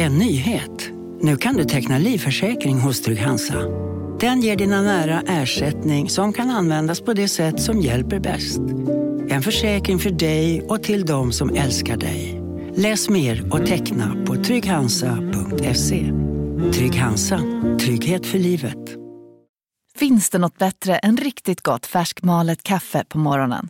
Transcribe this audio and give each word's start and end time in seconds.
En 0.00 0.18
nyhet. 0.18 0.90
Nu 1.20 1.36
kan 1.36 1.56
du 1.56 1.64
teckna 1.64 1.98
livförsäkring 1.98 2.80
hos 2.80 3.02
Trygg-Hansa. 3.02 3.62
Den 4.20 4.40
ger 4.40 4.56
dina 4.56 4.82
nära 4.82 5.22
ersättning 5.26 6.10
som 6.10 6.32
kan 6.32 6.50
användas 6.50 7.00
på 7.00 7.12
det 7.12 7.28
sätt 7.28 7.60
som 7.60 7.80
hjälper 7.80 8.20
bäst. 8.20 8.60
En 9.28 9.42
försäkring 9.42 9.98
för 9.98 10.10
dig 10.10 10.62
och 10.62 10.82
till 10.82 11.06
de 11.06 11.32
som 11.32 11.56
älskar 11.56 11.96
dig. 11.96 12.42
Läs 12.74 13.08
mer 13.08 13.54
och 13.54 13.66
teckna 13.66 14.24
på 14.26 14.34
trygghansa.se. 14.34 16.12
Trygg 16.72 16.94
Hansa. 16.94 17.40
Trygghet 17.80 18.26
för 18.26 18.38
livet. 18.38 18.96
Finns 19.96 20.30
det 20.30 20.38
något 20.38 20.58
bättre 20.58 20.98
än 20.98 21.16
riktigt 21.16 21.62
gott 21.62 21.86
färskmalet 21.86 22.62
kaffe 22.62 23.04
på 23.08 23.18
morgonen? 23.18 23.68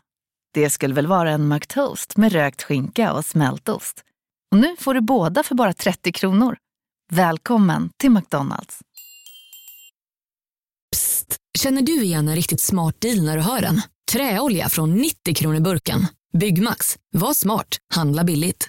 Det 0.55 0.71
skulle 0.71 0.95
väl 0.95 1.07
vara 1.07 1.31
en 1.31 1.49
McToast 1.49 2.17
med 2.17 2.33
rökt 2.33 2.63
skinka 2.63 3.13
och 3.13 3.25
smältost. 3.25 4.05
Och 4.53 4.59
nu 4.59 4.77
får 4.79 4.95
du 4.95 5.01
båda 5.01 5.43
för 5.43 5.55
bara 5.55 5.73
30 5.73 6.13
kronor. 6.13 6.57
Välkommen 7.13 7.91
till 7.97 8.11
McDonalds. 8.11 8.79
Psst! 10.93 11.37
Känner 11.59 11.83
du 11.83 12.03
igen 12.03 12.29
en 12.29 12.37
riktigt 12.37 12.61
smart 12.61 13.01
deal 13.01 13.23
när 13.23 13.37
du 13.37 13.43
hör 13.43 13.61
den? 13.61 13.81
Träolja 14.13 14.69
från 14.69 14.95
90 14.95 15.35
kronor 15.35 15.61
burken. 15.61 16.07
Byggmax. 16.39 16.97
Var 17.13 17.35
smart. 17.35 17.77
Handla 17.95 18.25
billigt. 18.25 18.69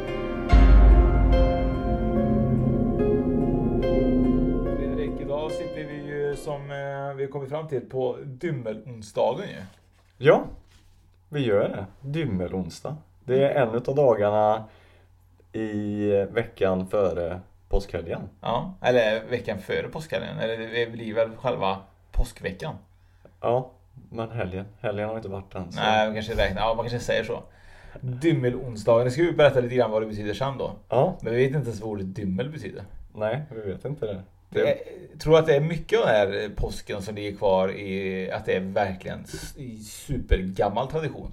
Som 6.41 6.61
eh, 6.71 7.13
vi 7.15 7.23
har 7.23 7.27
kommit 7.31 7.49
fram 7.49 7.67
till 7.67 7.81
på 7.81 8.17
dymmelonsdagen 8.25 9.47
ju. 9.49 9.55
Ja, 10.17 10.43
vi 11.29 11.45
gör 11.45 11.69
det. 11.69 11.85
Dymmelonsdag. 12.09 12.97
Det 13.25 13.43
är 13.43 13.67
en 13.67 13.75
utav 13.75 13.95
dagarna 13.95 14.63
i 15.53 16.09
veckan 16.31 16.87
före 16.87 17.39
påskhelgen. 17.69 18.21
Ja, 18.41 18.73
eller 18.81 19.23
veckan 19.29 19.59
före 19.59 19.87
påskhelgen. 19.87 20.39
Eller 20.39 20.57
det 20.57 20.91
blir 20.91 21.13
väl 21.13 21.35
själva 21.37 21.77
påskveckan. 22.11 22.75
Ja, 23.41 23.71
men 24.09 24.29
helgen. 24.31 24.65
Helgen 24.81 25.09
har 25.09 25.15
inte 25.17 25.29
varit 25.29 25.55
än. 25.55 25.71
Så. 25.71 25.79
Nej, 25.79 26.05
man 26.07 26.13
kanske 26.15 26.33
räknar, 26.35 26.61
ja 26.61 26.73
man 26.75 26.85
kanske 26.89 26.99
säger 26.99 27.23
så. 27.23 27.43
Dymmelonsdagen, 28.01 29.05
det 29.05 29.11
ska 29.11 29.21
vi 29.21 29.31
berätta 29.31 29.59
lite 29.59 29.75
grann 29.75 29.91
vad 29.91 30.01
det 30.01 30.05
betyder 30.05 30.33
sen 30.33 30.57
då. 30.57 30.71
Ja, 30.89 31.17
Men 31.21 31.33
vi 31.33 31.39
vet 31.45 31.55
inte 31.55 31.67
ens 31.69 31.81
vad 31.81 31.89
ordet 31.89 32.15
dymmel 32.15 32.49
betyder. 32.49 32.83
nej, 33.15 33.41
vi 33.51 33.71
vet 33.71 33.85
inte 33.85 34.05
det. 34.05 34.21
Det 34.53 34.77
tror 35.19 35.37
att 35.39 35.45
det 35.45 35.55
är 35.55 35.61
mycket 35.61 35.99
av 35.99 36.05
den 36.05 36.15
här 36.15 36.49
påsken 36.55 37.01
som 37.01 37.15
ligger 37.15 37.37
kvar 37.37 37.71
i 37.71 38.31
att 38.31 38.45
det 38.45 38.53
är 38.55 38.59
verkligen 38.59 39.25
supergammal 39.83 40.87
tradition. 40.87 41.31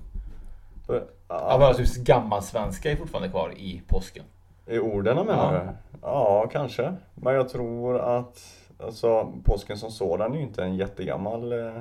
Ja, 0.88 1.00
ja, 1.28 1.58
bara 1.58 1.74
typ 1.74 1.94
gammal 1.96 2.42
svenska 2.42 2.90
är 2.92 2.96
fortfarande 2.96 3.28
kvar 3.28 3.52
i 3.56 3.82
påsken. 3.86 4.24
I 4.66 4.78
orden 4.78 5.16
menar 5.16 5.54
Ja. 5.54 5.60
du? 5.60 5.68
Ja, 6.02 6.48
kanske. 6.52 6.94
Men 7.14 7.34
jag 7.34 7.48
tror 7.48 7.98
att 7.98 8.38
alltså, 8.80 9.32
påsken 9.44 9.78
som 9.78 9.90
sådan 9.90 10.32
är 10.32 10.36
ju 10.36 10.42
inte 10.42 10.62
en 10.64 10.76
jättegammal... 10.76 11.52
Eh, 11.52 11.80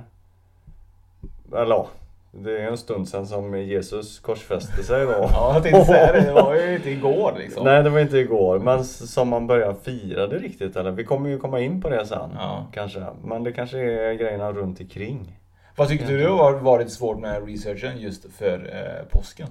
eller 1.54 1.76
ja, 1.76 1.88
det 2.32 2.62
är 2.62 2.68
en 2.68 2.78
stund 2.78 3.10
sedan 3.10 3.28
som 3.28 3.58
Jesus 3.62 4.20
korsfäste 4.20 4.84
sig 4.84 5.06
då. 5.06 5.12
Ja, 5.12 5.54
jag 5.54 5.64
tänkte 5.64 5.86
säga 5.86 6.14
det. 6.14 6.22
Det 6.22 6.34
var 6.34 6.56
ju 6.56 6.76
inte 6.76 6.90
igår 6.90 7.36
liksom. 7.38 7.64
Nej, 7.66 7.84
det 7.84 7.90
var 7.90 8.00
inte 8.00 8.18
igår, 8.18 8.60
men 8.60 8.84
som 8.86 9.30
man 9.30 9.48
börjar 9.48 9.74
fira 9.74 10.28
det 10.28 10.38
riktigt 10.38 10.76
eller? 10.76 10.92
Vi 10.92 11.04
kommer 11.04 11.30
ju 11.30 11.40
komma 11.40 11.60
in 11.60 11.82
på 11.82 11.90
det 11.90 12.06
sen, 12.06 12.30
Ja. 12.36 12.68
kanske. 12.74 13.06
Men 13.24 13.44
det 13.44 13.52
kanske 13.52 13.80
är 13.80 14.14
grejerna 14.14 14.52
runt 14.52 14.80
omkring. 14.82 15.40
Vad 15.76 15.88
tycker 15.88 16.08
du 16.08 16.28
har 16.28 16.54
varit 16.54 16.92
svårt 16.92 17.20
med 17.20 17.48
researchen 17.48 17.98
just 17.98 18.32
för 18.34 18.54
eh, 18.74 19.06
påsken? 19.20 19.48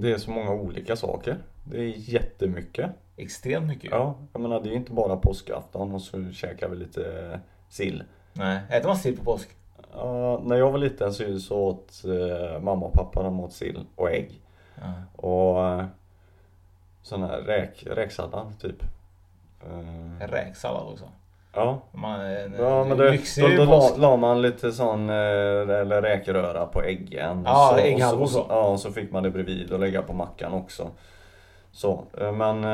Det 0.00 0.12
är 0.12 0.18
så 0.18 0.30
många 0.30 0.50
olika 0.50 0.96
saker. 0.96 1.36
Det 1.64 1.78
är 1.78 1.92
jättemycket. 1.96 2.90
Extremt 3.16 3.66
mycket. 3.66 3.90
Ja, 3.90 4.18
jag 4.32 4.42
menar 4.42 4.60
det 4.60 4.68
är 4.68 4.70
ju 4.70 4.76
inte 4.76 4.92
bara 4.92 5.16
påskafton 5.16 5.94
och 5.94 6.02
så 6.02 6.30
käkar 6.32 6.68
vi 6.68 6.76
lite 6.76 7.40
sill. 7.68 8.02
Nej, 8.32 8.60
äter 8.70 8.88
man 8.88 8.96
sill 8.96 9.16
på 9.16 9.24
påsk? 9.24 9.48
Ja, 9.94 10.40
när 10.44 10.56
jag 10.56 10.70
var 10.70 10.78
liten 10.78 11.14
så, 11.14 11.38
så 11.38 11.56
åt 11.58 12.02
eh, 12.04 12.60
mamma 12.60 12.86
och 12.86 12.92
pappa 12.92 13.22
de 13.22 13.40
åt 13.40 13.52
sill 13.52 13.86
och 13.96 14.10
ägg. 14.10 14.40
Ja. 14.74 14.92
Och 15.28 15.64
eh, 15.66 15.84
sån 17.02 17.22
här 17.22 17.38
räk, 17.38 17.86
räksallad 17.90 18.60
typ. 18.60 18.82
Eh, 19.62 20.26
Räksallad 20.28 20.92
också. 20.92 21.04
ja. 21.54 21.80
Man, 21.92 22.20
en, 22.20 22.54
Ja 22.58 22.84
men 22.84 22.98
det, 22.98 23.18
då, 23.40 23.48
då 23.56 23.64
la, 23.64 23.96
la 23.96 24.16
man 24.16 24.42
lite 24.42 24.72
sån, 24.72 25.10
eller 25.10 26.02
räkröra 26.02 26.66
på 26.66 26.82
äggen. 26.82 27.42
Ja, 27.46 27.70
så, 27.74 27.80
ägghalvor 27.80 28.26
så. 28.26 28.46
Ja, 28.48 28.68
och 28.68 28.80
så 28.80 28.92
fick 28.92 29.12
man 29.12 29.22
det 29.22 29.30
bredvid 29.30 29.72
och 29.72 29.80
lägga 29.80 30.02
på 30.02 30.12
mackan 30.12 30.52
också. 30.52 30.90
Så, 31.72 32.04
men 32.34 32.64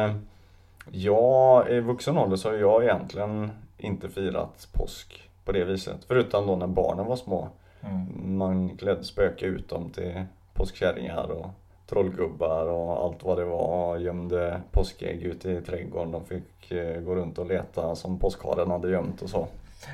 ja, 0.91 1.69
i 1.69 1.81
vuxen 1.81 2.19
ålder 2.19 2.37
så 2.37 2.49
har 2.51 2.57
jag 2.57 2.85
egentligen 2.85 3.51
inte 3.79 4.09
firat 4.09 4.69
påsk 4.73 5.31
på 5.45 5.53
det 5.53 5.65
viset. 5.65 6.05
Förutom 6.09 6.47
då 6.47 6.57
när 6.57 6.67
barnen 6.67 7.07
var 7.07 7.17
små. 7.17 7.49
Mm. 7.81 8.39
Man 8.39 8.77
klädde 8.77 9.05
spöke 9.05 9.47
ut 9.47 9.69
dem 9.69 9.91
till 9.91 10.25
påskkärringar 10.55 11.31
och 11.31 11.47
trollgubbar 11.87 12.67
och 12.67 13.05
allt 13.05 13.25
vad 13.25 13.39
det 13.39 13.45
var. 13.45 13.99
Gömde 13.99 14.61
påskägg 14.71 15.23
ute 15.23 15.51
i 15.51 15.61
trädgården. 15.61 16.13
De 16.13 16.25
fick 16.25 16.71
eh, 16.71 17.01
gå 17.01 17.15
runt 17.15 17.39
och 17.39 17.47
leta 17.47 17.95
som 17.97 18.19
påskharen 18.19 18.71
hade 18.71 18.91
gömt 18.91 19.23
och 19.23 19.31
så. 19.31 19.49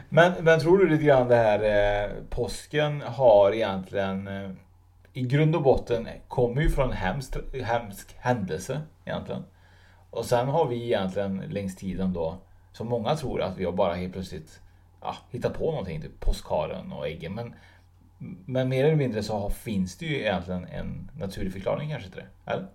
Men, 0.09 0.33
men 0.41 0.61
tror 0.61 0.79
du 0.79 0.89
lite 0.89 1.05
grann 1.05 1.29
det 1.29 1.37
här 1.37 1.63
eh, 2.05 2.11
påsken 2.31 3.01
har 3.01 3.53
egentligen 3.53 4.29
eh, 4.29 4.51
i 5.13 5.23
grund 5.23 5.57
och 5.57 5.63
botten 5.63 6.09
kommer 6.29 6.63
ju 6.63 6.71
från 6.71 6.93
hemsk, 6.93 7.37
hemsk 7.63 8.17
händelse 8.19 8.81
egentligen. 9.05 9.45
Och 10.11 10.25
sen 10.25 10.49
har 10.49 10.67
vi 10.67 10.85
egentligen 10.85 11.45
längs 11.49 11.77
tiden 11.77 12.13
då, 12.13 12.35
som 12.73 12.89
många 12.89 13.17
tror 13.17 13.43
att 13.43 13.59
vi 13.59 13.65
har 13.65 13.73
bara 13.73 13.95
helt 13.95 14.13
plötsligt 14.13 14.61
ja, 15.01 15.17
hittat 15.31 15.59
på 15.59 15.71
någonting, 15.71 16.03
typ 16.03 16.21
påskharen 16.21 16.93
och 16.93 17.09
äggen. 17.09 17.35
Men, 17.35 17.55
men 18.47 18.69
mer 18.69 18.85
eller 18.85 18.97
mindre 18.97 19.23
så 19.23 19.51
finns 19.51 19.97
det 19.99 20.07
ju 20.07 20.21
egentligen 20.21 20.65
en 20.65 21.11
naturlig 21.19 21.53
förklaring 21.53 21.91
kanske 21.91 22.11
till 22.11 22.21
det. 22.21 22.53
Eller? 22.53 22.67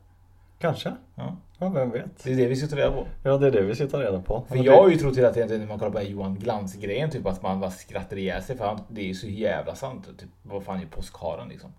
Kanske. 0.59 0.95
Ja. 1.15 1.35
Ja, 1.59 1.69
vem 1.69 1.91
vet. 1.91 2.23
Det 2.23 2.31
är 2.31 2.35
det 2.35 2.47
vi 2.47 2.55
ska 2.55 2.67
ta 2.67 2.75
reda 2.75 2.91
på. 2.91 3.07
Ja, 3.23 3.37
det 3.37 3.47
är 3.47 3.51
det 3.51 3.61
vi 3.61 3.75
ska 3.75 3.87
ta 3.87 4.01
reda 4.01 4.21
på. 4.21 4.43
För 4.47 4.55
Men 4.55 4.63
jag 4.63 4.77
har 4.77 4.87
det, 4.87 4.93
ju 4.93 4.99
trott 4.99 5.17
hela 5.17 5.33
tiden 5.33 5.59
när 5.59 5.67
man 5.67 5.79
kollar 5.79 5.91
på 5.91 6.01
Johan 6.01 6.35
Glans-grejen, 6.35 7.09
typ 7.09 7.25
att 7.25 7.41
man 7.41 7.59
bara 7.59 7.71
skrattar 7.71 8.17
ihjäl 8.17 8.43
sig 8.43 8.57
för 8.57 8.65
han, 8.65 8.79
det 8.87 9.01
är 9.01 9.05
ju 9.05 9.13
så 9.13 9.27
jävla 9.27 9.75
sant. 9.75 10.05
Typ, 10.19 10.29
vad 10.43 10.63
fan 10.63 10.79
är 10.81 10.85
påskharen 10.85 11.49
liksom? 11.49 11.73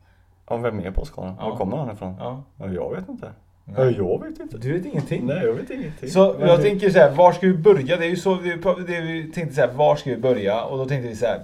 ja, 0.49 0.57
vem 0.57 0.81
är 0.81 0.91
påskharen? 0.91 1.35
Ja. 1.39 1.49
Var 1.49 1.57
kommer 1.57 1.77
han 1.77 1.91
ifrån? 1.91 2.17
Ja. 2.19 2.43
Ja, 2.57 2.69
jag 2.69 2.95
vet 2.95 3.09
inte. 3.09 3.33
Nej. 3.69 3.95
Ja, 3.99 4.05
jag 4.13 4.25
vet 4.31 4.41
inte. 4.41 4.59
Du 4.59 4.73
vet 4.73 4.87
ingenting? 4.87 5.27
Nej, 5.27 5.45
jag 5.45 5.53
vet 5.53 5.71
ingenting. 5.71 6.11
Så 6.11 6.37
jag 6.41 6.63
tänker 6.63 6.91
så 6.91 6.99
här, 6.99 7.11
var 7.11 7.33
ska 7.33 7.47
vi 7.47 7.53
börja? 7.55 7.97
Det 7.97 8.05
är 8.05 8.09
ju 8.11 8.17
så 8.17 8.35
vi, 8.35 8.51
det 8.87 9.01
vi 9.01 9.31
tänkte 9.35 9.55
så 9.55 9.61
här, 9.61 9.73
var 9.73 9.97
ska 9.97 10.11
vi 10.11 10.17
börja? 10.17 10.65
Och 10.65 10.79
då 10.79 10.85
tänkte 10.87 11.09
vi 11.09 11.17
så 11.17 11.27
här, 11.27 11.41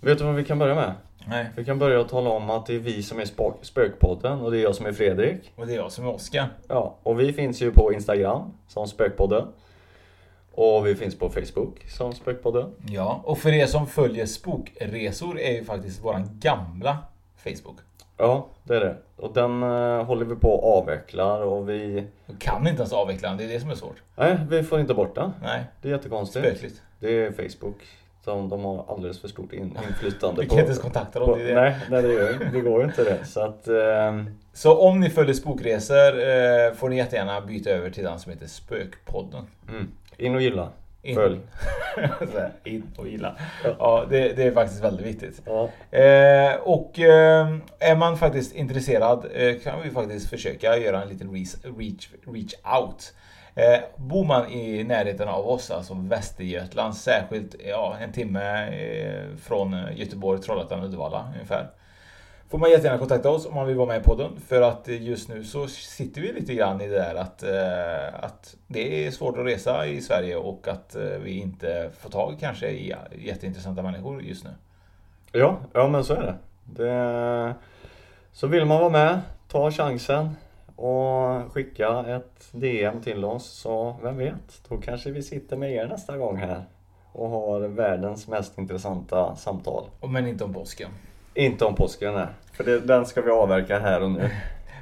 Vet 0.00 0.18
du 0.18 0.24
vad 0.24 0.34
vi 0.34 0.44
kan 0.44 0.58
börja 0.58 0.74
med? 0.74 0.92
nej. 1.28 1.46
Vi 1.56 1.64
kan 1.64 1.78
börja 1.78 2.00
att 2.00 2.08
tala 2.08 2.30
om 2.30 2.50
att 2.50 2.66
det 2.66 2.74
är 2.74 2.78
vi 2.78 3.02
som 3.02 3.18
är 3.20 3.24
spök- 3.24 3.58
Spökpodden 3.62 4.40
och 4.40 4.50
det 4.50 4.58
är 4.58 4.62
jag 4.62 4.74
som 4.74 4.86
är 4.86 4.92
Fredrik. 4.92 5.52
Och 5.56 5.66
det 5.66 5.72
är 5.72 5.76
jag 5.76 5.92
som 5.92 6.04
är 6.06 6.14
Oskar. 6.14 6.46
Ja, 6.68 6.96
och 7.02 7.20
vi 7.20 7.32
finns 7.32 7.62
ju 7.62 7.70
på 7.72 7.92
Instagram 7.92 8.42
som 8.68 8.86
Spökpodden. 8.86 9.44
Och 10.52 10.86
vi 10.86 10.94
finns 10.94 11.18
på 11.18 11.28
Facebook 11.30 11.84
som 11.88 12.12
Spökpodden. 12.12 12.70
Ja, 12.88 13.20
och 13.24 13.38
för 13.38 13.52
er 13.52 13.66
som 13.66 13.86
följer 13.86 14.26
Spokresor 14.26 15.38
är 15.40 15.52
ju 15.52 15.64
faktiskt 15.64 16.04
våran 16.04 16.38
gamla 16.40 16.98
Facebook. 17.36 17.76
Ja, 18.20 18.46
det 18.64 18.76
är 18.76 18.80
det. 18.80 18.96
Och 19.16 19.32
den 19.34 19.62
eh, 19.62 20.04
håller 20.04 20.24
vi 20.24 20.34
på 20.36 20.54
att 20.58 20.64
avveckla 20.82 21.34
och 21.34 21.68
vi... 21.68 22.06
Vi 22.26 22.34
kan 22.38 22.66
inte 22.66 22.80
ens 22.82 22.92
avveckla 22.92 23.28
den, 23.28 23.38
det 23.38 23.44
är 23.44 23.48
det 23.48 23.60
som 23.60 23.70
är 23.70 23.74
svårt. 23.74 24.02
Nej, 24.16 24.38
vi 24.50 24.62
får 24.62 24.80
inte 24.80 24.94
bort 24.94 25.14
den. 25.14 25.32
Nej, 25.42 25.64
Det 25.82 25.88
är 25.88 25.92
jättekonstigt. 25.92 26.46
spökligt. 26.46 26.82
Det 27.00 27.08
är 27.26 27.32
Facebook 27.32 27.76
som 28.24 28.48
de 28.48 28.64
har 28.64 28.84
alldeles 28.88 29.20
för 29.20 29.28
stort 29.28 29.52
in, 29.52 29.78
inflytande 29.88 30.40
Vi 30.42 30.48
på. 30.48 30.54
kan 30.54 30.58
inte 30.60 30.70
ens 30.70 30.82
kontakta 30.82 31.18
dem. 31.18 31.28
på 31.28 31.36
Det 31.36 31.42
är 31.42 31.54
det. 31.54 31.60
nej, 31.60 31.76
nej 31.90 32.02
det, 32.02 32.12
gör, 32.12 32.50
det 32.52 32.60
går 32.60 32.80
ju 32.82 32.86
inte 32.88 33.04
det. 33.04 33.24
Så 33.24 33.40
att... 33.40 33.68
ehm, 33.68 34.30
Så 34.52 34.78
om 34.88 35.00
ni 35.00 35.10
följer 35.10 35.34
Spokresor 35.34 35.96
eh, 36.06 36.72
får 36.76 36.88
ni 36.88 36.96
jättegärna 36.96 37.40
byta 37.40 37.70
över 37.70 37.90
till 37.90 38.04
den 38.04 38.18
som 38.18 38.32
heter 38.32 38.46
Spökpodden. 38.46 39.42
mm, 39.68 39.88
in 40.16 40.34
och 40.34 40.42
gilla. 40.42 40.68
In. 41.02 41.14
Följ. 41.14 41.40
Här, 41.96 42.52
In 42.64 42.90
och 42.96 43.08
gilla. 43.08 43.36
Ja. 43.64 43.76
Ja, 43.78 44.06
det, 44.10 44.32
det 44.32 44.42
är 44.42 44.52
faktiskt 44.52 44.84
väldigt 44.84 45.06
viktigt. 45.06 45.42
Ja. 45.44 45.68
Eh, 45.98 46.54
och 46.54 46.98
eh, 46.98 47.56
är 47.78 47.96
man 47.96 48.16
faktiskt 48.16 48.54
intresserad 48.54 49.26
eh, 49.34 49.58
kan 49.58 49.82
vi 49.82 49.90
faktiskt 49.90 50.30
försöka 50.30 50.76
göra 50.76 51.02
en 51.02 51.08
liten 51.08 51.30
reach, 51.30 51.54
reach, 51.78 52.08
reach 52.26 52.54
out. 52.78 53.14
Eh, 53.54 53.80
bor 53.96 54.24
man 54.24 54.50
i 54.50 54.84
närheten 54.84 55.28
av 55.28 55.48
oss, 55.48 55.70
alltså 55.70 55.94
Västergötland, 55.94 56.96
särskilt 56.96 57.54
ja, 57.68 57.96
en 58.00 58.12
timme 58.12 58.68
eh, 58.68 59.36
från 59.42 59.76
Göteborg, 59.94 60.40
Trollhättan, 60.40 60.84
Uddevalla 60.84 61.32
ungefär. 61.34 61.70
Får 62.50 62.58
man 62.58 62.70
jättegärna 62.70 62.98
kontakta 62.98 63.30
oss 63.30 63.46
om 63.46 63.54
man 63.54 63.66
vill 63.66 63.76
vara 63.76 63.86
med 63.86 64.00
i 64.00 64.04
podden. 64.04 64.40
För 64.46 64.62
att 64.62 64.88
just 64.88 65.28
nu 65.28 65.44
så 65.44 65.68
sitter 65.68 66.20
vi 66.20 66.32
lite 66.32 66.54
grann 66.54 66.80
i 66.80 66.88
det 66.88 66.94
där 66.94 67.14
att, 67.14 67.42
eh, 67.42 68.24
att 68.24 68.56
det 68.66 69.06
är 69.06 69.10
svårt 69.10 69.38
att 69.38 69.46
resa 69.46 69.86
i 69.86 70.00
Sverige 70.00 70.36
och 70.36 70.68
att 70.68 70.96
eh, 70.96 71.02
vi 71.02 71.30
inte 71.30 71.90
får 71.98 72.10
tag 72.10 72.36
kanske 72.40 72.68
i 72.68 72.94
jätteintressanta 73.18 73.82
människor 73.82 74.22
just 74.22 74.44
nu. 74.44 74.50
Ja, 75.32 75.56
ja 75.72 75.88
men 75.88 76.04
så 76.04 76.14
är 76.14 76.22
det. 76.22 76.34
det. 76.84 77.54
Så 78.32 78.46
vill 78.46 78.64
man 78.64 78.80
vara 78.80 78.90
med, 78.90 79.20
ta 79.48 79.70
chansen 79.70 80.36
och 80.76 81.52
skicka 81.52 82.04
ett 82.06 82.48
DM 82.52 83.00
till 83.00 83.24
oss 83.24 83.46
så 83.46 83.96
vem 84.02 84.16
vet, 84.16 84.62
då 84.68 84.76
kanske 84.76 85.10
vi 85.10 85.22
sitter 85.22 85.56
med 85.56 85.72
er 85.72 85.86
nästa 85.86 86.16
gång 86.16 86.36
här 86.36 86.64
och 87.12 87.30
har 87.30 87.60
världens 87.60 88.28
mest 88.28 88.58
intressanta 88.58 89.36
samtal. 89.36 89.84
Men 90.08 90.26
inte 90.26 90.44
om 90.44 90.54
påsken. 90.54 90.90
Inte 91.34 91.64
om 91.64 91.74
påsken 91.74 92.14
nej, 92.14 92.26
för 92.52 92.64
det, 92.64 92.80
den 92.80 93.06
ska 93.06 93.22
vi 93.22 93.30
avverka 93.30 93.78
här 93.78 94.02
och 94.02 94.10
nu. 94.10 94.30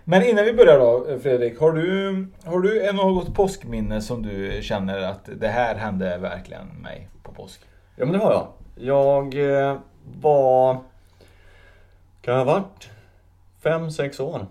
Men 0.04 0.22
innan 0.22 0.44
vi 0.44 0.52
börjar 0.52 0.78
då 0.78 1.18
Fredrik, 1.22 1.60
har 1.60 1.72
du, 1.72 2.26
har 2.44 2.60
du 2.60 2.92
något 2.92 3.34
påskminne 3.34 4.02
som 4.02 4.22
du 4.22 4.62
känner 4.62 5.02
att 5.02 5.28
det 5.36 5.48
här 5.48 5.74
hände 5.74 6.18
verkligen 6.18 6.66
mig 6.66 7.08
på 7.22 7.32
påsk? 7.32 7.60
Ja 7.96 8.04
men 8.04 8.12
det 8.12 8.18
har 8.18 8.32
jag. 8.32 8.48
Jag 8.74 9.34
eh, 9.34 9.76
var, 10.20 10.74
kan 12.20 12.34
jag 12.34 12.44
ha 12.44 12.52
varit, 12.52 12.90
fem 13.62 13.90
sex 13.90 14.20
år. 14.20 14.46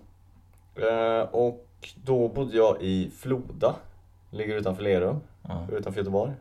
Eh, 0.75 1.21
och 1.31 1.65
då 1.95 2.27
bodde 2.27 2.57
jag 2.57 2.81
i 2.81 3.11
Floda. 3.17 3.75
Ligger 4.29 4.55
utanför 4.55 4.83
Lerum, 4.83 5.19
ja. 5.47 5.67
utanför 5.71 5.99
Göteborg. 5.99 6.31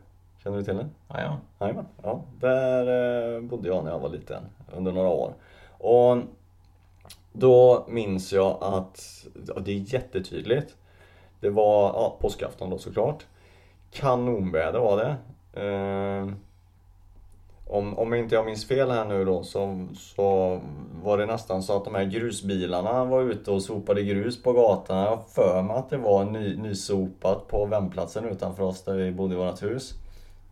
Känner 0.47 0.57
du 0.57 0.63
till 0.63 0.77
det? 0.77 0.87
Ja, 1.07 1.39
ja. 1.59 1.83
ja. 2.03 2.23
Där 2.39 3.35
eh, 3.35 3.41
bodde 3.41 3.67
jag 3.67 3.83
när 3.83 3.91
jag 3.91 3.99
var 3.99 4.09
liten, 4.09 4.43
under 4.75 4.91
några 4.91 5.09
år. 5.09 5.33
Och 5.77 6.17
då 7.31 7.85
minns 7.89 8.33
jag 8.33 8.57
att, 8.61 9.25
ja, 9.47 9.59
det 9.59 9.71
är 9.71 9.93
jättetydligt. 9.93 10.75
Det 11.39 11.49
var 11.49 11.83
ja, 11.83 12.17
påskafton 12.21 12.69
då 12.69 12.77
såklart. 12.77 13.25
Kanonväder 13.91 14.79
var 14.79 14.97
det. 14.97 15.15
Eh, 15.61 16.33
om, 17.69 17.97
om 17.97 18.13
inte 18.13 18.35
jag 18.35 18.45
minns 18.45 18.67
fel 18.67 18.91
här 18.91 19.05
nu 19.05 19.25
då 19.25 19.43
så, 19.43 19.87
så 19.95 20.59
var 21.03 21.17
det 21.17 21.25
nästan 21.25 21.63
så 21.63 21.77
att 21.77 21.85
de 21.85 21.95
här 21.95 22.05
grusbilarna 22.05 23.05
var 23.05 23.23
ute 23.23 23.51
och 23.51 23.61
sopade 23.61 24.03
grus 24.03 24.43
på 24.43 24.53
gatan. 24.53 24.97
Jag 24.97 25.09
har 25.09 25.23
för 25.29 25.61
mig 25.61 25.75
att 25.75 25.89
det 25.89 25.97
var 25.97 26.25
ny, 26.25 26.57
nysopat 26.57 27.47
på 27.47 27.65
vändplatsen 27.65 28.25
utanför 28.25 28.63
oss 28.63 28.83
där 28.83 28.93
vi 28.93 29.11
bodde 29.11 29.33
i 29.33 29.37
vårt 29.37 29.63
hus. 29.63 29.93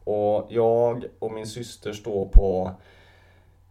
Och 0.06 0.48
jag 0.50 1.06
och 1.20 1.32
min 1.32 1.48
syster 1.48 1.94
står 1.94 2.26
på 2.26 2.72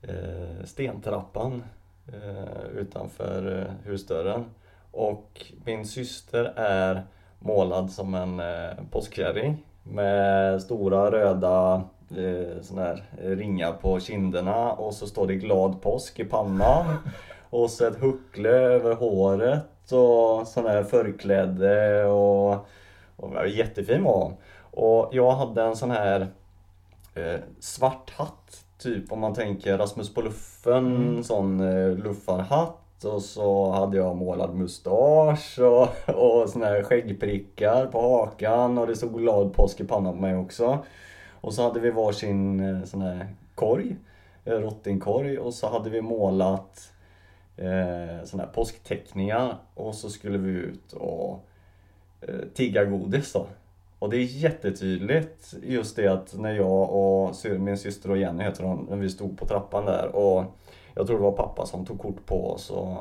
eh, 0.02 0.64
stentrappan 0.64 1.64
eh, 2.12 2.78
utanför 2.78 3.58
eh, 3.58 3.90
husdörren. 3.90 4.44
Och 4.90 5.52
min 5.64 5.86
syster 5.86 6.52
är 6.56 7.02
målad 7.38 7.90
som 7.90 8.14
en 8.14 8.40
eh, 8.40 8.84
påskkärring 8.90 9.64
med 9.82 10.62
stora 10.62 11.10
röda 11.10 11.82
eh, 12.10 12.62
såna 12.62 12.82
här 12.82 13.04
ringar 13.16 13.72
på 13.72 14.00
kinderna 14.00 14.72
och 14.72 14.94
så 14.94 15.06
står 15.06 15.26
det 15.26 15.34
glad 15.34 15.82
påsk 15.82 16.20
i 16.20 16.24
pannan. 16.24 16.84
Och 17.50 17.70
så 17.70 17.86
ett 17.86 18.00
huckle 18.00 18.48
över 18.48 18.94
håret 18.94 19.92
och 19.92 20.46
sån 20.48 20.66
här 20.66 20.82
förkläde 20.82 22.04
och, 22.04 22.66
och 23.16 23.48
jättefin 23.48 24.04
var 24.04 24.24
hon. 24.24 24.34
Och 24.76 25.08
jag 25.12 25.32
hade 25.32 25.62
en 25.62 25.76
sån 25.76 25.90
här 25.90 26.28
eh, 27.14 27.40
svart 27.60 28.10
hatt, 28.10 28.64
typ 28.78 29.12
om 29.12 29.20
man 29.20 29.34
tänker 29.34 29.78
Rasmus 29.78 30.14
på 30.14 30.22
luffen, 30.22 30.96
mm. 30.96 31.24
sån 31.24 31.60
eh, 31.60 31.90
luffarhatt. 31.90 33.04
Och 33.04 33.22
så 33.22 33.70
hade 33.70 33.96
jag 33.96 34.16
målad 34.16 34.54
mustasch 34.54 35.58
och, 35.58 35.88
och 36.14 36.48
såna 36.48 36.66
här 36.66 36.82
skäggprickar 36.82 37.86
på 37.86 38.00
hakan 38.00 38.78
och 38.78 38.86
det 38.86 38.96
stod 38.96 39.18
glad 39.18 39.54
påsk 39.54 39.80
i 39.80 39.84
pannan 39.84 40.14
på 40.14 40.20
mig 40.20 40.36
också. 40.36 40.78
Och 41.40 41.54
så 41.54 41.62
hade 41.62 41.80
vi 41.80 41.90
varsin 41.90 42.60
eh, 42.60 42.84
sån 42.84 43.02
här 43.02 43.28
korg, 43.54 43.96
eh, 44.44 44.52
rottingkorg 44.52 45.38
och 45.38 45.54
så 45.54 45.68
hade 45.68 45.90
vi 45.90 46.02
målat 46.02 46.92
eh, 47.56 48.24
såna 48.24 48.42
här 48.42 48.50
påskteckningar 48.54 49.56
och 49.74 49.94
så 49.94 50.10
skulle 50.10 50.38
vi 50.38 50.50
ut 50.50 50.92
och 50.92 51.44
eh, 52.20 52.40
tigga 52.54 52.84
godis 52.84 53.32
då. 53.32 53.46
Och 54.04 54.10
det 54.10 54.16
är 54.16 54.24
jättetydligt 54.24 55.54
just 55.62 55.96
det 55.96 56.08
att 56.08 56.34
när 56.38 56.54
jag 56.54 56.90
och 56.90 57.34
min 57.58 57.78
syster 57.78 58.10
och 58.10 58.18
Jenny 58.18 58.44
heter 58.44 58.64
hon, 58.64 58.86
när 58.90 58.96
vi 58.96 59.10
stod 59.10 59.38
på 59.38 59.46
trappan 59.46 59.84
där 59.84 60.16
och 60.16 60.44
jag 60.94 61.06
tror 61.06 61.16
det 61.16 61.22
var 61.22 61.32
pappa 61.32 61.66
som 61.66 61.86
tog 61.86 61.98
kort 61.98 62.26
på 62.26 62.50
oss 62.50 62.70
och 62.70 62.98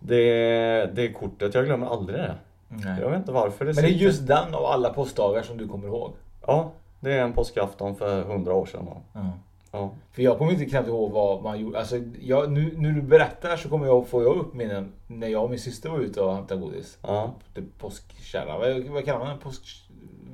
det, 0.00 0.90
det 0.94 1.12
kortet, 1.12 1.54
jag 1.54 1.64
glömmer 1.64 1.86
aldrig 1.86 2.18
det. 2.18 2.34
Nej. 2.68 3.00
Jag 3.00 3.10
vet 3.10 3.18
inte 3.18 3.32
varför. 3.32 3.64
Det 3.64 3.74
Men 3.74 3.84
det 3.84 3.90
är 3.90 3.92
just 3.92 4.26
den 4.26 4.54
av 4.54 4.64
alla 4.64 4.90
påskdagar 4.90 5.42
som 5.42 5.56
du 5.56 5.68
kommer 5.68 5.88
ihåg? 5.88 6.12
Ja, 6.46 6.70
det 7.00 7.12
är 7.12 7.22
en 7.22 7.32
påskafton 7.32 7.96
för 7.96 8.22
hundra 8.22 8.54
år 8.54 8.66
sedan. 8.66 8.86
Mm. 9.14 9.28
Ja. 9.74 9.90
För 10.12 10.22
jag 10.22 10.38
kommer 10.38 10.52
inte 10.52 10.64
knappt 10.64 10.88
ihåg 10.88 11.12
vad 11.12 11.42
man 11.42 11.60
gjorde. 11.60 11.78
Alltså, 11.78 11.96
jag, 12.20 12.52
nu, 12.52 12.74
när 12.76 12.90
du 12.90 13.02
berättar 13.02 13.56
så 13.56 13.68
kommer 13.68 13.86
jag 13.86 14.08
få 14.08 14.22
jag 14.22 14.36
upp 14.36 14.54
minnen 14.54 14.92
när 15.06 15.28
jag 15.28 15.44
och 15.44 15.50
min 15.50 15.58
syster 15.58 15.90
var 15.90 15.98
ute 15.98 16.20
och 16.20 16.34
hämtade 16.34 16.60
godis. 16.60 16.98
Ja. 17.02 17.34
Typ 17.54 17.78
påskkärra. 17.78 18.58
Vad, 18.58 18.84
vad 18.84 19.04
kallar 19.04 19.18
man 19.18 19.28
den? 19.28 19.38
Påsk... 19.38 19.80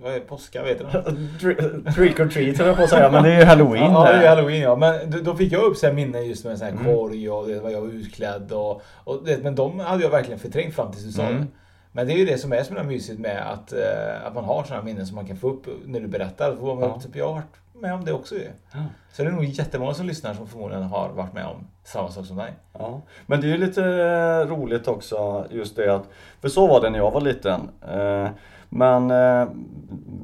Vad 0.02 0.14
är 0.14 0.20
påska? 0.20 0.62
Vet 0.62 0.78
du? 0.78 0.84
Trick 1.94 2.20
or 2.20 2.28
treat 2.28 2.58
höll 2.58 2.66
jag 2.66 2.76
på 2.76 2.82
att 2.82 2.90
säga, 2.90 3.10
men 3.10 3.22
det 3.22 3.32
är 3.32 3.38
ju 3.38 3.44
halloween. 3.44 3.92
Ja, 3.92 4.12
det 4.12 4.26
är 4.26 4.28
halloween 4.28 4.60
ja. 4.60 4.76
Men 4.76 5.24
då 5.24 5.36
fick 5.36 5.52
jag 5.52 5.62
upp 5.62 5.76
så 5.76 5.86
här 5.86 5.92
minnen 5.92 6.26
just 6.26 6.44
med 6.44 6.52
en 6.52 6.58
sån 6.58 6.66
här 6.66 6.74
mm. 6.74 6.84
korg 6.84 7.30
och 7.30 7.48
det 7.48 7.60
var 7.60 7.70
jag 7.70 7.80
var 7.80 7.88
utklädd 7.88 8.52
och, 8.52 8.82
och 9.04 9.24
det, 9.24 9.42
Men 9.42 9.54
de 9.54 9.80
hade 9.80 10.02
jag 10.02 10.10
verkligen 10.10 10.38
förträngt 10.38 10.74
fram 10.74 10.92
tills 10.92 11.04
du 11.04 11.12
sa 11.12 11.22
mm. 11.22 11.40
det. 11.40 11.46
Men 11.92 12.06
det 12.06 12.12
är 12.12 12.16
ju 12.16 12.26
det 12.26 12.38
som 12.38 12.52
är 12.52 12.62
så 12.62 12.74
mysigt 12.74 13.20
med 13.20 13.52
att, 13.52 13.72
eh, 13.72 14.26
att 14.26 14.34
man 14.34 14.44
har 14.44 14.64
sådana 14.64 14.84
minnen 14.84 15.06
som 15.06 15.16
man 15.16 15.26
kan 15.26 15.36
få 15.36 15.50
upp 15.50 15.66
när 15.84 16.00
du 16.00 16.08
berättar. 16.08 16.56
Får 16.56 16.74
man 16.74 16.88
ja. 16.88 17.00
typ, 17.00 17.16
jag 17.16 17.26
har 17.26 17.34
varit 17.34 17.56
med 17.80 17.94
om 17.94 18.04
det 18.04 18.12
också 18.12 18.34
ju. 18.34 18.48
Ja. 18.72 18.78
Så 19.12 19.22
det 19.22 19.28
är 19.28 19.32
nog 19.32 19.44
jättemånga 19.44 19.94
som 19.94 20.06
lyssnar 20.06 20.34
som 20.34 20.46
förmodligen 20.46 20.84
har 20.84 21.08
varit 21.08 21.32
med 21.32 21.46
om 21.46 21.66
samma 21.84 22.10
sak 22.10 22.26
som 22.26 22.36
dig. 22.36 22.52
Ja. 22.72 23.00
Men 23.26 23.40
det 23.40 23.46
är 23.46 23.48
ju 23.48 23.56
lite 23.56 23.84
eh, 23.84 24.56
roligt 24.56 24.88
också 24.88 25.46
just 25.50 25.76
det 25.76 25.94
att, 25.94 26.08
för 26.40 26.48
så 26.48 26.66
var 26.66 26.80
det 26.80 26.90
när 26.90 26.98
jag 26.98 27.10
var 27.10 27.20
liten. 27.20 27.60
Eh, 27.88 28.28
men 28.68 29.10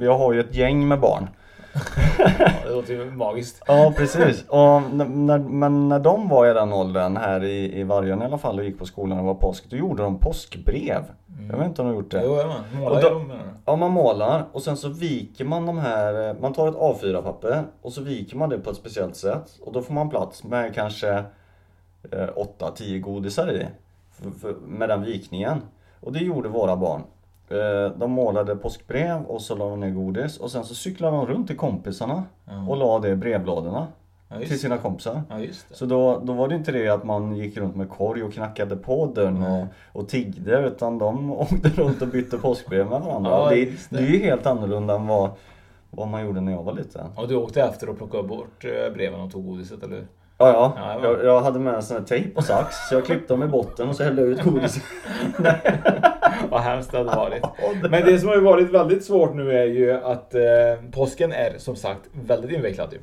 jag 0.00 0.18
har 0.18 0.32
ju 0.32 0.40
ett 0.40 0.54
gäng 0.54 0.88
med 0.88 1.00
barn. 1.00 1.28
ja, 2.38 2.48
det 2.64 2.70
låter 2.70 2.92
ju 2.92 3.10
magiskt. 3.10 3.62
Ja 3.66 3.92
precis. 3.96 4.44
Och 4.48 4.82
när, 4.92 5.38
men 5.38 5.88
när 5.88 5.98
de 5.98 6.28
var 6.28 6.50
i 6.50 6.54
den 6.54 6.72
åldern 6.72 7.16
här 7.16 7.44
i, 7.44 7.80
i 7.80 7.84
Vargön 7.84 8.22
i 8.22 8.24
alla 8.24 8.38
fall 8.38 8.58
och 8.58 8.64
gick 8.64 8.78
på 8.78 8.86
skolan 8.86 9.18
och 9.18 9.24
var 9.24 9.34
påsk, 9.34 9.64
då 9.70 9.76
gjorde 9.76 10.02
de 10.02 10.18
påskbrev. 10.18 11.04
Mm. 11.38 11.50
Jag 11.50 11.58
vet 11.58 11.66
inte 11.66 11.82
om 11.82 11.88
du 11.88 11.94
har 11.94 12.02
gjort 12.02 12.10
det? 12.10 12.22
Jo, 12.24 12.36
man 12.36 12.82
målar 12.82 13.02
då, 13.02 13.08
dem 13.08 13.32
Ja, 13.64 13.76
man 13.76 13.90
målar 13.90 14.44
och 14.52 14.62
sen 14.62 14.76
så 14.76 14.88
viker 14.88 15.44
man 15.44 15.66
de 15.66 15.78
här, 15.78 16.36
man 16.40 16.52
tar 16.52 16.68
ett 16.68 16.74
A4-papper 16.74 17.64
och 17.82 17.92
så 17.92 18.02
viker 18.02 18.36
man 18.36 18.48
det 18.48 18.58
på 18.58 18.70
ett 18.70 18.76
speciellt 18.76 19.16
sätt 19.16 19.58
och 19.64 19.72
då 19.72 19.82
får 19.82 19.94
man 19.94 20.10
plats 20.10 20.44
med 20.44 20.74
kanske 20.74 21.24
eh, 22.12 22.28
8-10 22.58 22.98
godisar 23.00 23.52
i. 23.52 23.66
För, 24.10 24.30
för, 24.30 24.54
med 24.66 24.88
den 24.88 25.02
vikningen. 25.02 25.62
Och 26.00 26.12
det 26.12 26.18
gjorde 26.18 26.48
våra 26.48 26.76
barn. 26.76 27.02
Eh, 27.48 27.98
de 27.98 28.10
målade 28.10 28.56
påskbrev 28.56 29.22
och 29.24 29.42
så 29.42 29.54
la 29.54 29.68
de 29.68 29.80
ner 29.80 29.90
godis 29.90 30.38
och 30.38 30.50
sen 30.50 30.64
så 30.64 30.74
cyklade 30.74 31.16
de 31.16 31.26
runt 31.26 31.46
till 31.46 31.56
kompisarna 31.56 32.24
mm. 32.50 32.68
och 32.68 32.76
la 32.76 32.98
det 32.98 33.08
i 33.08 33.16
brevlådorna. 33.16 33.86
Ja, 34.28 34.38
till 34.38 34.60
sina 34.60 34.78
kompisar. 34.78 35.22
Ja, 35.30 35.36
så 35.70 35.86
då, 35.86 36.20
då 36.24 36.32
var 36.32 36.48
det 36.48 36.54
inte 36.54 36.72
det 36.72 36.88
att 36.88 37.04
man 37.04 37.36
gick 37.36 37.56
runt 37.56 37.76
med 37.76 37.90
korg 37.90 38.22
och 38.22 38.32
knackade 38.32 38.76
på 38.76 39.06
dörren 39.06 39.42
och, 39.42 39.66
och 39.92 40.08
tiggde 40.08 40.66
utan 40.66 40.98
de 40.98 41.32
åkte 41.40 41.68
runt 41.68 42.02
och 42.02 42.08
bytte 42.08 42.38
påskbrev 42.38 42.86
med 42.86 43.00
varandra. 43.00 43.30
Ja, 43.30 43.50
det, 43.50 43.64
det. 43.64 43.76
det 43.90 43.98
är 43.98 44.06
ju 44.06 44.18
helt 44.18 44.46
annorlunda 44.46 44.94
än 44.94 45.06
vad, 45.06 45.30
vad 45.90 46.08
man 46.08 46.26
gjorde 46.26 46.40
när 46.40 46.52
jag 46.52 46.62
var 46.62 46.72
liten. 46.72 47.06
Och 47.16 47.28
du 47.28 47.36
åkte 47.36 47.62
efter 47.62 47.88
och 47.88 47.96
plockade 47.96 48.22
bort 48.22 48.64
eh, 48.64 48.94
breven 48.94 49.20
och 49.20 49.32
tog 49.32 49.46
godiset 49.46 49.82
eller? 49.82 50.06
Ja, 50.38 50.48
ja. 50.48 50.72
ja 50.76 51.00
jag, 51.02 51.24
jag, 51.24 51.40
hade 51.40 51.58
med 51.58 51.74
en 51.74 51.82
sån 51.82 51.96
här 51.96 52.04
tejp 52.04 52.30
och 52.34 52.44
sax 52.44 52.88
så 52.88 52.94
jag 52.94 53.04
klippte 53.04 53.32
dem 53.32 53.42
i 53.42 53.46
botten 53.46 53.88
och 53.88 53.96
så 53.96 54.04
hällde 54.04 54.22
jag 54.22 54.30
ut 54.30 54.42
godiset. 54.42 54.82
Vad 56.50 56.60
hemskt 56.60 56.92
det 56.92 56.98
hade 56.98 57.16
varit. 57.16 57.44
Men 57.90 58.04
det 58.04 58.18
som 58.18 58.28
har 58.28 58.36
varit 58.36 58.70
väldigt 58.70 59.04
svårt 59.04 59.34
nu 59.34 59.52
är 59.52 59.64
ju 59.64 59.92
att 59.92 60.34
eh, 60.34 60.42
påsken 60.92 61.32
är 61.32 61.58
som 61.58 61.76
sagt 61.76 62.00
väldigt 62.12 62.50
invecklad 62.50 62.92
ju. 62.92 62.98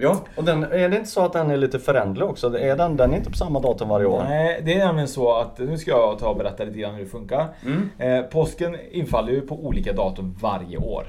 Ja, 0.00 0.24
och 0.36 0.44
den, 0.44 0.62
är 0.62 0.88
det 0.88 0.96
inte 0.96 1.10
så 1.10 1.24
att 1.24 1.32
den 1.32 1.50
är 1.50 1.56
lite 1.56 1.78
föränderlig 1.78 2.28
också? 2.28 2.58
Är 2.58 2.76
den, 2.76 2.96
den 2.96 3.12
är 3.12 3.16
inte 3.16 3.30
på 3.30 3.36
samma 3.36 3.60
datum 3.60 3.88
varje 3.88 4.06
år? 4.06 4.24
Nej, 4.28 4.62
det 4.64 4.74
är 4.74 4.86
nämligen 4.86 5.08
så 5.08 5.34
att, 5.34 5.58
nu 5.58 5.78
ska 5.78 5.90
jag 5.90 6.18
ta 6.18 6.28
och 6.28 6.36
berätta 6.36 6.64
lite 6.64 6.78
grann 6.78 6.94
hur 6.94 7.04
det 7.04 7.10
funkar. 7.10 7.46
Mm. 7.66 7.90
Eh, 7.98 8.24
påsken 8.24 8.76
infaller 8.90 9.32
ju 9.32 9.40
på 9.40 9.66
olika 9.66 9.92
datum 9.92 10.36
varje 10.40 10.78
år. 10.78 11.06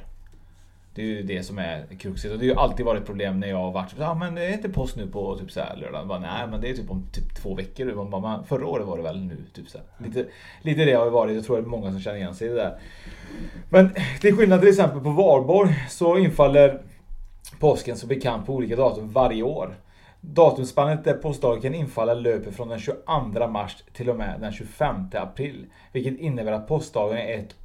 Det 0.99 1.03
är 1.03 1.07
ju 1.07 1.23
det 1.23 1.43
som 1.43 1.57
är 1.59 1.85
kruxet. 1.99 2.31
Och 2.31 2.37
det 2.39 2.47
har 2.47 2.53
ju 2.53 2.59
alltid 2.59 2.85
varit 2.85 3.05
problem 3.05 3.39
när 3.39 3.47
jag 3.47 3.57
har 3.57 3.71
varit 3.71 3.95
ja 3.99 4.13
men 4.13 4.35
det 4.35 4.45
är 4.45 4.53
inte 4.53 4.69
påsk 4.69 4.95
nu 4.95 5.07
på 5.07 5.37
typ 5.37 5.51
så 5.51 5.59
här 5.59 5.75
lördag. 5.75 6.07
Bara, 6.07 6.19
Nej 6.19 6.47
men 6.51 6.61
det 6.61 6.69
är 6.69 6.73
typ 6.73 6.91
om 6.91 7.05
typ 7.11 7.35
två 7.35 7.55
veckor. 7.55 7.93
Man 7.93 8.09
bara, 8.09 8.21
"Men 8.37 8.45
Förra 8.45 8.67
året 8.67 8.87
var 8.87 8.97
det 8.97 9.03
väl 9.03 9.19
nu. 9.19 9.37
Typ 9.53 9.69
så 9.69 9.77
här. 9.77 10.07
Lite, 10.07 10.25
lite 10.61 10.85
det 10.85 10.93
har 10.93 11.05
det 11.05 11.11
varit. 11.11 11.35
Jag 11.35 11.45
tror 11.45 11.57
det 11.57 11.63
är 11.63 11.65
många 11.65 11.91
som 11.91 11.99
känner 11.99 12.17
igen 12.17 12.35
sig 12.35 12.47
i 12.47 12.49
det 12.49 12.55
där. 12.55 12.79
Men 13.69 13.89
till 14.21 14.35
skillnad 14.35 14.59
till 14.59 14.69
exempel 14.69 15.01
på 15.01 15.09
Valborg 15.09 15.85
så 15.89 16.17
infaller 16.17 16.81
påsken 17.59 17.97
som 17.97 18.09
bekant 18.09 18.45
på 18.45 18.53
olika 18.53 18.75
datum 18.75 19.11
varje 19.11 19.43
år. 19.43 19.77
Datumspannet 20.21 21.03
där 21.03 21.13
påskdagen 21.13 21.75
infalla 21.75 22.13
löper 22.13 22.51
från 22.51 22.69
den 22.69 22.79
22 22.79 23.47
mars 23.47 23.83
till 23.93 24.09
och 24.09 24.15
med 24.15 24.41
den 24.41 24.51
25 24.51 24.95
april. 25.13 25.65
Vilket 25.91 26.19
innebär 26.19 26.51
att 26.51 26.67
påskdagen 26.67 27.17
ett, 27.17 27.55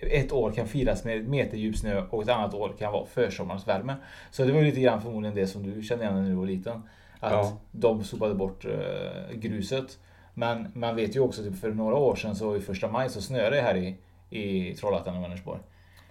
ett 0.00 0.32
år 0.32 0.50
kan 0.52 0.66
firas 0.66 1.04
med 1.04 1.28
meterdjup 1.28 1.76
snö 1.76 2.02
och 2.10 2.22
ett 2.22 2.28
annat 2.28 2.54
år 2.54 2.72
kan 2.78 2.92
vara 2.92 3.06
försommarens 3.06 3.68
värme. 3.68 3.96
Så 4.30 4.44
det 4.44 4.52
var 4.52 4.60
ju 4.60 4.64
lite 4.66 4.80
grann 4.80 5.02
förmodligen 5.02 5.34
det 5.36 5.46
som 5.46 5.62
du 5.62 5.82
kände 5.82 6.04
igen 6.04 6.22
när 6.22 6.28
du 6.30 6.34
var 6.36 6.46
liten. 6.46 6.82
Att 7.20 7.32
Ja. 7.32 7.52
de 7.72 8.04
sopade 8.04 8.34
bort 8.34 8.64
eh, 8.64 9.34
gruset. 9.36 9.98
Men 10.34 10.68
man 10.74 10.96
vet 10.96 11.16
ju 11.16 11.20
också 11.20 11.42
typ 11.42 11.60
för 11.60 11.70
några 11.70 11.96
år 11.96 12.16
sedan 12.16 12.36
så 12.36 12.56
i 12.56 12.60
första 12.60 12.88
maj 12.88 13.10
så 13.10 13.22
snöade 13.22 13.56
det 13.56 13.62
här 13.62 13.76
i, 13.76 13.96
i 14.30 14.74
Trollhättan 14.74 15.16
och 15.16 15.22
Vänersborg. 15.22 15.60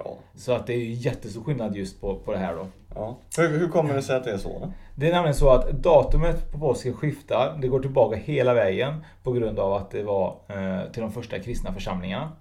Ja. 0.04 0.18
Så 0.36 0.52
att 0.52 0.68
det 0.68 0.74
är 0.74 0.78
ju 0.78 0.92
jättestor 0.92 1.44
skillnad 1.44 1.76
just 1.76 2.02
på, 2.02 2.16
på 2.16 2.32
det 2.32 2.38
här 2.38 2.56
då. 2.56 2.68
ja. 2.96 3.18
Hur, 3.38 3.60
hur 3.60 3.68
kommer 3.68 3.94
det 3.94 4.02
sig 4.02 4.16
att 4.16 4.24
det 4.24 4.32
är 4.32 4.38
så? 4.38 4.60
Då? 4.60 4.72
Det 4.96 5.08
är 5.08 5.14
nämligen 5.14 5.36
så 5.36 5.50
att 5.50 5.70
datumet 5.72 6.52
på 6.52 6.60
påsken 6.60 6.94
skiftar. 6.94 7.58
Det 7.62 7.68
går 7.68 7.80
tillbaka 7.80 8.16
hela 8.16 8.54
vägen 8.54 9.06
på 9.24 9.32
grund 9.32 9.60
av 9.60 9.74
att 9.74 9.92
det 9.92 10.04
var 10.04 10.36
eh, 10.48 10.92
till 10.92 11.02
de 11.02 11.12
första 11.12 11.40
kristna 11.40 11.74
församlingarna. 11.74 12.32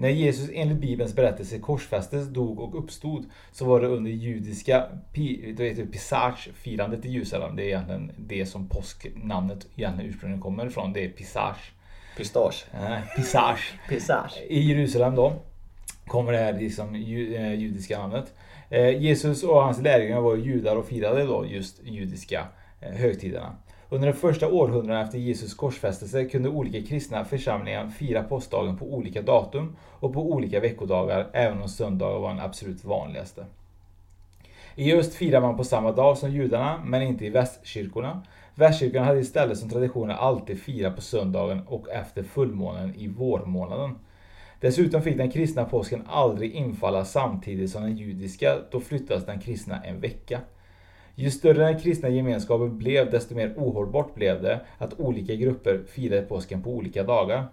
När 0.00 0.08
Jesus 0.08 0.50
enligt 0.54 0.78
Bibelns 0.78 1.14
berättelse 1.14 1.58
korsfästes, 1.58 2.28
dog 2.28 2.60
och 2.60 2.78
uppstod 2.78 3.24
så 3.52 3.64
var 3.64 3.80
det 3.80 3.86
under 3.86 4.10
judiska 4.10 4.84
pi, 5.12 5.54
det 5.56 5.68
heter 5.68 5.86
Pisage-firandet 5.86 7.06
i 7.06 7.12
Jerusalem. 7.12 7.56
Det 7.56 7.62
är 7.62 7.66
egentligen 7.66 8.12
det 8.16 8.46
som 8.46 8.68
påsknamnet 8.68 9.66
egentligen 9.76 10.10
ursprungligen 10.10 10.42
kommer 10.42 10.66
ifrån. 10.66 10.92
Det 10.92 11.04
är 11.04 11.08
Pisage. 11.08 11.72
Pistage? 12.16 12.64
Eh, 12.74 13.16
Pisage. 13.16 13.74
Pisage. 13.88 14.42
I 14.48 14.60
Jerusalem 14.60 15.14
då 15.14 15.32
kommer 16.06 16.32
det 16.32 16.38
här 16.38 16.52
liksom, 16.52 16.94
eh, 16.94 17.54
judiska 17.54 17.98
namnet. 17.98 18.34
Eh, 18.70 19.02
Jesus 19.02 19.42
och 19.42 19.62
hans 19.62 19.82
lärjungar 19.82 20.20
var 20.20 20.36
judar 20.36 20.76
och 20.76 20.86
firade 20.86 21.24
då 21.24 21.46
just 21.46 21.82
judiska 21.84 22.46
högtiderna. 22.80 23.56
Under 23.92 24.08
de 24.08 24.12
första 24.12 24.48
århundradena 24.48 25.02
efter 25.02 25.18
Jesus 25.18 25.54
korsfästelse 25.54 26.24
kunde 26.24 26.48
olika 26.48 26.82
kristna 26.82 27.24
församlingar 27.24 27.88
fira 27.88 28.22
påskdagen 28.22 28.76
på 28.76 28.94
olika 28.94 29.22
datum 29.22 29.76
och 30.00 30.12
på 30.12 30.32
olika 30.32 30.60
veckodagar, 30.60 31.26
även 31.32 31.62
om 31.62 31.68
söndagar 31.68 32.18
var 32.18 32.28
den 32.28 32.40
absolut 32.40 32.84
vanligaste. 32.84 33.44
I 34.74 34.92
öst 34.92 35.14
firar 35.14 35.40
man 35.40 35.56
på 35.56 35.64
samma 35.64 35.92
dag 35.92 36.18
som 36.18 36.30
judarna, 36.30 36.80
men 36.84 37.02
inte 37.02 37.26
i 37.26 37.30
västkyrkorna. 37.30 38.22
Västkyrkan 38.54 39.04
hade 39.04 39.20
istället 39.20 39.58
som 39.58 39.70
tradition 39.70 40.10
att 40.10 40.20
alltid 40.20 40.60
fira 40.60 40.90
på 40.90 41.00
söndagen 41.00 41.62
och 41.66 41.90
efter 41.90 42.22
fullmånen 42.22 42.94
i 42.94 43.08
vårmånaden. 43.08 43.98
Dessutom 44.60 45.02
fick 45.02 45.16
den 45.16 45.30
kristna 45.30 45.64
påsken 45.64 46.02
aldrig 46.08 46.52
infalla 46.52 47.04
samtidigt 47.04 47.70
som 47.70 47.82
den 47.82 47.96
judiska, 47.96 48.56
då 48.70 48.80
flyttades 48.80 49.26
den 49.26 49.40
kristna 49.40 49.82
en 49.84 50.00
vecka. 50.00 50.40
Ju 51.20 51.30
större 51.30 51.64
den 51.64 51.78
kristna 51.80 52.08
gemenskapen 52.08 52.78
blev, 52.78 53.10
desto 53.10 53.34
mer 53.34 53.54
ohållbart 53.56 54.14
blev 54.14 54.42
det 54.42 54.60
att 54.78 55.00
olika 55.00 55.34
grupper 55.34 55.80
firade 55.88 56.22
påsken 56.22 56.62
på 56.62 56.70
olika 56.70 57.02
dagar. 57.02 57.48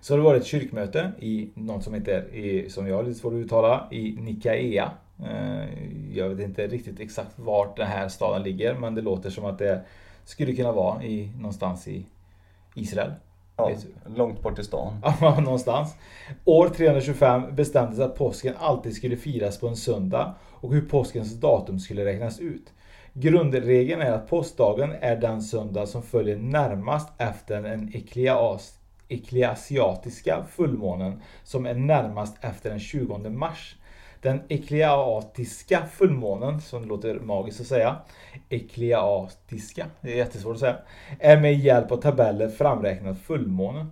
Så 0.00 0.12
har 0.12 0.18
det 0.18 0.24
varit 0.24 0.42
ett 0.42 0.48
kyrkmöte 0.48 1.12
i 1.20 1.48
något 1.54 1.84
som 1.84 1.94
heter, 1.94 2.34
i, 2.34 2.70
som 2.70 2.88
jag 2.88 2.96
har 2.96 3.02
lite 3.02 3.18
svårt 3.20 3.32
att 3.32 3.36
uttala, 3.36 3.88
i 3.90 4.16
Nikaea. 4.18 4.90
Eh, 5.24 5.64
Jag 6.14 6.28
vet 6.28 6.48
inte 6.48 6.66
riktigt 6.66 7.00
exakt 7.00 7.38
vart 7.38 7.76
den 7.76 7.86
här 7.86 8.08
staden 8.08 8.42
ligger, 8.42 8.74
men 8.74 8.94
det 8.94 9.02
låter 9.02 9.30
som 9.30 9.44
att 9.44 9.58
det 9.58 9.80
skulle 10.24 10.52
kunna 10.52 10.72
vara 10.72 11.04
i, 11.04 11.30
någonstans 11.36 11.88
i 11.88 12.06
Israel. 12.74 13.12
Ja, 13.56 13.70
långt 14.16 14.42
bort 14.42 14.58
i 14.58 14.64
stan. 14.64 14.92
Någonstans. 15.20 15.94
År 16.44 16.68
325 16.68 17.42
bestämdes 17.54 18.00
att 18.00 18.18
påsken 18.18 18.54
alltid 18.58 18.94
skulle 18.96 19.16
firas 19.16 19.60
på 19.60 19.68
en 19.68 19.76
söndag 19.76 20.34
och 20.60 20.72
hur 20.74 20.80
påskens 20.80 21.34
datum 21.34 21.78
skulle 21.78 22.04
räknas 22.04 22.40
ut. 22.40 22.72
Grundregeln 23.12 24.02
är 24.02 24.12
att 24.12 24.28
påskdagen 24.28 24.92
är 25.00 25.16
den 25.16 25.42
söndag 25.42 25.86
som 25.86 26.02
följer 26.02 26.36
närmast 26.36 27.08
efter 27.18 27.62
den 27.62 27.90
ekleas, 29.08 29.68
fullmånen 30.48 31.22
som 31.44 31.66
är 31.66 31.74
närmast 31.74 32.36
efter 32.40 32.70
den 32.70 32.80
20 32.80 33.18
mars. 33.30 33.76
Den 34.20 34.40
ekliatiska 34.48 35.86
fullmånen, 35.92 36.60
som 36.60 36.82
det 36.82 36.88
låter 36.88 37.20
magiskt 37.20 37.60
att 37.60 37.66
säga, 37.66 37.96
ekliatiska, 38.48 39.86
det 40.00 40.12
är 40.12 40.16
jättesvårt 40.16 40.54
att 40.54 40.60
säga, 40.60 40.78
är 41.20 41.40
med 41.40 41.58
hjälp 41.58 41.92
av 41.92 41.96
tabeller 41.96 42.48
framräknad 42.48 43.18
fullmåne. 43.18 43.86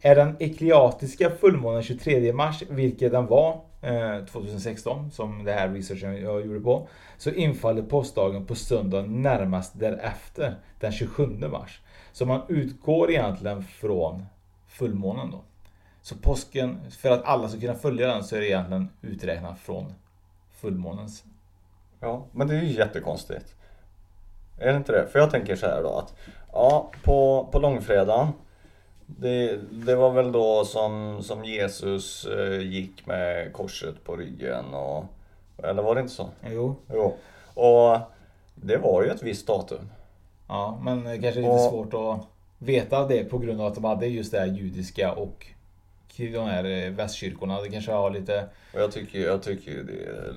Är 0.00 0.14
den 0.14 0.36
ekliatiska 0.38 1.30
fullmånen 1.30 1.82
23 1.82 2.32
mars, 2.32 2.62
vilket 2.68 3.12
den 3.12 3.26
var 3.26 3.60
eh, 3.84 4.24
2016, 4.24 5.10
som 5.10 5.44
det 5.44 5.52
här 5.52 5.68
researchen 5.68 6.22
jag 6.22 6.46
gjorde 6.46 6.60
på, 6.60 6.88
så 7.18 7.30
infaller 7.30 7.82
påskdagen 7.82 8.46
på 8.46 8.54
söndagen 8.54 9.22
närmast 9.22 9.78
därefter, 9.78 10.56
den 10.80 10.92
27 10.92 11.26
mars. 11.26 11.80
Så 12.12 12.26
man 12.26 12.42
utgår 12.48 13.10
egentligen 13.10 13.62
från 13.62 14.26
fullmånen 14.66 15.30
då. 15.30 15.40
Så 16.02 16.16
påsken, 16.16 16.90
för 16.90 17.10
att 17.10 17.24
alla 17.24 17.48
ska 17.48 17.60
kunna 17.60 17.74
följa 17.74 18.06
den 18.06 18.24
så 18.24 18.36
är 18.36 18.40
det 18.40 18.48
egentligen 18.48 18.88
uträknat 19.02 19.58
från 19.58 19.94
fullmånens. 20.50 21.24
Ja, 22.00 22.26
men 22.32 22.48
det 22.48 22.56
är 22.56 22.62
ju 22.62 22.72
jättekonstigt. 22.72 23.54
Är 24.58 24.72
det 24.72 24.76
inte 24.76 24.92
det? 24.92 25.06
För 25.06 25.18
jag 25.18 25.30
tänker 25.30 25.56
så 25.56 25.66
här 25.66 25.82
då 25.82 25.98
att 25.98 26.14
ja, 26.52 26.90
på, 27.02 27.48
på 27.52 27.58
långfredagen 27.58 28.28
det, 29.06 29.56
det 29.70 29.94
var 29.96 30.10
väl 30.10 30.32
då 30.32 30.64
som, 30.64 31.22
som 31.22 31.44
Jesus 31.44 32.26
eh, 32.26 32.60
gick 32.60 33.06
med 33.06 33.52
korset 33.52 34.04
på 34.04 34.16
ryggen 34.16 34.74
och 34.74 35.04
Eller 35.64 35.82
var 35.82 35.94
det 35.94 36.00
inte 36.00 36.12
så? 36.14 36.28
Jo, 36.50 36.76
Jo. 36.92 37.14
Och 37.54 37.98
det 38.54 38.76
var 38.76 39.02
ju 39.02 39.10
ett 39.10 39.22
visst 39.22 39.46
datum. 39.46 39.90
ja, 40.48 40.78
men 40.82 41.04
det 41.04 41.18
kanske 41.18 41.40
lite 41.40 41.52
Och- 41.52 41.60
svårt 41.70 41.94
att 41.94 42.26
veta 42.58 43.06
det 43.06 43.24
på 43.24 43.38
grund 43.38 43.60
av 43.60 43.66
att 43.66 43.74
de 43.74 43.84
hade 43.84 44.06
just 44.06 44.32
det 44.32 44.38
här 44.40 44.46
judiska 44.46 45.12
och 45.12 45.46
de 46.16 46.46
här 46.46 46.64
eh, 46.86 46.90
västkyrkorna. 46.90 47.60
Det 47.62 47.68
kanske 47.68 47.92
har 47.92 48.10
lite... 48.10 48.44
Och 48.74 48.80
jag 48.80 48.92
tycker, 48.92 49.18
jag 49.18 49.42
tycker 49.42 49.70
ju 49.70 49.82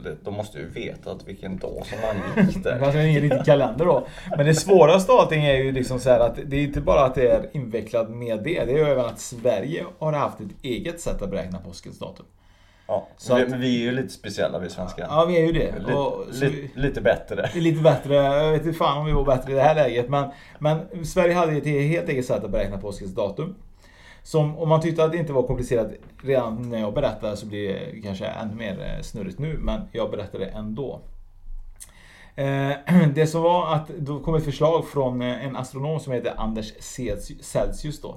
det, 0.04 0.16
de 0.24 0.34
måste 0.34 0.58
ju 0.58 0.66
veta 0.70 1.12
att 1.12 1.28
vilken 1.28 1.58
dag 1.58 1.84
som 1.86 1.98
han 2.04 2.46
gick 2.46 2.64
Det 2.64 2.70
där. 2.70 2.80
fanns 2.84 2.96
ingen 2.96 3.22
riktig 3.22 3.46
kalender 3.46 3.86
då. 3.86 4.08
Men 4.38 4.46
det 4.46 4.56
svåraste 4.56 5.12
av 5.12 5.20
allting 5.20 5.44
är 5.46 5.56
ju 5.56 5.72
liksom 5.72 6.00
så 6.00 6.10
här 6.10 6.20
att 6.20 6.40
det 6.46 6.58
är 6.58 6.64
inte 6.64 6.82
bara 6.82 7.02
att 7.06 7.16
det 7.16 7.28
är 7.32 7.50
invecklat 7.54 8.10
med 8.10 8.38
det. 8.44 8.66
Det 8.66 8.72
är 8.74 8.78
ju 8.78 8.84
även 8.84 9.06
att 9.06 9.20
Sverige 9.20 9.86
har 10.00 10.14
haft 10.14 10.40
ett 10.40 10.48
eget 10.64 11.02
sätt 11.02 11.22
att 11.22 11.30
beräkna 11.30 11.60
påskens 11.60 12.00
datum. 12.00 12.26
Ja, 12.88 13.08
Så 13.18 13.36
vi, 13.36 13.42
att- 13.44 13.50
men 13.50 13.60
vi 13.62 13.76
är 13.76 13.82
ju 13.86 13.92
lite 13.92 14.10
speciella 14.14 14.60
vi 14.60 14.70
svenskar. 14.70 15.06
Ja, 15.10 15.26
vi 15.26 15.38
är 15.38 15.46
ju 15.46 15.52
det. 15.52 15.80
Lite, 15.80 15.94
Och 15.94 16.26
vi- 16.42 16.70
lite, 16.76 17.02
bättre. 17.02 17.50
Är 17.56 17.62
lite 17.62 17.82
bättre, 17.82 18.16
jag 18.16 18.52
vet 18.52 18.66
inte 18.66 18.78
fan 18.78 18.98
om 18.98 19.06
vi 19.06 19.12
var 19.12 19.26
bättre 19.26 19.52
i 19.52 19.56
det 19.56 19.62
här 19.62 19.76
läget. 19.76 20.10
Men, 20.10 20.30
men 20.60 21.06
Sverige 21.06 21.34
hade 21.34 21.52
ju 21.52 21.58
ett 21.58 21.66
helt 21.92 22.10
eget 22.10 22.26
sätt 22.26 22.44
att 22.44 22.52
beräkna 22.52 22.78
påskens 22.78 23.16
datum. 23.16 23.56
Som 24.28 24.58
om 24.58 24.70
man 24.70 24.82
tyckte 24.82 25.04
att 25.04 25.12
det 25.12 25.18
inte 25.18 25.34
var 25.34 25.44
komplicerat 25.44 25.88
redan 26.24 26.70
när 26.70 26.80
jag 26.80 26.94
berättade 26.94 27.38
så 27.38 27.46
blir 27.46 27.74
det 27.74 28.02
kanske 28.02 28.26
ännu 28.26 28.56
mer 28.56 28.96
eh, 28.98 29.02
snurrigt 29.02 29.40
nu. 29.40 29.58
Men 29.58 29.82
jag 29.92 30.12
berättade 30.12 30.46
ändå. 30.46 31.02
Eh, 32.36 32.72
det 33.16 33.28
som 33.28 33.42
var 33.42 33.74
att 33.74 33.88
då 33.88 34.20
kom 34.20 34.36
ett 34.36 34.46
förslag 34.46 34.88
från 34.88 35.22
eh, 35.22 35.46
en 35.46 35.56
astronom 35.56 36.00
som 36.00 36.14
heter 36.14 36.34
Anders 36.38 36.74
Celsius- 36.80 37.44
Celsius 37.44 38.02
då. 38.02 38.10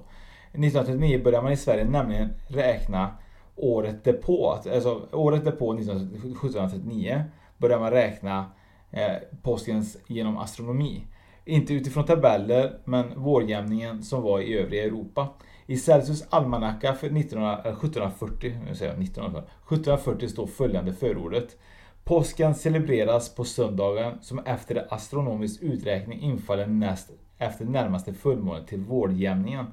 1939 0.52 1.21
började 1.25 1.43
man 1.43 1.52
i 1.52 1.57
Sverige 1.57 1.85
nämligen 1.85 2.29
räkna 2.49 3.11
året 3.57 4.05
därpå. 4.05 4.59
Alltså 4.75 5.09
året 5.12 5.45
därpå, 5.45 5.75
1739, 5.75 7.25
började 7.59 7.83
man 7.83 7.90
räkna 7.90 8.45
eh, 8.90 9.17
påskens 9.43 9.97
genom 10.07 10.38
astronomi. 10.38 11.07
Inte 11.45 11.75
utifrån 11.75 12.05
tabeller, 12.05 12.79
men 12.85 13.23
vårjämningen 13.23 14.02
som 14.02 14.23
var 14.23 14.40
i 14.40 14.59
övriga 14.59 14.85
Europa. 14.85 15.29
I 15.71 15.77
Celsius 15.77 16.25
almanacka 16.31 16.95
för 16.95 17.07
1740, 17.07 18.50
eh, 18.50 18.69
nu 18.69 18.75
säger 18.75 18.93
jag 18.93 19.03
1740 19.03 20.29
står 20.29 20.47
följande 20.47 20.93
förordet. 20.93 21.57
Påsken 22.05 22.55
celebreras 22.55 23.35
på 23.35 23.45
söndagen 23.45 24.19
som 24.23 24.39
efter 24.39 24.95
astronomisk 24.95 25.62
uträkning 25.62 26.21
infaller 26.21 26.67
näst 26.67 27.11
efter 27.39 27.65
närmaste 27.65 28.12
fullmåne 28.12 28.67
till 28.67 28.81
vårjämningen. 28.81 29.67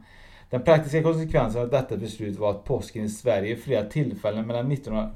Den 0.49 0.63
praktiska 0.63 1.03
konsekvensen 1.03 1.61
av 1.61 1.69
detta 1.69 1.97
beslut 1.97 2.39
var 2.39 2.51
att 2.51 2.63
påsken 2.63 3.05
i 3.05 3.09
Sverige 3.09 3.55
flera 3.55 3.83
tillfällen 3.89 4.47
mellan 4.47 4.71
1900, 4.71 5.11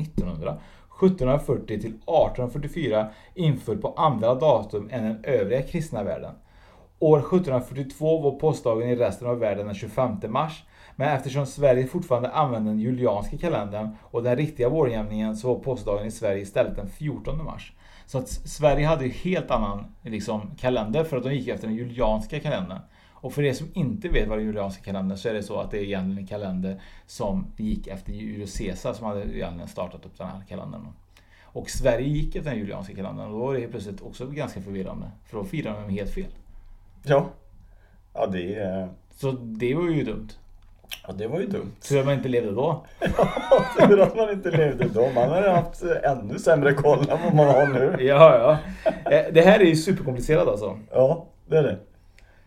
1900 0.00 0.58
1740 1.02 1.66
till 1.66 1.76
1844 1.78 3.08
inföll 3.34 3.78
på 3.78 3.94
andra 3.96 4.34
datum 4.34 4.88
än 4.92 5.04
den 5.04 5.24
övriga 5.24 5.62
kristna 5.62 6.02
världen. 6.02 6.34
År 6.98 7.18
1742 7.18 8.20
var 8.20 8.30
påskdagen 8.30 8.88
i 8.88 8.96
resten 8.96 9.28
av 9.28 9.38
världen 9.38 9.66
den 9.66 9.74
25 9.74 10.16
mars, 10.28 10.64
Men 10.96 11.16
eftersom 11.16 11.46
Sverige 11.46 11.86
fortfarande 11.86 12.30
använde 12.30 12.70
den 12.70 12.80
julianska 12.80 13.38
kalendern 13.38 13.96
och 14.02 14.22
den 14.22 14.36
riktiga 14.36 14.68
vårjämningen 14.68 15.36
så 15.36 15.54
var 15.54 15.60
påskdagen 15.60 16.06
i 16.06 16.10
Sverige 16.10 16.42
istället 16.42 16.76
den 16.76 16.88
14 16.88 17.44
mars. 17.44 17.72
Så 18.06 18.18
att 18.18 18.28
Sverige 18.28 18.86
hade 18.86 19.04
ju 19.04 19.10
helt 19.10 19.50
annan 19.50 19.84
liksom, 20.02 20.50
kalender 20.58 21.04
för 21.04 21.16
att 21.16 21.22
de 21.22 21.34
gick 21.34 21.48
efter 21.48 21.66
den 21.66 21.76
julianska 21.76 22.40
kalendern. 22.40 22.78
Och 23.12 23.32
för 23.32 23.42
er 23.42 23.52
som 23.52 23.68
inte 23.74 24.08
vet 24.08 24.28
vad 24.28 24.38
den 24.38 24.46
julianska 24.46 24.84
kalendern 24.84 25.18
så 25.18 25.28
är 25.28 25.34
det 25.34 25.42
så 25.42 25.60
att 25.60 25.70
det 25.70 25.78
är 25.78 25.82
egentligen 25.82 26.18
en 26.18 26.26
kalender 26.26 26.80
som 27.06 27.46
gick 27.56 27.86
efter 27.86 28.12
Julius 28.12 28.58
Caesar 28.58 28.92
som 28.92 29.06
hade 29.06 29.20
egentligen 29.20 29.68
startat 29.68 30.06
upp 30.06 30.18
den 30.18 30.26
här 30.26 30.42
kalendern. 30.48 30.88
Och 31.42 31.70
Sverige 31.70 32.08
gick 32.08 32.36
efter 32.36 32.50
den 32.50 32.58
julianska 32.58 32.94
kalendern 32.94 33.26
och 33.26 33.32
då 33.32 33.46
var 33.46 33.54
det 33.54 33.60
helt 33.60 33.72
plötsligt 33.72 34.02
också 34.02 34.26
ganska 34.26 34.62
förvirrande. 34.62 35.10
För 35.24 35.38
då 35.38 35.44
firade 35.44 35.80
de 35.80 35.90
helt 35.90 36.10
fel. 36.10 36.30
Ja. 37.06 37.26
Ja 38.14 38.26
det 38.26 38.54
är... 38.54 38.88
Så 39.16 39.30
det 39.30 39.74
var 39.74 39.82
ju 39.82 40.04
dumt. 40.04 40.28
Ja 41.06 41.12
det 41.12 41.26
var 41.26 41.40
ju 41.40 41.46
dumt. 41.46 41.72
Tur 41.88 42.00
att 42.00 42.06
man 42.06 42.14
inte 42.14 42.28
levde 42.28 42.50
då. 42.52 42.84
Tur 43.88 44.00
att 44.00 44.16
man 44.16 44.30
inte 44.30 44.50
levde 44.50 44.88
då. 44.88 45.08
Man 45.14 45.28
hade 45.30 45.50
haft 45.50 45.82
ännu 45.82 46.38
sämre 46.38 46.72
koll 46.72 46.98
än 47.10 47.18
vad 47.24 47.34
man 47.34 47.46
har 47.46 47.66
nu. 47.66 47.96
Ja, 48.04 48.38
ja. 48.38 48.58
Eh, 49.10 49.32
Det 49.32 49.40
här 49.40 49.60
är 49.60 49.64
ju 49.64 49.76
superkomplicerat 49.76 50.48
alltså. 50.48 50.78
Ja, 50.92 51.26
det 51.46 51.56
är 51.58 51.62
det. 51.62 51.78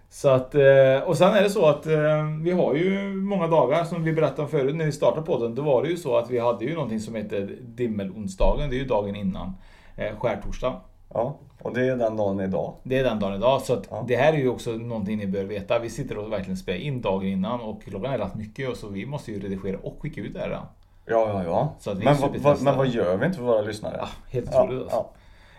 Så 0.10 0.30
att, 0.30 0.56
eh, 0.56 0.98
och 1.06 1.18
sen 1.18 1.34
är 1.34 1.42
det 1.44 1.50
så 1.50 1.66
att 1.66 1.86
eh, 1.86 2.26
vi 2.42 2.52
har 2.52 2.76
ju 2.76 3.14
många 3.14 3.48
dagar 3.48 3.84
som 3.84 4.04
vi 4.04 4.14
berättade 4.14 4.42
om 4.42 4.48
förut 4.48 4.76
när 4.76 4.86
vi 4.86 4.92
startade 4.92 5.26
podden. 5.26 5.56
Då 5.56 5.62
var 5.62 5.84
det 5.84 5.90
ju 5.90 5.98
så 5.98 6.18
att 6.18 6.30
vi 6.30 6.40
hade 6.40 6.66
ju 6.66 6.74
någonting 6.74 7.00
som 7.00 7.16
heter 7.16 7.56
dimmelonsdagen. 7.62 8.70
Det 8.70 8.76
är 8.76 8.80
ju 8.80 8.86
dagen 8.86 9.16
innan 9.16 9.54
eh, 9.98 10.16
skärtorsdagen. 10.20 10.80
Ja, 11.14 11.36
och 11.62 11.74
det 11.74 11.86
är 11.88 11.96
den 11.96 12.18
dagen 12.18 12.40
idag. 12.40 12.74
Det 12.84 12.98
är 13.00 13.04
den 13.04 13.20
dagen 13.20 13.34
idag. 13.36 13.62
Så 13.62 13.82
Ja. 13.90 14.06
det 14.08 14.16
här 14.16 14.34
är 14.34 14.38
ju 14.38 14.50
också 14.50 14.72
någonting 14.72 15.18
ni 15.18 15.28
bör 15.28 15.44
veta. 15.44 15.80
Vi 15.80 15.90
sitter 15.90 16.18
och 16.18 16.32
verkligen 16.32 16.58
spelar 16.58 16.80
in 16.80 17.02
dagen 17.02 17.28
innan 17.28 17.62
och 17.62 17.84
klockan 17.84 18.14
är 18.14 18.18
rätt 18.18 18.36
mycket 18.36 18.70
och 18.70 18.78
så 18.78 18.88
vi 18.88 19.06
måste 19.06 19.32
ju 19.32 19.40
redigera 19.40 19.78
och 19.84 19.98
skicka 20.02 20.22
ut 20.22 20.34
det 20.34 20.40
här. 20.40 20.50
Ja, 20.50 20.64
ja, 21.06 21.44
ja. 21.44 21.94
Men, 21.96 22.16
vad, 22.42 22.62
men 22.62 22.78
vad 22.78 22.88
gör 22.88 23.18
vi 23.18 23.26
inte 23.26 23.38
för 23.38 23.46
våra 23.46 23.62
lyssnare? 23.62 23.96
Ja, 24.00 24.08
helt 24.30 24.50
ja, 24.54 24.64
otroligt 24.64 24.82
alltså. 24.84 25.06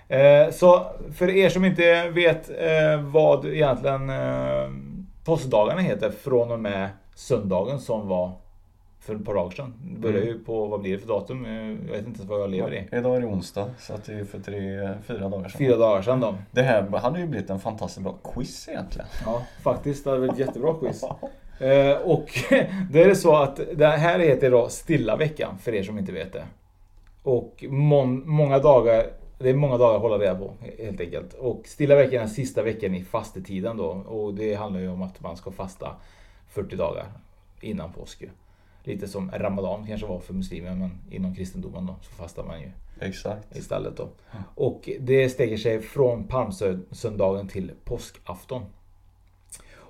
ja. 0.09 0.17
Eh, 0.17 0.51
Så 0.51 0.87
för 1.15 1.31
er 1.31 1.49
som 1.49 1.65
inte 1.65 2.09
vet 2.11 2.51
eh, 2.51 3.01
vad 3.03 3.45
egentligen 3.45 4.11
eh, 4.11 4.69
påskdagarna 5.25 5.81
heter 5.81 6.11
från 6.11 6.51
och 6.51 6.61
med 6.61 6.89
söndagen 7.15 7.79
som 7.79 8.09
var 8.09 8.33
för 9.01 9.15
ett 9.15 9.25
par 9.25 9.35
dagar 9.35 9.51
sedan. 9.51 9.75
Det 9.85 9.99
börjar 10.01 10.23
ju 10.25 10.39
på, 10.45 10.67
vad 10.67 10.81
blir 10.81 10.93
det 10.93 10.99
för 10.99 11.09
datum? 11.09 11.45
Eh, 11.45 11.53
Jag 11.53 11.97
vet 11.97 12.07
inte 12.07 12.19
ens 12.19 12.21
vad 12.21 12.41
jag 12.41 12.51
lever 12.51 12.75
i. 12.75 12.89
Idag 12.97 13.17
är 13.17 13.21
det 13.21 13.27
onsdag, 13.27 13.71
så 13.79 13.95
att 13.95 14.05
det 14.05 14.13
är 14.15 14.25
för 14.25 14.41
tre, 14.41 14.89
fyra 15.07 15.29
dagar 15.29 15.49
sedan. 15.49 15.59
Fyra 15.59 15.77
dagar 15.77 16.03
sedan 16.03 16.21
då. 16.21 16.35
Det 16.51 16.63
här 16.63 16.83
hade 16.99 17.21
ju 17.21 17.27
blivit 17.27 17.51
en 17.51 17.61
fantastiskt 17.61 18.03
bra 18.05 18.15
quiz 18.35 18.69
egentligen. 18.69 19.07
Ja, 19.27 19.43
faktiskt. 19.63 20.05
Det 20.05 20.11
hade 20.11 20.21
varit 20.27 20.33
ett 20.33 20.39
jättebra 20.47 20.75
quiz. 20.81 21.05
Eh, 21.61 21.97
och 21.97 22.29
det 22.91 23.03
är 23.03 23.09
det 23.09 23.15
så 23.17 23.37
att 23.37 23.61
det 23.75 23.87
här 23.87 24.19
heter 24.19 24.51
då 24.51 24.69
Stilla 24.69 25.17
veckan 25.17 25.59
för 25.59 25.75
er 25.75 25.83
som 25.83 25.99
inte 25.99 26.13
vet 26.13 26.33
det. 26.33 26.45
Och 27.23 27.65
mon- 27.69 28.23
många 28.27 28.59
dagar, 28.59 29.07
det 29.39 29.51
är 29.51 29.55
många 29.55 29.79
dagar 29.79 29.97
att 29.97 30.03
hålla 30.03 30.19
reda 30.19 30.35
på 30.35 30.53
helt 30.79 31.01
enkelt. 31.01 31.35
Och 31.35 31.63
Stilla 31.65 31.95
veckan 31.97 32.15
är 32.15 32.19
den 32.19 32.29
sista 32.29 32.63
veckan 32.63 32.95
i 32.95 33.05
fastetiden 33.05 33.77
då. 33.77 33.87
Och 33.89 34.35
det 34.35 34.55
handlar 34.55 34.81
ju 34.81 34.89
om 34.89 35.03
att 35.03 35.21
man 35.21 35.37
ska 35.37 35.51
fasta 35.51 35.97
40 36.49 36.77
dagar 36.77 37.07
innan 37.61 37.93
påsk. 37.93 38.23
Lite 38.85 39.09
som 39.09 39.31
Ramadan 39.31 39.87
kanske 39.87 40.07
var 40.07 40.19
för 40.19 40.35
muslimer 40.35 40.75
men 40.75 40.91
inom 41.11 41.35
kristendomen 41.35 41.87
då 41.87 41.97
så 42.03 42.11
fastar 42.11 42.45
man 42.45 42.61
ju 42.61 42.71
Exakt. 43.01 43.57
istället 43.57 43.97
då. 43.97 44.09
Och 44.55 44.91
det 45.01 45.29
sträcker 45.29 45.57
sig 45.57 45.81
från 45.81 46.25
palmsöndagen 46.25 47.49
till 47.49 47.73
påskafton. 47.85 48.63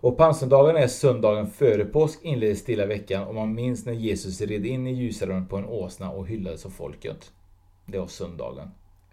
Och 0.03 0.17
palmsöndagen 0.17 0.77
är 0.77 0.87
söndagen 0.87 1.47
före 1.47 1.85
påsk 1.85 2.19
inleder 2.23 2.55
stilla 2.55 2.87
veckan 2.87 3.27
och 3.27 3.35
man 3.35 3.55
minns 3.55 3.87
när 3.87 3.93
Jesus 3.93 4.41
red 4.41 4.67
in 4.67 4.87
i 4.87 4.93
Jerusalem 4.93 5.47
på 5.47 5.57
en 5.57 5.65
åsna 5.65 6.11
och 6.11 6.27
hyllades 6.29 6.67
av 6.67 6.71
folket. 6.71 7.33
Det 7.87 7.99
var 7.99 8.07
söndagen, 8.07 8.71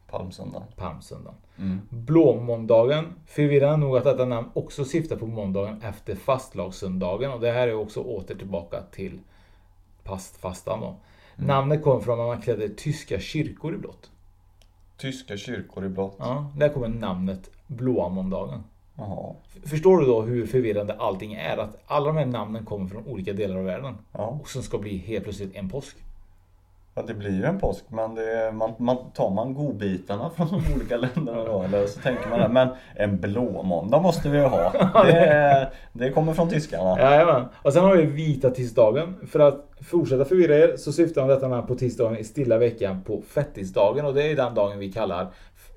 Palmsöndag. 0.10 0.64
palmsöndagen. 0.76 1.40
Mm. 1.58 1.80
Blåmåndagen, 1.90 3.06
förvirrande 3.26 3.86
nog 3.86 3.98
att 3.98 4.04
detta 4.04 4.26
namn 4.26 4.48
också 4.54 4.86
syftar 4.86 5.16
på 5.16 5.28
måndagen 5.28 5.82
efter 5.82 6.16
fastlagssöndagen 6.16 7.32
och 7.32 7.40
det 7.40 7.52
här 7.52 7.68
är 7.68 7.76
också 7.76 8.02
åter 8.02 8.36
tillbaka 8.36 8.82
till 8.92 9.20
pastfastan 10.08 10.82
då. 10.82 10.96
Namnet 11.36 11.84
kommer 11.84 12.02
från 12.02 12.20
att 12.20 12.28
man 12.28 12.42
klädde 12.42 12.70
tyska 12.70 13.20
kyrkor 13.20 13.74
i 13.76 13.78
blått. 13.78 14.12
Tyska 14.98 15.38
kyrkor 15.38 15.86
i 15.86 15.90
blått. 15.90 16.16
Ja, 16.20 16.52
där 16.58 16.70
kommer 16.70 16.88
namnet 16.88 17.50
blåa 17.68 18.10
måndagen. 18.10 18.64
Jaha. 18.98 19.34
Förstår 19.66 19.98
du 19.98 20.06
då 20.06 20.22
hur 20.22 20.48
förvirrande 20.48 20.94
allting 20.94 21.34
är? 21.34 21.58
Att 21.58 21.84
alla 21.86 22.08
de 22.08 22.18
här 22.18 22.26
namnen 22.26 22.66
kommer 22.66 22.88
från 22.90 23.08
olika 23.08 23.34
delar 23.34 23.56
av 23.56 23.64
världen. 23.64 23.98
Ja. 24.12 24.26
Och 24.26 24.50
som 24.50 24.64
ska 24.64 24.78
bli 24.78 24.98
helt 24.98 25.24
plötsligt 25.24 25.56
en 25.56 25.70
påsk. 25.70 25.98
Ja, 26.98 27.04
det 27.08 27.14
blir 27.14 27.32
ju 27.32 27.44
en 27.44 27.60
påsk 27.60 27.84
men 27.90 28.16
det, 28.16 28.52
man, 28.54 28.74
man, 28.78 28.98
tar 29.14 29.30
man 29.30 29.54
godbitarna 29.54 30.30
från 30.36 30.48
de 30.48 30.74
olika 30.76 30.98
länderna 30.98 31.44
då 31.44 31.64
eller 31.64 31.88
så 31.88 32.00
tänker 32.00 32.30
man 32.30 32.54
men 32.54 32.70
en 32.96 33.18
blåmåndag 33.22 34.00
måste 34.02 34.30
vi 34.30 34.38
ju 34.38 34.44
ha. 34.44 34.74
Det, 35.06 35.72
det 35.94 36.12
kommer 36.12 36.34
från 36.34 36.50
tyskarna. 36.50 37.00
Jajamän. 37.00 37.46
Och 37.62 37.74
sen 37.74 37.84
har 37.84 37.96
vi 37.96 38.06
vita 38.06 38.50
tisdagen. 38.50 39.16
För 39.28 39.40
att 39.40 39.66
fortsätta 39.82 40.26
förvirra 40.26 40.56
er 40.56 40.78
så 40.78 40.92
syftar 40.92 41.22
man 41.22 41.30
detta 41.30 41.62
på 41.62 41.76
tisdagen 41.76 42.18
i 42.18 42.24
stilla 42.24 42.58
veckan 42.58 43.02
på 43.02 43.22
fettisdagen. 43.22 44.06
Och 44.06 44.14
det 44.14 44.24
är 44.32 44.36
den 44.36 44.54
dagen 44.56 44.80
vi 44.80 44.92
kallar 44.92 45.22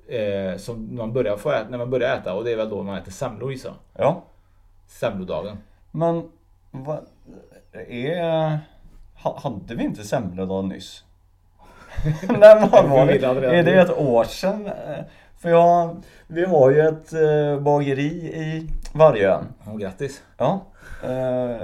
eh, 0.07 0.57
som 0.57 0.95
man 0.95 1.13
börjar 1.13 1.37
få 1.37 1.51
äta, 1.51 1.69
när 1.69 1.77
man 1.77 1.89
börjar 1.89 2.17
äta. 2.17 2.33
Och 2.33 2.43
det 2.43 2.51
är 2.51 2.57
väl 2.57 2.69
då 2.69 2.83
man 2.83 2.97
äter 2.97 3.11
semlor 3.11 3.51
gissar. 3.51 3.73
Ja. 3.97 4.23
Semlodagen. 4.87 5.57
Men 5.91 6.23
vad 6.71 6.99
är... 7.89 8.59
ha- 9.23 9.39
Hade 9.43 9.75
vi 9.75 9.83
inte 9.83 10.03
semledag 10.03 10.65
nyss? 10.65 11.03
Nej 12.39 12.69
vad 12.71 12.89
var 12.89 13.05
det? 13.05 13.47
Är 13.47 13.63
det 13.63 13.81
ett 13.81 13.97
år 13.97 14.23
sedan? 14.23 14.69
För 15.39 15.49
jag, 15.49 16.03
vi 16.27 16.45
har 16.45 16.71
ju 16.71 16.79
ett 16.79 17.13
eh, 17.13 17.59
bageri 17.59 18.03
i 18.35 18.67
Vargön. 18.93 19.45
Ja, 19.65 19.75
grattis. 19.75 20.21
Ja. 20.37 20.65
Eh, 21.03 21.61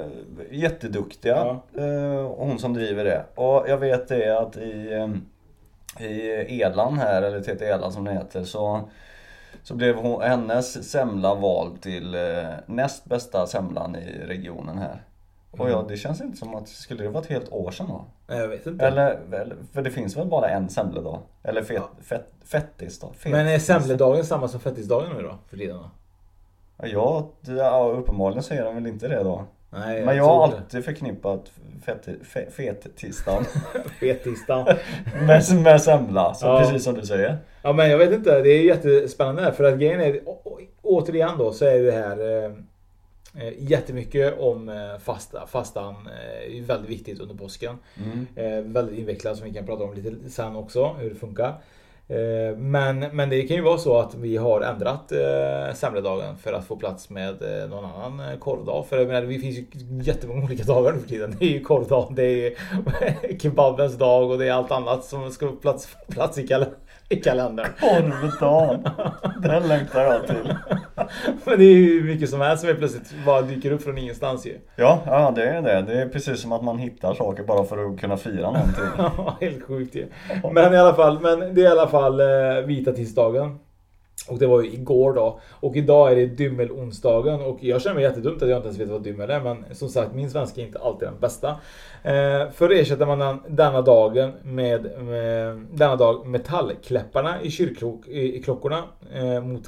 jätteduktiga. 0.51 1.59
Eh, 1.77 2.31
hon 2.37 2.59
som 2.59 2.73
driver 2.73 3.03
det. 3.03 3.23
Och 3.35 3.65
jag 3.67 3.77
vet 3.77 4.07
det 4.07 4.39
att 4.39 4.57
i, 4.57 4.93
eh, 5.99 6.07
i 6.07 6.61
Edland 6.61 6.97
här, 6.97 7.21
eller 7.21 7.41
TT 7.41 7.65
Edland 7.65 7.93
som 7.93 8.03
det 8.03 8.13
heter, 8.13 8.43
så 8.43 8.89
så 9.63 9.75
blev 9.75 9.95
hon, 9.95 10.21
hennes 10.21 10.91
semla 10.91 11.35
vald 11.35 11.81
till 11.81 12.15
eh, 12.15 12.49
näst 12.65 13.05
bästa 13.05 13.47
semlan 13.47 13.95
i 13.95 14.25
regionen 14.25 14.77
här. 14.77 15.01
Och 15.57 15.69
ja, 15.69 15.85
det 15.89 15.97
känns 15.97 16.21
inte 16.21 16.37
som 16.37 16.55
att, 16.55 16.67
skulle 16.67 17.03
det 17.03 17.09
vara 17.09 17.23
ett 17.23 17.29
helt 17.29 17.51
år 17.51 17.71
sedan 17.71 17.87
då? 17.89 18.05
Nej, 18.27 18.39
Jag 18.39 18.47
vet 18.47 18.65
inte. 18.67 18.85
Eller, 18.87 19.55
för 19.73 19.81
det 19.81 19.91
finns 19.91 20.17
väl 20.17 20.27
bara 20.27 20.49
en 20.49 20.69
semledag? 20.69 21.19
Eller 21.43 21.63
fet, 21.63 21.81
fett, 22.01 22.27
fettis 22.45 22.99
då? 22.99 23.13
Fet, 23.17 23.31
Men 23.31 23.47
är 23.47 23.59
semledagen 23.59 24.25
samma 24.25 24.47
som 24.47 24.59
fettisdagen 24.59 25.11
nu 25.15 25.21
då? 25.21 25.37
För 25.49 25.57
tiden 25.57 25.75
då? 25.77 25.89
Ja, 26.87 27.29
ja, 27.47 27.95
uppenbarligen 27.99 28.43
så 28.43 28.53
är 28.53 28.63
den 28.63 28.75
väl 28.75 28.87
inte 28.87 29.07
det 29.07 29.23
då. 29.23 29.43
Nej, 29.69 30.05
Men 30.05 30.17
jag 30.17 30.23
har 30.23 30.47
tror 30.47 30.57
det. 30.57 30.63
alltid 30.63 30.85
förknippat 30.85 31.51
fet, 31.85 32.07
fet, 32.23 32.53
fet-tisdagen 32.53 33.45
Fettisdagen. 33.99 34.77
med, 35.21 35.43
med 35.63 35.81
semla, 35.81 36.33
så 36.33 36.45
Ja. 36.45 36.59
precis 36.59 36.83
som 36.83 36.93
du 36.93 37.01
säger. 37.05 37.37
Ja 37.61 37.73
men 37.73 37.89
jag 37.89 37.97
vet 37.97 38.11
inte, 38.13 38.41
det 38.41 38.49
är 38.49 38.61
jättespännande 38.63 39.51
för 39.53 39.63
att 39.63 39.79
grejen 39.79 40.01
är, 40.01 40.19
å- 40.29 40.41
å- 40.43 40.59
återigen 40.81 41.37
då 41.37 41.51
så 41.51 41.65
är 41.65 41.83
det 41.83 41.91
här 41.91 42.43
eh, 42.45 42.51
jättemycket 43.57 44.39
om 44.39 44.69
eh, 44.69 44.97
fasta. 44.99 45.47
Fastan 45.47 45.95
eh, 46.07 46.57
är 46.57 46.61
väldigt 46.61 46.89
viktigt 46.89 47.19
under 47.19 47.35
påsken. 47.35 47.75
Mm. 47.97 48.27
Eh, 48.35 48.73
väldigt 48.73 48.99
invecklat 48.99 49.37
som 49.37 49.47
vi 49.47 49.53
kan 49.53 49.65
prata 49.65 49.83
om 49.83 49.93
lite 49.93 50.29
sen 50.29 50.55
också, 50.55 50.95
hur 50.99 51.09
det 51.09 51.15
funkar. 51.15 51.61
Eh, 52.09 52.57
men, 52.57 52.99
men 52.99 53.29
det 53.29 53.41
kan 53.41 53.57
ju 53.57 53.63
vara 53.63 53.77
så 53.77 53.97
att 53.97 54.15
vi 54.15 54.37
har 54.37 54.61
ändrat 54.61 55.11
eh, 55.11 55.75
semledagen 55.75 56.37
för 56.37 56.53
att 56.53 56.65
få 56.65 56.75
plats 56.75 57.09
med 57.09 57.61
eh, 57.61 57.69
någon 57.69 57.85
annan 57.85 58.19
eh, 58.19 58.37
korvdag. 58.39 58.85
För 58.89 58.97
jag 58.97 59.07
menar, 59.07 59.21
det 59.21 59.39
finns 59.39 59.57
ju 59.57 59.65
jättemånga 60.01 60.43
olika 60.43 60.63
dagar 60.63 60.93
nu 60.93 60.99
för 60.99 61.09
tiden. 61.09 61.35
Det 61.39 61.45
är 61.45 61.49
ju 61.49 61.61
korvdag, 61.61 62.13
det 62.15 62.23
är 62.23 62.53
kebabens 63.39 63.97
dag 63.97 64.31
och 64.31 64.37
det 64.37 64.47
är 64.47 64.51
allt 64.51 64.71
annat 64.71 65.05
som 65.05 65.31
ska 65.31 65.47
få 65.47 65.55
plats, 65.55 65.97
plats 66.09 66.37
i, 66.37 66.47
kal 66.47 66.65
i 67.09 67.15
kalendern. 67.15 67.67
Korvdagen, 67.79 68.87
den 69.41 69.67
längtar 69.67 70.01
jag 70.01 70.27
till. 70.27 70.53
Men 71.45 71.59
det 71.59 71.65
är 71.65 71.73
ju 71.77 72.03
mycket 72.03 72.29
som 72.29 72.41
helst 72.41 72.65
som 72.65 72.75
plötsligt 72.75 73.25
bara 73.25 73.41
dyker 73.41 73.71
upp 73.71 73.83
från 73.83 73.97
ingenstans 73.97 74.45
ju. 74.45 74.57
Ja, 74.75 75.01
ja 75.05 75.33
det 75.35 75.49
är 75.49 75.61
det. 75.61 75.81
Det 75.81 76.01
är 76.01 76.07
precis 76.07 76.41
som 76.41 76.51
att 76.51 76.63
man 76.63 76.77
hittar 76.77 77.13
saker 77.13 77.43
bara 77.43 77.63
för 77.63 77.85
att 77.85 77.99
kunna 77.99 78.17
fira 78.17 78.51
någonting. 78.51 78.83
Ja, 78.97 79.37
helt 79.41 79.63
sjukt 79.63 79.95
ju. 79.95 80.05
Men 80.51 80.73
i 80.73 80.77
alla 80.77 80.93
fall, 80.93 81.19
men 81.19 81.39
det 81.39 81.61
är 81.61 81.65
i 81.65 81.67
alla 81.67 81.87
fall 81.87 82.19
eh, 82.19 82.65
vita 82.65 82.91
tisdagen. 82.91 83.59
Och 84.29 84.39
det 84.39 84.47
var 84.47 84.61
ju 84.61 84.71
igår 84.71 85.13
då. 85.13 85.39
Och 85.49 85.75
idag 85.75 86.11
är 86.11 86.15
det 86.15 86.25
dymmelonsdagen. 86.25 87.41
Och 87.41 87.63
jag 87.63 87.81
känner 87.81 87.95
mig 87.95 88.03
jättedumt 88.03 88.41
att 88.41 88.49
jag 88.49 88.57
inte 88.57 88.67
ens 88.67 88.79
vet 88.79 88.89
vad 88.89 89.03
dymmel 89.03 89.29
är. 89.29 89.39
Men 89.39 89.65
som 89.71 89.89
sagt, 89.89 90.13
min 90.13 90.31
svenska 90.31 90.61
är 90.61 90.65
inte 90.65 90.79
alltid 90.79 91.07
den 91.07 91.19
bästa. 91.19 91.49
Eh, 92.03 92.49
för 92.49 92.71
ersätter 92.71 93.05
man 93.05 93.19
den, 93.19 93.39
denna 93.47 93.81
dagen 93.81 94.33
med, 94.43 95.03
med 95.03 95.65
denna 95.71 95.95
dag 95.95 96.27
metallkläpparna 96.27 97.41
i 97.41 97.51
kyrkklockorna 97.51 98.13
i, 98.13 98.37
i 98.37 98.43
klockorna, 98.43 98.83
eh, 99.13 99.41
mot 99.41 99.63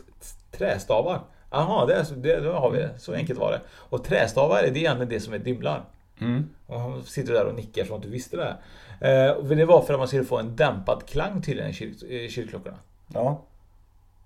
trästavar. 0.51 1.19
Jaha, 1.51 1.85
det, 1.85 2.05
det, 2.15 2.39
då 2.39 2.51
har 2.51 2.71
vi 2.71 2.77
det. 2.77 2.89
Så 2.97 3.13
enkelt 3.13 3.39
var 3.39 3.51
det. 3.51 3.61
Och 3.69 4.03
trästavar 4.03 4.63
är 4.63 4.71
det 4.71 4.79
egentligen 4.79 5.09
det 5.09 5.19
som 5.19 5.33
är 5.33 5.39
dymlar. 5.39 5.83
Mm. 6.21 6.49
Och 6.67 6.79
han 6.79 7.03
sitter 7.03 7.33
där 7.33 7.45
och 7.45 7.55
nickar 7.55 7.85
som 7.85 7.95
att 7.95 8.01
du 8.01 8.09
visste 8.09 8.37
det. 8.37 8.43
här. 8.43 9.29
Eh, 9.29 9.43
det 9.43 9.65
var 9.65 9.81
för 9.81 9.93
att 9.93 9.99
man 9.99 10.07
skulle 10.07 10.23
få 10.23 10.37
en 10.37 10.55
dämpad 10.55 11.05
klang 11.05 11.41
tydligen 11.41 11.71
i 12.09 12.29
kyrkklockorna. 12.29 12.77
Ja. 13.13 13.41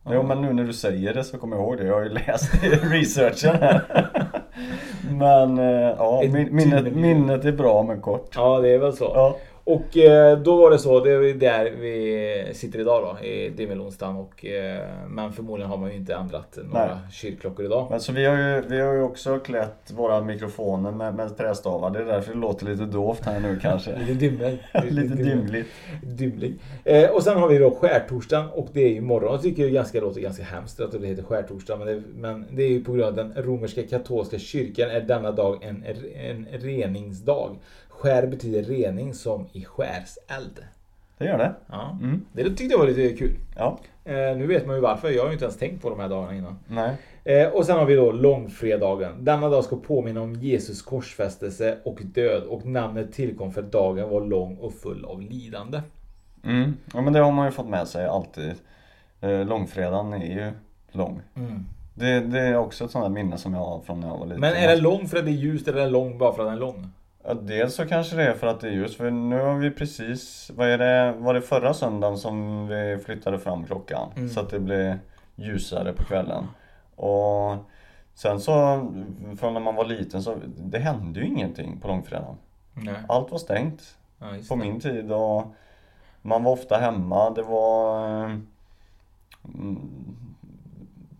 Jo 0.09 0.23
men 0.23 0.41
nu 0.41 0.53
när 0.53 0.63
du 0.63 0.73
säger 0.73 1.13
det 1.13 1.23
så 1.23 1.37
kommer 1.37 1.55
jag 1.55 1.65
ihåg 1.65 1.77
det. 1.77 1.85
Jag 1.85 1.93
har 1.93 2.03
ju 2.03 2.09
läst 2.09 2.53
researchen 2.83 3.55
här. 3.55 3.81
Men 5.09 5.57
eh, 5.59 5.95
ja, 5.97 6.23
minnet, 6.51 6.95
minnet 6.95 7.45
är 7.45 7.51
bra 7.51 7.83
men 7.83 8.01
kort. 8.01 8.31
Ja, 8.35 8.59
det 8.59 8.69
är 8.69 8.77
väl 8.77 8.93
så. 8.93 9.11
Ja. 9.15 9.37
Och 9.65 9.97
eh, 9.97 10.39
då 10.39 10.55
var 10.55 10.71
det 10.71 10.79
så, 10.79 10.99
det 10.99 11.11
är 11.11 11.33
där 11.33 11.71
vi 11.71 12.53
sitter 12.53 12.79
idag 12.79 13.17
då, 13.21 13.25
i 13.25 13.49
Dimmelonsdagen. 13.49 14.15
Och, 14.15 14.45
eh, 14.45 14.81
men 15.07 15.33
förmodligen 15.33 15.69
har 15.69 15.77
man 15.77 15.89
ju 15.89 15.95
inte 15.95 16.13
ändrat 16.13 16.57
några 16.63 16.85
Nej. 16.85 16.95
kyrkklockor 17.11 17.65
idag. 17.65 17.87
Men 17.89 17.99
så 17.99 18.11
vi 18.11 18.25
har 18.25 18.37
ju, 18.37 18.61
vi 18.67 18.81
har 18.81 18.93
ju 18.93 19.01
också 19.01 19.39
klätt 19.39 19.91
våra 19.95 20.21
mikrofoner 20.21 20.91
med, 20.91 21.15
med 21.15 21.37
trästavar. 21.37 21.89
Det 21.89 21.99
är 21.99 22.05
därför 22.05 22.33
det 22.33 22.39
låter 22.39 22.65
lite 22.65 22.85
dovt 22.85 23.25
här 23.25 23.39
nu 23.39 23.59
kanske. 23.61 23.99
Lite 23.99 24.13
dymmel. 24.13 24.57
lite 24.89 25.15
dymligt. 25.15 25.67
Dymlig. 26.03 26.55
Eh, 26.83 27.09
och 27.09 27.23
sen 27.23 27.37
har 27.37 27.47
vi 27.47 27.57
då 27.57 27.71
skärtorsdagen 27.71 28.49
och 28.49 28.67
det 28.73 28.81
är 28.81 28.89
ju 28.89 28.95
imorgon. 28.95 29.31
Jag 29.31 29.41
tycker 29.41 29.63
det 29.63 29.69
ganska, 29.69 30.01
låter 30.01 30.21
ganska 30.21 30.43
hemskt 30.43 30.79
att 30.79 30.91
det 30.91 31.07
heter 31.07 31.23
skärtorsdag. 31.23 31.77
Men 31.77 31.87
det, 31.87 32.03
men 32.15 32.45
det 32.51 32.63
är 32.63 32.69
ju 32.69 32.83
på 32.83 32.91
grund 32.91 33.07
av 33.07 33.15
den 33.15 33.43
romerska 33.43 33.83
katolska 33.83 34.39
kyrkan 34.39 34.89
är 34.89 35.01
denna 35.01 35.31
dag 35.31 35.63
en, 35.63 35.83
en 36.15 36.47
reningsdag. 36.51 37.57
Skär 38.03 38.27
betyder 38.27 38.63
rening 38.63 39.13
som 39.13 39.47
i 39.51 39.65
skärseld. 39.65 40.63
Det 41.17 41.25
gör 41.25 41.37
det. 41.37 41.53
Ja. 41.67 41.97
Mm. 42.01 42.25
Det 42.33 42.43
tyckte 42.43 42.65
jag 42.65 42.77
var 42.77 42.87
lite 42.87 43.17
kul. 43.17 43.35
Ja. 43.55 43.79
Eh, 44.05 44.13
nu 44.13 44.47
vet 44.47 44.67
man 44.67 44.75
ju 44.75 44.81
varför. 44.81 45.09
Jag 45.09 45.21
har 45.21 45.27
ju 45.27 45.33
inte 45.33 45.45
ens 45.45 45.57
tänkt 45.57 45.81
på 45.81 45.89
de 45.89 45.99
här 45.99 46.09
dagarna 46.09 46.35
innan. 46.35 46.59
Nej. 46.67 46.95
Eh, 47.23 47.47
och 47.47 47.65
sen 47.65 47.77
har 47.77 47.85
vi 47.85 47.95
då 47.95 48.11
långfredagen. 48.11 49.25
Denna 49.25 49.49
dag 49.49 49.63
ska 49.63 49.75
påminna 49.75 50.21
om 50.21 50.35
Jesus 50.35 50.81
korsfästelse 50.81 51.77
och 51.83 51.99
död 52.03 52.43
och 52.43 52.65
namnet 52.65 53.13
tillkom 53.13 53.51
för 53.51 53.61
att 53.61 53.71
dagen 53.71 54.09
var 54.09 54.21
lång 54.21 54.57
och 54.57 54.73
full 54.73 55.05
av 55.05 55.21
lidande. 55.21 55.81
Mm. 56.43 56.73
Ja 56.93 57.01
men 57.01 57.13
det 57.13 57.19
har 57.19 57.31
man 57.31 57.45
ju 57.45 57.51
fått 57.51 57.69
med 57.69 57.87
sig 57.87 58.05
alltid. 58.05 58.53
Eh, 59.21 59.45
långfredagen 59.45 60.13
är 60.13 60.25
ju 60.25 60.51
lång. 60.91 61.21
Det, 61.93 62.19
det 62.19 62.39
är 62.39 62.57
också 62.57 62.85
ett 62.85 62.91
sånt 62.91 63.05
där 63.05 63.09
minne 63.09 63.37
som 63.37 63.53
jag 63.53 63.59
har 63.59 63.79
från 63.79 63.99
när 63.99 64.07
jag 64.07 64.17
var 64.17 64.25
liten. 64.25 64.41
Men 64.41 64.53
är 64.53 64.67
den 64.67 64.79
lång 64.79 65.07
för 65.07 65.17
att 65.17 65.25
det 65.25 65.31
är 65.31 65.33
ljust 65.33 65.67
eller 65.67 65.79
är 65.79 65.83
den 65.83 65.91
lång 65.91 66.17
bara 66.17 66.33
för 66.33 66.41
att 66.43 66.47
den 66.47 66.55
är 66.55 66.59
lång? 66.59 66.91
Ja, 67.23 67.33
dels 67.33 67.75
så 67.75 67.85
kanske 67.85 68.15
det 68.15 68.23
är 68.23 68.33
för 68.33 68.47
att 68.47 68.59
det 68.59 68.67
är 68.67 68.71
just 68.71 68.95
för 68.95 69.11
nu 69.11 69.39
har 69.39 69.55
vi 69.55 69.71
precis, 69.71 70.51
vad 70.55 70.67
är 70.67 70.77
det, 70.77 71.13
var 71.17 71.33
det 71.33 71.41
förra 71.41 71.73
söndagen 71.73 72.17
som 72.17 72.67
vi 72.67 72.97
flyttade 73.05 73.39
fram 73.39 73.63
klockan? 73.63 74.11
Mm. 74.15 74.29
Så 74.29 74.39
att 74.39 74.49
det 74.49 74.59
blev 74.59 74.97
ljusare 75.35 75.93
på 75.93 76.03
kvällen. 76.03 76.47
Och 76.95 77.55
sen 78.13 78.39
så, 78.39 78.53
från 79.39 79.53
när 79.53 79.59
man 79.59 79.75
var 79.75 79.85
liten 79.85 80.23
så, 80.23 80.35
det 80.57 80.79
hände 80.79 81.19
ju 81.19 81.25
ingenting 81.25 81.79
på 81.79 81.87
långfredagen. 81.87 82.35
Nej. 82.73 82.95
Allt 83.07 83.31
var 83.31 83.37
stängt 83.37 83.97
Ja, 84.19 84.27
på 84.49 84.55
min 84.55 84.79
tid 84.79 85.11
och 85.11 85.43
man 86.21 86.43
var 86.43 86.51
ofta 86.51 86.77
hemma. 86.77 87.29
Det 87.29 87.41
var 87.41 88.25
mm, 89.45 90.15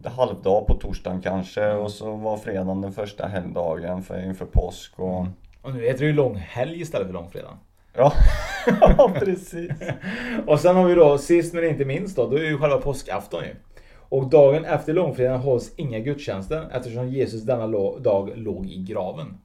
halvdag 0.06 0.68
på 0.68 0.74
torsdagen 0.74 1.22
kanske 1.22 1.72
och 1.72 1.92
så 1.92 2.16
var 2.16 2.38
fredagen 2.38 2.82
den 2.82 2.94
första 2.94 3.28
helgdagen 3.28 4.04
för, 4.04 4.26
inför 4.26 4.46
påsk 4.46 5.00
och 5.00 5.26
Och 5.63 5.73
nu 5.73 5.84
heter 5.84 5.99
det 5.99 6.06
ju 6.06 6.13
långhelg 6.13 6.82
istället 6.82 7.08
för 7.08 7.13
långfredag. 7.13 7.58
Ja, 7.93 8.13
ja 8.97 9.12
precis. 9.19 9.71
Och 10.47 10.60
sen 10.60 10.76
har 10.76 10.86
vi 10.86 10.95
då 10.95 11.17
sist 11.17 11.54
men 11.54 11.63
inte 11.63 11.86
minst 11.86 12.15
då, 12.15 12.28
då 12.28 12.38
är 12.38 12.43
ju 12.43 12.58
själva 12.58 12.78
påskafton 12.78 13.43
ju. 13.43 13.56
Och 14.10 14.30
dagen 14.30 14.65
efter 14.65 14.93
långfredagen 14.93 15.39
hålls 15.39 15.71
inga 15.76 15.99
gudstjänster 15.99 16.67
eftersom 16.71 17.10
Jesus 17.10 17.41
denna 17.41 17.67
dag 17.99 18.32
låg 18.36 18.65
i 18.65 18.78
graven. 18.84 19.38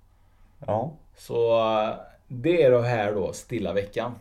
Ja. 0.66 0.92
Så 1.16 1.58
eh, 1.60 1.88
det 2.28 2.62
är 2.62 2.70
då 2.70 2.80
här 2.80 3.12
då 3.12 3.32
stilla 3.32 3.72
veckan. 3.72 4.12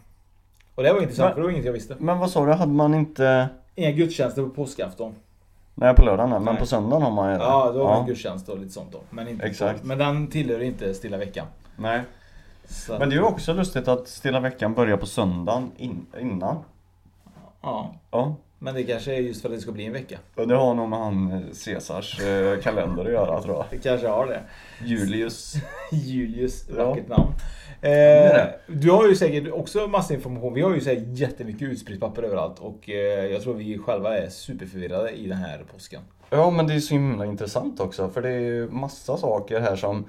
Och 0.75 0.83
det 0.83 0.93
var 0.93 1.01
intressant 1.01 1.27
Men- 1.27 1.33
för 1.33 1.41
det 1.41 1.47
var 1.47 1.51
inget 1.53 1.65
jag 1.65 1.73
visste. 1.73 1.95
Men 1.99 2.19
vad 2.19 2.31
sa 2.31 2.45
du, 2.45 2.53
hade 2.53 2.71
man 2.73 2.93
inte... 2.93 3.49
Inga 3.75 3.91
gudstjänster 3.91 4.43
på 4.43 4.49
påskafton. 4.49 5.15
Nej 5.75 5.95
på 5.95 6.05
lördagen 6.05 6.29
men 6.29 6.43
Nej. 6.43 6.57
på 6.57 6.65
söndagen 6.65 7.01
har 7.01 7.11
man 7.11 7.31
ju 7.31 7.37
det. 7.37 7.43
Ja, 7.43 7.71
då 7.71 7.83
var 7.83 7.99
det 8.01 8.07
gudstjänst 8.07 8.49
och 8.49 8.57
lite 8.57 8.71
sånt 8.71 8.91
då. 8.91 8.99
Men, 9.09 9.27
inte 9.27 9.45
Exakt. 9.45 9.83
men 9.83 9.97
den 9.97 10.27
tillhör 10.27 10.61
inte 10.61 10.93
stilla 10.93 11.17
veckan. 11.17 11.45
Nej. 11.77 12.01
Så, 12.69 12.99
Men 12.99 13.09
det 13.09 13.15
är 13.15 13.17
ju 13.19 13.23
också 13.23 13.53
lustigt 13.53 13.87
att 13.87 14.07
Stilla 14.07 14.39
veckan 14.39 14.73
börjar 14.73 14.97
på 14.97 15.05
söndagen 15.05 15.71
in, 15.77 16.05
innan. 16.19 16.57
Ja, 17.61 17.95
Ja. 18.11 18.35
men 18.59 18.73
det 18.75 18.83
kanske 18.83 19.15
är 19.15 19.19
just 19.19 19.41
för 19.41 19.49
att 19.49 19.55
det 19.55 19.61
ska 19.61 19.71
bli 19.71 19.85
en 19.85 19.93
vecka. 19.93 20.17
Och 20.35 20.47
det 20.47 20.55
har 20.55 20.73
nog 20.73 20.89
med 20.89 20.99
han 20.99 21.45
Caesars 21.65 22.19
eh, 22.19 22.59
kalender 22.59 23.05
att 23.05 23.11
göra 23.11 23.41
tror 23.41 23.55
jag. 23.55 23.65
Det 23.69 23.77
kanske 23.77 24.07
har 24.07 24.27
det. 24.27 24.41
Julius. 24.85 25.53
Julius, 25.91 26.65
Ja. 26.77 26.85
vackert 26.89 27.07
namn. 27.07 27.31
det 27.81 27.87
är 27.89 28.25
Eh, 28.29 28.33
det. 28.35 28.59
du 28.67 28.91
har 28.91 29.07
ju 29.07 29.15
säkert 29.15 29.53
också 29.53 29.87
massa 29.87 30.13
information. 30.13 30.53
Vi 30.53 30.61
har 30.61 30.73
ju 30.75 30.81
säkert 30.81 31.07
jättemycket 31.07 31.61
utspritt 31.61 31.99
papper 31.99 32.23
överallt 32.23 32.59
och 32.59 32.89
eh, 32.89 33.25
jag 33.25 33.41
tror 33.41 33.53
vi 33.53 33.77
själva 33.77 34.17
är 34.17 34.29
superförvirrade 34.29 35.09
i 35.11 35.27
den 35.27 35.37
här 35.37 35.63
påsken. 35.73 36.01
Ja 36.29 36.49
men 36.51 36.67
det 36.67 36.73
är 36.73 36.79
så 36.79 36.93
himla 36.93 37.25
intressant 37.25 37.79
också 37.79 38.09
för 38.09 38.21
det 38.21 38.29
är 38.29 38.39
ju 38.39 38.69
massa 38.69 39.17
saker 39.17 39.59
här 39.59 39.75
som 39.75 40.05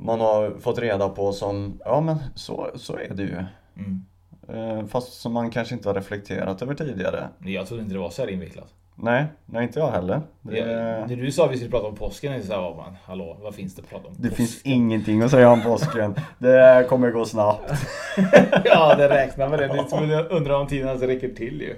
man 0.00 0.20
har 0.20 0.50
fått 0.60 0.78
reda 0.78 1.08
på 1.08 1.32
som, 1.32 1.80
ja 1.84 2.00
men 2.00 2.16
så, 2.34 2.70
så 2.74 2.96
är 2.96 3.14
det 3.14 3.22
ju. 3.22 3.44
Mm. 3.76 4.04
Eh, 4.48 4.86
Fast 4.86 5.20
som 5.20 5.32
man 5.32 5.50
kanske 5.50 5.74
inte 5.74 5.88
har 5.88 5.94
reflekterat 5.94 6.62
över 6.62 6.74
tidigare. 6.74 7.28
Jag 7.38 7.66
trodde 7.66 7.82
inte 7.82 7.94
det 7.94 8.00
var 8.00 8.10
så 8.10 8.22
här 8.22 8.28
invecklat. 8.30 8.68
Nej, 9.02 9.24
nej 9.46 9.62
inte 9.62 9.78
jag 9.78 9.90
heller. 9.90 10.20
Det, 10.40 10.60
Det, 10.64 11.04
det 11.08 11.14
du 11.16 11.32
sa 11.32 11.44
att 11.44 11.52
vi 11.52 11.56
skulle 11.56 11.70
prata 11.70 11.86
om 11.86 11.96
påsken, 11.96 12.32
är 12.32 12.40
så 12.40 12.52
här, 12.52 12.74
man, 12.76 12.96
hallå, 13.04 13.36
vad 13.40 13.54
finns 13.54 13.74
det 13.74 13.82
att 13.82 13.90
prata 13.90 14.08
om? 14.08 14.14
det 14.18 14.30
finns 14.30 14.62
ingenting 14.62 15.22
att 15.22 15.30
säga 15.30 15.50
om 15.50 15.62
påsken. 15.62 16.14
Det 16.38 16.86
kommer 16.88 17.10
gå 17.10 17.24
snabbt. 17.24 17.72
Ja, 18.64 18.94
det 18.94 19.08
räknar 19.08 19.48
med 19.48 19.58
det. 19.58 19.68
Du 19.68 19.88
skulle 19.88 20.22
undra 20.22 20.58
om 20.58 20.66
tiden 20.66 20.88
ens 20.88 21.02
räcker 21.02 21.28
till 21.28 21.60
ju. 21.60 21.74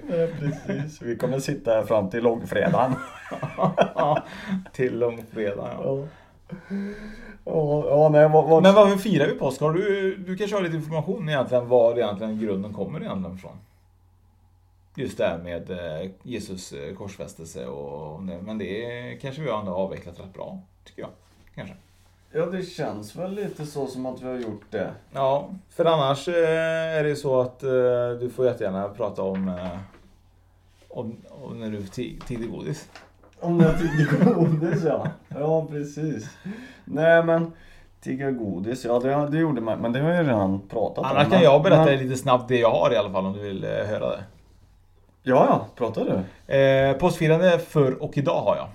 Precis, 0.65 1.01
vi 1.01 1.15
kommer 1.15 1.39
sitta 1.39 1.71
här 1.71 1.83
fram 1.83 2.09
till 2.09 2.23
långfredagen. 2.23 2.95
Ja, 3.95 4.23
till 4.73 4.99
långfredag. 4.99 5.69
Ja. 5.83 5.97
Ja, 7.45 7.85
ja 7.89 8.09
nej, 8.09 8.29
vad, 8.29 8.49
vad... 8.49 8.63
Men 8.63 8.75
varför 8.75 8.97
firar 8.97 9.27
vi 9.27 9.33
påsk? 9.33 9.61
Har 9.61 9.73
du, 9.73 10.15
du 10.17 10.37
kanske 10.37 10.55
har 10.55 10.63
lite 10.63 10.75
information 10.75 11.29
egentligen 11.29 11.67
var 11.67 11.97
egentligen 11.97 12.39
grunden 12.39 12.73
kommer 12.73 13.01
egentligen 13.01 13.35
ifrån? 13.37 13.57
Just 14.95 15.17
det 15.17 15.25
här 15.25 15.37
med 15.37 15.69
eh, 15.71 16.09
Jesus 16.23 16.73
eh, 16.73 16.95
korsfästelse 16.95 17.67
och. 17.67 18.23
Men 18.23 18.57
det 18.57 19.17
kanske 19.21 19.41
vi 19.41 19.49
har 19.49 19.59
ändå 19.59 19.71
avvecklat 19.73 20.19
rätt 20.19 20.33
bra, 20.33 20.59
tycker 20.83 21.01
jag. 21.01 21.09
Kanske. 21.55 21.75
Ja, 22.31 22.45
det 22.45 22.61
känns 22.63 23.15
väl 23.15 23.31
lite 23.31 23.65
så 23.65 23.87
som 23.87 24.05
att 24.05 24.21
vi 24.21 24.27
har 24.27 24.35
gjort 24.35 24.65
det. 24.69 24.91
Ja, 25.11 25.49
för 25.69 25.85
annars 25.85 26.27
eh, 26.27 26.97
är 26.99 27.03
det 27.03 27.15
så 27.15 27.41
att 27.41 27.59
du 28.19 28.31
får 28.35 28.45
jättegärna 28.45 28.89
prata 28.89 29.21
om, 29.21 29.59
om, 30.87 31.15
om 31.29 31.59
när 31.59 31.69
du 31.69 31.79
ti- 31.79 32.21
tiggde 32.27 32.47
godis. 32.47 32.89
Om 33.43 33.59
jag 33.59 33.79
tyckte 33.79 34.25
godis 34.33 34.83
ja. 34.83 35.07
Ja, 35.39 35.65
precis. 35.71 36.29
Nej 36.85 37.23
men, 37.23 37.51
tigga 38.01 38.31
godis, 38.31 38.85
ja 38.85 38.99
det, 38.99 39.27
det 39.31 39.37
gjorde 39.37 39.61
man. 39.61 39.79
Men 39.79 39.93
det 39.93 39.99
har 39.99 40.09
jag 40.09 40.23
ju 40.23 40.29
redan 40.29 40.61
pratat 40.69 40.97
om. 40.97 41.05
Annars 41.05 41.29
kan 41.29 41.41
jag 41.41 41.63
berätta 41.63 41.85
men- 41.85 41.99
lite 41.99 42.15
snabbt 42.15 42.47
det 42.47 42.57
jag 42.57 42.71
har 42.71 42.93
i 42.93 42.97
alla 42.97 43.11
fall 43.11 43.25
om 43.25 43.33
du 43.33 43.39
vill 43.39 43.63
eh, 43.63 43.69
höra 43.69 44.09
det. 44.09 44.23
Ja, 45.23 45.45
ja, 45.49 45.67
pratar 45.75 46.05
du? 46.47 46.55
Eh, 46.55 46.93
påskfirande 46.97 47.59
förr 47.59 48.03
och 48.03 48.17
idag 48.17 48.41
har 48.41 48.55
jag. 48.55 48.67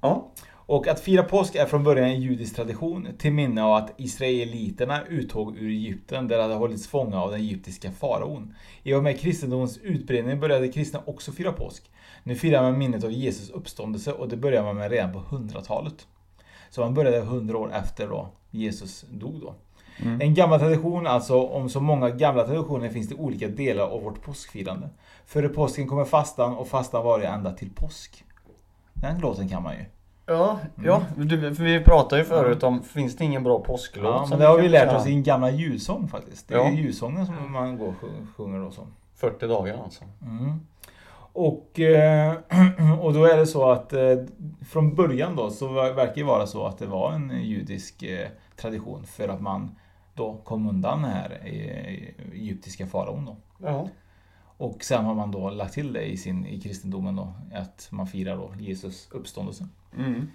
Ja. 0.00 0.24
Och 0.66 0.88
att 0.88 1.00
fira 1.00 1.22
påsk 1.22 1.54
är 1.54 1.66
från 1.66 1.84
början 1.84 2.08
en 2.08 2.20
judisk 2.20 2.56
tradition 2.56 3.08
till 3.18 3.32
minne 3.32 3.62
av 3.62 3.74
att 3.74 3.94
israeliterna 3.96 5.04
uttåg 5.04 5.56
ur 5.56 5.70
Egypten 5.70 6.28
där 6.28 6.36
de 6.36 6.42
hade 6.42 6.54
hållits 6.54 6.88
fånga 6.88 7.22
av 7.22 7.30
den 7.30 7.40
egyptiska 7.40 7.92
faraon. 7.92 8.54
I 8.82 8.94
och 8.94 9.02
med 9.02 9.20
kristendomens 9.20 9.78
utbredning 9.78 10.40
började 10.40 10.68
kristna 10.68 11.00
också 11.06 11.32
fira 11.32 11.52
påsk. 11.52 11.90
Nu 12.22 12.34
firar 12.34 12.62
man 12.62 12.78
minnet 12.78 13.04
av 13.04 13.12
Jesus 13.12 13.50
uppståndelse 13.50 14.12
och 14.12 14.28
det 14.28 14.36
började 14.36 14.66
man 14.66 14.76
med 14.76 14.90
redan 14.90 15.12
på 15.12 15.18
100-talet. 15.18 16.06
Så 16.70 16.80
man 16.80 16.94
började 16.94 17.16
100 17.16 17.58
år 17.58 17.72
efter 17.74 18.08
då 18.08 18.28
Jesus 18.50 19.04
dog 19.10 19.40
då. 19.40 19.54
En 20.20 20.34
gammal 20.34 20.58
tradition, 20.58 21.06
alltså 21.06 21.42
om 21.42 21.68
så 21.68 21.80
många 21.80 22.10
gamla 22.10 22.46
traditioner 22.46 22.88
finns 22.88 23.08
det 23.08 23.14
olika 23.14 23.48
delar 23.48 23.84
av 23.84 24.02
vårt 24.02 24.22
påskfirande. 24.22 24.88
Före 25.26 25.48
påsken 25.48 25.88
kommer 25.88 26.04
fastan 26.04 26.56
och 26.56 26.68
fastan 26.68 27.04
varar 27.04 27.22
ända 27.22 27.52
till 27.52 27.70
påsk. 27.70 28.24
Den 28.94 29.20
låten 29.20 29.48
kan 29.48 29.62
man 29.62 29.74
ju. 29.74 29.84
Ja, 30.26 30.58
ja 30.84 31.02
du, 31.16 31.54
för 31.54 31.64
vi 31.64 31.80
pratade 31.80 32.22
ju 32.22 32.28
förut 32.28 32.62
om, 32.62 32.82
finns 32.82 33.16
det 33.16 33.24
ingen 33.24 33.42
bra 33.42 33.58
påsklåt? 33.60 34.04
Ja, 34.04 34.26
men 34.30 34.38
det 34.38 34.46
har 34.46 34.58
vi 34.58 34.68
lärt 34.68 34.92
oss 34.96 35.06
i 35.06 35.12
en 35.12 35.22
gamla 35.22 35.50
julsång 35.50 36.08
faktiskt. 36.08 36.48
Det 36.48 36.54
är 36.54 36.58
Ja. 36.58 36.70
ju 36.70 36.82
julsången 36.82 37.26
som 37.26 37.52
man 37.52 37.78
går 37.78 37.88
och 37.88 37.94
sjung- 38.00 38.26
sjunger 38.36 38.58
då 38.58 38.70
som. 38.70 38.86
40 39.14 39.46
dagar 39.46 39.78
alltså. 39.84 40.04
Mm. 40.22 40.60
Och, 41.32 41.80
eh, 41.80 42.34
och 43.00 43.12
då 43.14 43.24
är 43.24 43.36
det 43.36 43.46
så 43.46 43.70
att 43.70 43.92
eh, 43.92 44.00
från 44.68 44.94
början 44.94 45.36
då 45.36 45.50
så 45.50 45.68
ver- 45.68 45.92
verkar 45.94 46.14
det 46.14 46.22
vara 46.24 46.46
så 46.46 46.66
att 46.66 46.78
det 46.78 46.86
var 46.86 47.12
en 47.12 47.42
judisk 47.42 48.02
eh, 48.02 48.28
tradition 48.56 49.04
för 49.04 49.28
att 49.28 49.40
man 49.40 49.76
då 50.14 50.40
kom 50.44 50.68
undan 50.68 51.02
den 51.02 51.10
här 51.10 51.40
egyptiska 52.32 52.86
faraon 52.86 53.24
då. 53.24 53.36
Ja. 53.66 53.88
Och 54.56 54.84
sen 54.84 55.04
har 55.04 55.14
man 55.14 55.30
då 55.30 55.50
lagt 55.50 55.74
till 55.74 55.92
det 55.92 56.04
i, 56.04 56.16
sin, 56.16 56.46
i 56.46 56.60
kristendomen 56.60 57.16
då, 57.16 57.32
att 57.54 57.88
man 57.90 58.06
firar 58.06 58.36
då 58.36 58.52
Jesus 58.58 59.08
uppståndelse. 59.10 59.68
Mm. 59.96 60.30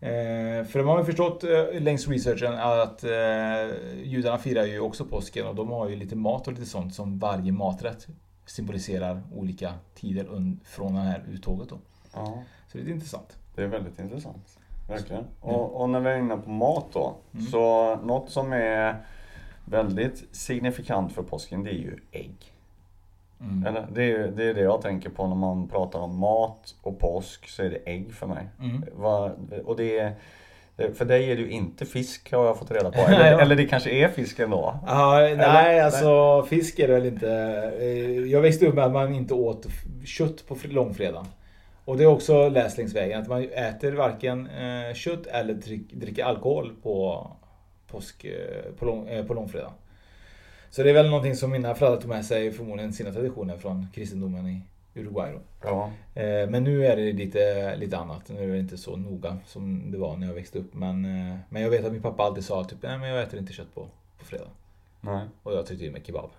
Eh, 0.00 0.66
för 0.66 0.78
de 0.78 0.88
har 0.88 0.98
ju 0.98 1.04
förstått 1.04 1.44
eh, 1.44 1.80
längs 1.80 2.08
researchen 2.08 2.54
att 2.54 3.04
eh, 3.04 4.02
judarna 4.02 4.38
firar 4.38 4.64
ju 4.64 4.80
också 4.80 5.04
påsken 5.04 5.46
och 5.46 5.54
de 5.54 5.70
har 5.70 5.88
ju 5.88 5.96
lite 5.96 6.16
mat 6.16 6.46
och 6.46 6.52
lite 6.52 6.66
sånt 6.66 6.94
som 6.94 7.18
varje 7.18 7.52
maträtt 7.52 8.06
symboliserar 8.46 9.22
olika 9.34 9.74
tider 9.94 10.56
från 10.64 10.94
det 10.94 11.00
här 11.00 11.24
uttåget 11.28 11.68
då. 11.68 11.78
Ja, 12.12 12.42
Så 12.68 12.78
det 12.78 12.84
är 12.84 12.88
intressant. 12.88 13.38
det 13.54 13.62
är 13.62 13.66
väldigt 13.66 14.00
intressant. 14.00 14.58
Verkligen. 14.88 15.24
Och, 15.40 15.80
och 15.80 15.90
när 15.90 16.00
vi 16.00 16.08
är 16.08 16.18
inne 16.18 16.36
på 16.36 16.50
mat 16.50 16.86
då. 16.92 17.16
Mm. 17.34 17.46
Så 17.46 17.96
något 17.96 18.30
som 18.30 18.52
är 18.52 19.06
väldigt 19.64 20.24
signifikant 20.32 21.12
för 21.12 21.22
påsken 21.22 21.64
det 21.64 21.70
är 21.70 21.78
ju 21.78 21.96
ägg. 22.12 22.52
Mm. 23.40 23.66
Eller, 23.66 23.86
det, 23.92 24.02
är, 24.12 24.28
det 24.28 24.44
är 24.44 24.54
det 24.54 24.60
jag 24.60 24.82
tänker 24.82 25.10
på 25.10 25.26
när 25.26 25.34
man 25.36 25.68
pratar 25.68 25.98
om 25.98 26.18
mat 26.18 26.74
och 26.82 26.98
påsk 26.98 27.48
så 27.48 27.62
är 27.62 27.70
det 27.70 27.76
ägg 27.90 28.14
för 28.14 28.26
mig. 28.26 28.46
Mm. 28.60 28.84
Va, 28.96 29.30
och 29.64 29.76
det 29.76 29.98
är, 29.98 30.12
för 30.94 31.04
dig 31.04 31.30
är 31.32 31.36
det 31.36 31.42
ju 31.42 31.50
inte 31.50 31.86
fisk 31.86 32.32
har 32.32 32.46
jag 32.46 32.58
fått 32.58 32.70
reda 32.70 32.90
på. 32.90 32.98
Ja. 32.98 33.04
Eller, 33.14 33.38
eller 33.38 33.56
det 33.56 33.66
kanske 33.66 33.90
är 33.90 34.08
fisk 34.08 34.38
ändå. 34.38 34.78
Ja, 34.86 35.18
nej, 35.20 35.32
Eller? 35.32 35.82
alltså 35.84 36.42
fisk 36.48 36.78
är 36.78 36.88
det 36.88 36.94
väl 36.94 37.06
inte. 37.06 37.30
Eh, 37.80 38.10
Jag 38.10 38.40
växte 38.40 38.66
upp 38.66 38.74
med 38.74 38.84
att 38.84 38.92
man 38.92 39.14
inte 39.14 39.34
åt 39.34 39.66
kött 40.04 40.46
på 40.48 40.54
fr- 40.56 40.72
långfredagen. 40.72 41.26
Och 41.84 41.96
det 41.96 42.04
är 42.04 42.08
också 42.08 42.48
läst 42.48 42.78
längs 42.78 42.94
vägen 42.94 43.22
att 43.22 43.28
man 43.28 43.42
äter 43.42 43.92
varken 43.92 44.46
eh, 44.46 44.94
kött 44.94 45.26
eller 45.26 45.54
drick, 45.54 45.92
dricker 45.92 46.24
alkohol 46.24 46.72
på, 46.82 47.26
påsk, 47.90 48.24
eh, 48.24 48.72
på, 48.78 48.84
lång, 48.84 49.08
på 49.26 49.34
långfredag. 49.34 49.72
Så 50.76 50.82
det 50.82 50.90
är 50.90 50.94
väl 50.94 51.08
någonting 51.08 51.36
som 51.36 51.50
mina 51.50 51.74
föräldrar 51.74 52.00
tog 52.00 52.08
med 52.10 52.24
sig 52.24 52.52
förmodligen 52.52 52.92
sina 52.92 53.12
traditioner 53.12 53.56
från 53.56 53.86
kristendomen 53.94 54.46
i 54.46 54.62
Uruguay. 54.94 55.32
Då. 55.32 55.40
Ja. 55.62 55.90
Eh, 56.14 56.50
Men 56.50 56.64
nu 56.64 56.86
är 56.86 56.96
det 56.96 57.12
lite, 57.12 57.76
lite 57.76 57.98
annat. 57.98 58.28
Nu 58.28 58.42
är 58.42 58.52
det 58.52 58.58
inte 58.58 58.76
så 58.76 58.96
noga 58.96 59.36
som 59.46 59.90
det 59.90 59.98
var 59.98 60.16
när 60.16 60.26
jag 60.26 60.34
växte 60.34 60.58
upp. 60.58 60.74
Men, 60.74 61.04
eh, 61.04 61.36
men 61.48 61.62
jag 61.62 61.70
vet 61.70 61.84
att 61.84 61.92
min 61.92 62.02
pappa 62.02 62.22
alltid 62.22 62.44
sa 62.44 62.64
typ, 62.64 62.78
nej 62.82 62.98
men 62.98 63.08
jag 63.08 63.22
äter 63.22 63.38
inte 63.38 63.52
kött 63.52 63.74
på, 63.74 63.88
på 64.18 64.24
fredag. 64.24 64.48
Nej. 65.00 65.24
Och 65.42 65.52
jag 65.52 65.66
tyckte 65.66 65.84
ju 65.84 65.90
med 65.90 66.06
kebab. 66.06 66.30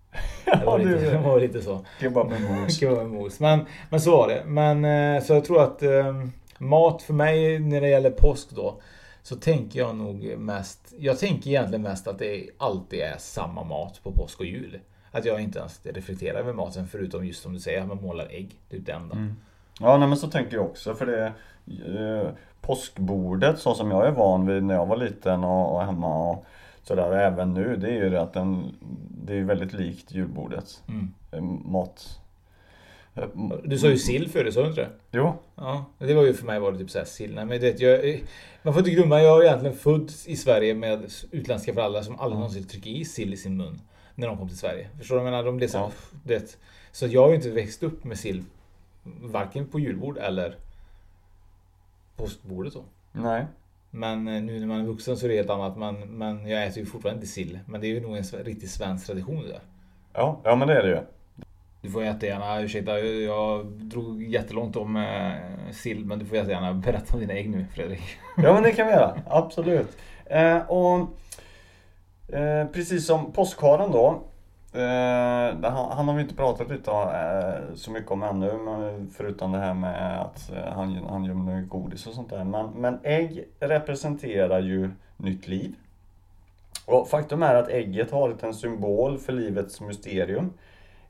Det 0.44 0.64
var 0.64 0.78
lite, 0.78 1.10
det 1.10 1.18
var 1.18 1.40
lite 1.40 1.62
så. 1.62 1.80
Kebab 2.00 2.30
med 2.30 2.40
mos. 2.42 2.76
Kebab 2.80 2.98
med 2.98 3.06
mos. 3.06 3.40
Men, 3.40 3.66
men 3.90 4.00
så 4.00 4.10
var 4.10 4.28
det. 4.28 4.42
Men 4.46 4.84
eh, 4.84 5.22
så 5.22 5.34
jag 5.34 5.44
tror 5.44 5.62
att 5.62 5.82
mat 6.58 7.02
för 7.02 7.14
mig 7.14 7.58
när 7.58 7.80
det 7.80 7.88
gäller 7.88 8.10
påsk 8.10 8.50
då. 8.50 8.80
Så 9.24 9.36
tänker 9.36 9.78
jag 9.78 9.96
nog 9.96 10.38
mest. 10.38 10.94
Jag 10.98 11.18
tänker 11.18 11.50
egentligen 11.50 11.82
mest 11.82 12.06
att 12.06 12.18
det 12.18 12.50
alltid 12.58 13.00
är 13.00 13.16
samma 13.18 13.64
mat 13.64 14.00
på 14.02 14.12
påsk 14.12 14.40
och 14.40 14.46
jul. 14.46 14.80
Att 15.10 15.24
jag 15.24 15.40
inte 15.40 15.58
ens 15.58 15.86
reflekterar 15.86 16.38
över 16.38 16.52
maten 16.52 16.86
förutom 16.88 17.26
just 17.26 17.42
som 17.42 17.52
du 17.52 17.60
säger, 17.60 17.82
att 17.82 17.88
man 17.88 18.02
målar 18.02 18.26
ägg. 18.30 18.60
Det 18.68 18.76
är 18.76 18.80
det 18.80 18.92
enda. 18.92 19.16
Mm. 19.16 19.34
Ja, 19.80 19.96
nej, 19.96 20.08
men 20.08 20.18
så 20.18 20.30
tänker 20.30 20.56
jag 20.56 20.64
också 20.64 20.94
för 20.94 21.06
det 21.06 21.32
eh, 21.98 22.28
Påskbordet 22.60 23.58
så 23.58 23.74
som 23.74 23.90
jag 23.90 24.06
är 24.06 24.10
van 24.10 24.46
vid 24.46 24.62
när 24.62 24.74
jag 24.74 24.86
var 24.86 24.96
liten 24.96 25.44
och, 25.44 25.74
och 25.74 25.84
hemma 25.84 26.30
och 26.30 26.46
sådär 26.82 27.08
och 27.08 27.16
även 27.16 27.54
nu 27.54 27.76
det 27.76 27.88
är 27.88 28.04
ju 28.04 28.10
det 28.10 28.22
att 28.22 28.32
den, 28.32 28.74
det 29.24 29.38
är 29.38 29.44
väldigt 29.44 29.72
likt 29.72 30.12
julbordet. 30.12 30.82
Mm. 30.88 31.14
Eh, 31.32 31.42
Mat. 31.70 32.20
Eh, 33.14 33.28
Du 33.64 33.78
sa 33.78 33.88
ju 33.88 33.98
sill 33.98 34.28
förut, 34.28 34.54
sa 34.54 34.60
du 34.62 34.68
inte 34.68 34.80
det? 34.80 34.90
Jo, 35.12 35.34
Ja, 35.56 35.84
det 35.98 36.14
var 36.14 36.22
ju 36.24 36.34
för 36.34 36.46
mig 36.46 36.60
var 36.60 36.72
det 36.72 36.78
typ 36.78 36.90
såhär 36.90 37.04
sill. 37.04 37.34
Nej, 37.34 37.44
men 37.44 37.60
det, 37.60 37.80
jag, 37.80 38.22
man 38.62 38.74
får 38.74 38.80
inte 38.80 38.90
glömma, 38.90 39.22
jag 39.22 39.38
är 39.40 39.44
egentligen 39.46 39.76
född 39.76 40.12
i 40.26 40.36
Sverige 40.36 40.74
med 40.74 41.12
utländska 41.30 41.74
föräldrar 41.74 42.02
som 42.02 42.18
aldrig 42.20 42.38
någonsin 42.38 42.64
trycker 42.64 42.90
i 42.90 43.04
sill 43.04 43.32
i 43.34 43.36
sin 43.36 43.56
mun. 43.56 43.80
När 44.14 44.26
de 44.26 44.38
kom 44.38 44.48
till 44.48 44.58
Sverige. 44.58 44.88
Förstår 44.98 45.14
du? 45.16 45.20
Jag 45.20 45.24
menar, 45.24 45.44
de 45.44 45.56
blev 45.56 45.68
så, 45.68 45.78
Ja. 45.78 45.90
det, 46.24 46.58
så 46.92 47.06
jag 47.06 47.20
har 47.22 47.28
ju 47.28 47.34
inte 47.34 47.50
växt 47.50 47.82
upp 47.82 48.04
med 48.04 48.18
sill. 48.18 48.44
Varken 49.22 49.66
på 49.66 49.80
julbord 49.80 50.18
eller 50.18 50.56
påskbordet 52.16 52.74
då. 52.74 52.84
nej. 53.12 53.46
Men 53.90 54.28
eh, 54.28 54.42
nu 54.42 54.60
när 54.60 54.66
man 54.66 54.80
är 54.80 54.84
vuxen 54.84 55.16
så 55.16 55.26
är 55.26 55.28
det 55.30 55.36
helt 55.36 55.50
annat. 55.50 55.76
Men, 55.76 55.96
men 56.00 56.46
jag 56.46 56.66
äter 56.66 56.78
ju 56.78 56.86
fortfarande 56.86 57.18
inte 57.20 57.32
sill. 57.32 57.58
Men 57.66 57.80
det 57.80 57.86
är 57.86 57.88
ju 57.88 58.00
nog 58.00 58.16
en 58.16 58.22
riktigt 58.24 58.70
svensk 58.70 59.06
tradition 59.06 59.42
det 59.42 59.48
där. 59.48 59.60
Ja, 60.12 60.40
ja 60.44 60.56
men 60.56 60.68
det 60.68 60.74
är 60.74 60.82
det 60.82 60.88
ju. 60.88 60.98
Du 61.84 61.90
får 61.90 62.04
jättegärna, 62.04 62.60
ursäkta 62.60 62.98
jag 63.00 63.66
drog 63.66 64.22
jättelångt 64.22 64.76
om 64.76 64.96
eh, 64.96 65.72
sill. 65.72 66.04
Men 66.04 66.18
du 66.18 66.24
får 66.24 66.36
jättegärna 66.36 66.74
berätta 66.74 67.14
om 67.14 67.20
dina 67.20 67.32
ägg 67.32 67.50
nu 67.50 67.66
Fredrik. 67.74 68.02
Ja 68.36 68.54
men 68.54 68.62
det 68.62 68.72
kan 68.72 68.86
vi 68.86 68.92
göra, 68.92 69.20
absolut. 69.26 69.96
Eh, 70.24 70.70
och 70.70 70.98
eh, 72.34 72.66
precis 72.72 73.06
som 73.06 73.32
påskharen 73.32 73.92
då. 73.92 74.22
Eh, 74.72 75.70
han, 75.70 75.92
han 75.92 76.08
har 76.08 76.14
vi 76.14 76.22
inte 76.22 76.34
pratat 76.34 76.68
lite 76.68 76.90
eh, 76.90 77.74
så 77.74 77.90
mycket 77.90 78.10
om 78.10 78.22
ännu. 78.22 78.52
Men 78.52 79.10
förutom 79.16 79.52
det 79.52 79.58
här 79.58 79.74
med 79.74 80.20
att 80.20 80.52
eh, 80.52 80.72
han, 80.72 81.04
han 81.08 81.24
gömmer 81.24 81.62
godis 81.62 82.06
och 82.06 82.14
sånt 82.14 82.30
där. 82.30 82.44
Men, 82.44 82.70
men 82.70 82.98
ägg 83.02 83.44
representerar 83.60 84.60
ju 84.60 84.90
nytt 85.16 85.48
liv. 85.48 85.74
Och 86.86 87.08
faktum 87.08 87.42
är 87.42 87.54
att 87.54 87.68
ägget 87.68 88.10
har 88.10 88.20
varit 88.20 88.42
en 88.42 88.54
symbol 88.54 89.18
för 89.18 89.32
livets 89.32 89.80
mysterium. 89.80 90.52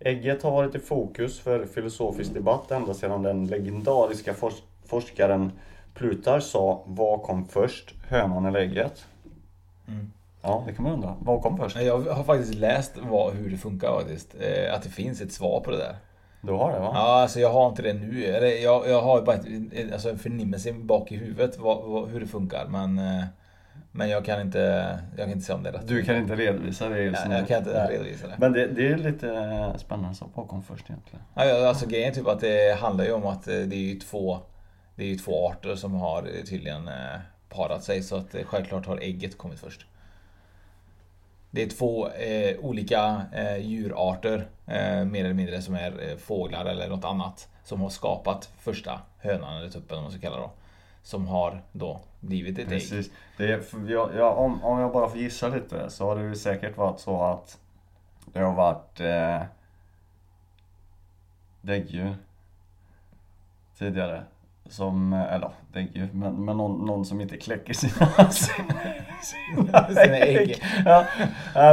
Ägget 0.04 0.42
har 0.42 0.50
varit 0.50 0.74
i 0.74 0.78
fokus 0.78 1.40
för 1.40 1.66
filosofisk 1.66 2.34
debatt 2.34 2.70
ända 2.70 2.94
sedan 2.94 3.22
den 3.22 3.46
legendariska 3.46 4.32
fors- 4.34 4.62
forskaren 4.86 5.52
Plutar 5.94 6.40
sa 6.40 6.82
Vad 6.86 7.22
kom 7.22 7.44
först? 7.46 7.94
Hönan 8.08 8.46
eller 8.46 8.60
ägget? 8.60 9.06
Mm. 9.88 10.12
Ja, 10.42 10.64
det 10.66 10.72
kan 10.72 10.82
man 10.82 10.92
undra. 10.92 11.16
Vad 11.20 11.42
kom 11.42 11.56
först? 11.56 11.76
Jag 11.80 12.00
har 12.00 12.24
faktiskt 12.24 12.54
läst 12.54 12.92
vad, 13.10 13.34
hur 13.34 13.50
det 13.50 13.56
funkar 13.56 13.92
faktiskt. 14.00 14.34
Eh, 14.40 14.74
Att 14.74 14.82
det 14.82 14.88
finns 14.88 15.20
ett 15.20 15.32
svar 15.32 15.60
på 15.60 15.70
det 15.70 15.76
där. 15.76 15.96
Du 16.40 16.52
har 16.52 16.72
det 16.72 16.78
va? 16.78 16.90
Ja, 16.94 17.20
alltså 17.22 17.40
jag 17.40 17.52
har 17.52 17.68
inte 17.68 17.82
det 17.82 17.92
nu. 17.92 18.24
Eller 18.24 18.46
jag, 18.46 18.88
jag 18.88 19.02
har 19.02 19.22
bara 19.22 19.36
ett, 19.36 19.92
alltså 19.92 20.10
en 20.10 20.18
förnimmelse 20.18 20.72
bak 20.72 21.12
i 21.12 21.16
huvudet 21.16 21.58
vad, 21.58 21.82
vad, 21.84 22.08
hur 22.08 22.20
det 22.20 22.26
funkar. 22.26 22.66
Men, 22.68 22.98
eh, 22.98 23.24
men 23.96 24.08
jag 24.08 24.24
kan 24.24 24.40
inte, 24.40 24.98
jag 25.16 25.26
kan 25.26 25.32
inte 25.32 25.44
säga 25.44 25.56
om 25.56 25.62
det 25.62 25.68
är 25.68 25.72
rätt. 25.72 25.88
Du 25.88 26.04
kan 26.04 26.16
inte 26.16 26.36
redovisa 26.36 26.88
det 26.88 27.02
just 27.02 27.26
nu. 27.26 27.34
jag 27.34 27.48
kan 27.48 27.58
inte 27.58 27.88
redovisa 27.88 28.26
det. 28.26 28.34
Men 28.38 28.52
det, 28.52 28.66
det 28.66 28.88
är 28.88 28.96
lite 28.96 29.74
spännande. 29.76 30.14
Så 30.14 30.30
vad 30.34 30.48
kom 30.48 30.62
först 30.62 30.90
egentligen? 30.90 31.24
Ja, 31.34 31.68
alltså 31.68 31.86
grejen 31.86 32.10
är 32.10 32.14
typ 32.14 32.26
att 32.26 32.40
det 32.40 32.78
handlar 32.80 33.04
ju 33.04 33.12
om 33.12 33.26
att 33.26 33.48
eh, 33.48 33.56
det 33.56 33.76
är 33.76 33.94
ju 33.94 34.00
två, 34.00 34.38
det 34.96 35.04
är 35.04 35.08
ju 35.08 35.16
två 35.16 35.48
arter 35.48 35.74
som 35.74 35.94
har 35.94 36.22
eh, 36.22 36.44
tydligen 36.44 36.88
eh, 36.88 37.20
parat 37.48 37.84
sig. 37.84 38.02
Så 38.02 38.16
att 38.16 38.34
självklart 38.44 38.86
har 38.86 38.98
ägget 38.98 39.38
kommit 39.38 39.58
först. 39.58 39.86
Det 41.50 41.62
är 41.62 41.68
två 41.68 42.08
eh, 42.08 42.56
olika 42.60 43.22
eh, 43.32 43.56
djurarter, 43.56 44.48
eh, 44.66 45.04
mer 45.04 45.24
eller 45.24 45.34
mindre, 45.34 45.62
som 45.62 45.74
är 45.74 46.16
fåglar 46.16 46.64
eller 46.64 46.88
något 46.88 47.04
annat. 47.04 47.48
Som 47.64 47.80
har 47.80 47.90
skapat 47.90 48.50
första 48.58 49.00
hönan 49.18 49.56
eller 49.56 49.70
tuppen 49.70 49.96
om 49.96 50.02
man 50.02 50.12
ska 50.12 50.20
kalla 50.20 50.36
det 50.36 50.42
då. 50.42 50.50
Som 51.02 51.26
har 51.26 51.62
då 51.72 52.00
blivit 52.24 52.58
ett 52.58 52.64
ägg. 52.64 52.68
Precis. 52.68 53.10
Det 53.36 53.52
är, 53.52 53.60
för 53.60 53.90
jag, 53.90 54.10
jag, 54.16 54.38
om, 54.38 54.64
om 54.64 54.80
jag 54.80 54.92
bara 54.92 55.08
får 55.08 55.18
gissa 55.18 55.48
lite 55.48 55.90
så 55.90 56.04
har 56.06 56.16
det 56.16 56.22
ju 56.22 56.34
säkert 56.34 56.76
varit 56.76 57.00
så 57.00 57.22
att 57.22 57.58
det 58.32 58.40
har 58.40 58.54
varit 58.54 59.00
eh, 59.00 59.46
däggdjur 61.60 62.14
tidigare. 63.78 64.22
Som, 64.68 65.12
eh, 65.12 65.32
eller 65.34 65.50
däggdjur, 65.72 66.08
men, 66.12 66.44
men 66.44 66.56
någon, 66.56 66.86
någon 66.86 67.04
som 67.04 67.20
inte 67.20 67.36
kläcker 67.36 67.74
sina, 67.74 68.30
sina, 68.30 69.88
Sina 69.88 70.16
ägg. 70.18 70.62
Ja, 70.84 71.04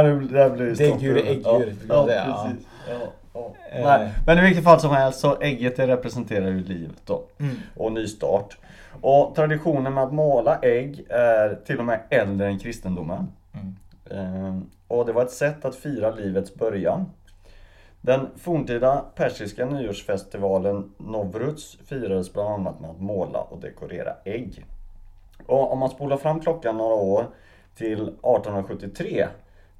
det, 0.02 0.20
det 0.20 0.50
blir. 0.50 0.74
Däggdjur 0.76 1.16
är 1.16 1.30
äggdjur, 1.30 1.76
Ja, 1.88 1.94
ja, 1.94 2.06
det 2.06 2.24
precis. 2.44 2.66
Ja, 2.88 2.94
ja. 3.34 3.54
Eh. 3.70 3.84
Nej, 3.84 4.12
men 4.26 4.38
i 4.38 4.40
vilket 4.40 4.64
fall 4.64 4.80
som 4.80 4.90
helst 4.90 5.20
så 5.20 5.40
ägget 5.40 5.76
det 5.76 5.86
representerar 5.86 6.46
ju 6.48 6.64
livet 6.64 7.02
då 7.06 7.24
Mm. 7.38 7.56
och 7.76 7.92
nystart. 7.92 8.58
Och 9.02 9.34
traditionen 9.34 9.94
med 9.94 10.04
att 10.04 10.12
måla 10.12 10.58
ägg 10.62 11.06
är 11.08 11.54
till 11.66 11.78
och 11.78 11.84
med 11.84 12.00
äldre 12.10 12.46
än 12.46 12.58
kristendomen. 12.58 13.26
Mm. 13.52 13.76
Ehm, 14.10 14.70
Och 14.88 15.06
det 15.06 15.12
var 15.12 15.22
ett 15.22 15.30
sätt 15.30 15.64
att 15.64 15.76
fira 15.76 16.10
livets 16.10 16.54
början. 16.54 17.06
Den 18.00 18.28
forntida 18.36 19.04
persiska 19.14 19.66
nyårsfestivalen 19.66 20.92
Nowruz 20.96 21.78
firades 21.84 22.32
bland 22.32 22.48
annat 22.48 22.80
med 22.80 22.90
att 22.90 23.00
måla 23.00 23.38
och 23.38 23.60
dekorera 23.60 24.12
ägg. 24.24 24.64
Och 25.46 25.72
om 25.72 25.78
man 25.78 25.90
spolar 25.90 26.16
fram 26.16 26.40
klockan 26.40 26.76
några 26.76 26.94
år 26.94 27.26
till 27.76 28.02
1873 28.02 29.28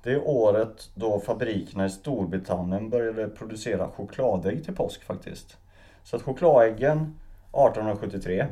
det 0.03 0.13
är 0.13 0.29
året 0.29 0.91
då 0.95 1.21
fabrikerna 1.21 1.87
i 1.87 1.91
Storbritannien 1.91 2.91
började 2.91 3.29
producera 3.29 3.89
chokladägg 3.89 4.65
till 4.65 4.75
påsk 4.75 5.05
faktiskt. 5.05 5.59
Så 6.05 6.17
att 6.17 6.23
chokladäggen 6.23 7.19
1873 7.53 8.47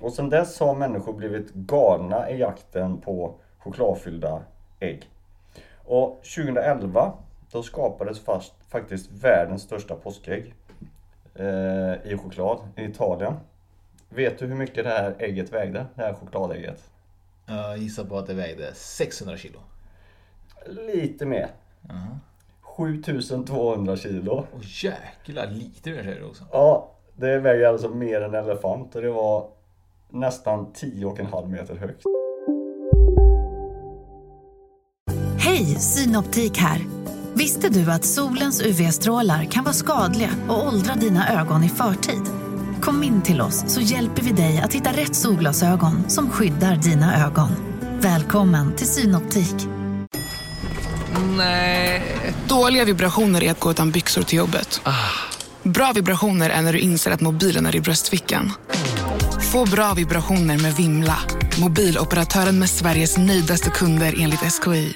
och 0.00 0.12
sedan 0.12 0.30
dess 0.30 0.60
har 0.60 0.74
människor 0.74 1.12
blivit 1.12 1.54
galna 1.54 2.30
i 2.30 2.38
jakten 2.38 3.00
på 3.00 3.34
chokladfyllda 3.58 4.42
ägg. 4.80 5.10
Och 5.84 6.22
2011 6.36 7.12
då 7.52 7.62
skapades 7.62 8.20
fast, 8.20 8.52
faktiskt 8.68 9.10
världens 9.12 9.62
största 9.62 9.94
påskägg 9.94 10.54
eh, 11.34 12.12
i 12.12 12.18
choklad 12.22 12.58
i 12.76 12.84
Italien. 12.84 13.34
Vet 14.08 14.38
du 14.38 14.46
hur 14.46 14.54
mycket 14.54 14.84
det 14.84 14.90
här 14.90 15.14
ägget 15.18 15.52
vägde? 15.52 15.86
Det 15.94 16.02
här 16.02 16.14
chokladägget? 16.14 16.90
Jag 17.46 17.78
gissar 17.78 18.04
på 18.04 18.18
att 18.18 18.26
det 18.26 18.34
vägde 18.34 18.74
600 18.74 19.36
kilo. 19.36 19.58
Lite 20.66 21.26
mer. 21.26 21.48
Jaha. 21.88 22.18
7200 22.60 23.96
kilo. 23.96 24.46
Åh 24.54 24.60
jäklar, 24.62 25.46
lite 25.46 25.90
mer 25.90 26.02
säger 26.02 26.20
du 26.20 26.26
också. 26.26 26.44
Ja, 26.52 26.90
det 27.16 27.38
väger 27.38 27.66
alltså 27.66 27.88
mer 27.88 28.20
än 28.20 28.34
en 28.34 28.44
elefant 28.44 28.94
och 28.94 29.02
det 29.02 29.10
var 29.10 29.48
nästan 30.12 30.66
10,5 30.66 31.48
meter 31.48 31.76
högt. 31.76 32.02
Hej, 35.38 35.64
Synoptik 35.64 36.58
här! 36.58 36.80
Visste 37.34 37.68
du 37.68 37.90
att 37.90 38.04
solens 38.04 38.62
UV-strålar 38.62 39.44
kan 39.44 39.64
vara 39.64 39.74
skadliga 39.74 40.30
och 40.48 40.66
åldra 40.66 40.94
dina 40.94 41.40
ögon 41.40 41.64
i 41.64 41.68
förtid? 41.68 42.22
Kom 42.80 43.02
in 43.02 43.22
till 43.22 43.40
oss 43.40 43.64
så 43.66 43.80
hjälper 43.80 44.22
vi 44.22 44.32
dig 44.32 44.60
att 44.64 44.72
hitta 44.72 44.90
rätt 44.90 45.14
solglasögon 45.14 46.10
som 46.10 46.30
skyddar 46.30 46.76
dina 46.76 47.26
ögon. 47.26 47.50
Välkommen 48.00 48.76
till 48.76 48.86
Synoptik. 48.86 49.54
Nej. 51.36 52.02
Dåliga 52.48 52.84
vibrationer 52.84 53.44
är 53.44 53.50
att 53.50 53.60
gå 53.60 53.70
utan 53.70 53.90
byxor 53.90 54.22
till 54.22 54.38
jobbet. 54.38 54.80
Bra 55.62 55.92
vibrationer 55.94 56.50
är 56.50 56.62
när 56.62 56.72
du 56.72 56.78
inser 56.78 57.10
att 57.10 57.20
mobilen 57.20 57.66
är 57.66 57.76
i 57.76 57.80
bröstfickan. 57.80 58.52
Få 59.52 59.70
bra 59.70 59.94
vibrationer 59.94 60.58
med 60.62 60.74
Vimla. 60.76 61.18
Mobiloperatören 61.60 62.58
med 62.58 62.70
Sveriges 62.70 63.18
nöjdaste 63.18 63.70
kunder 63.70 64.14
enligt 64.18 64.52
SKI. 64.52 64.92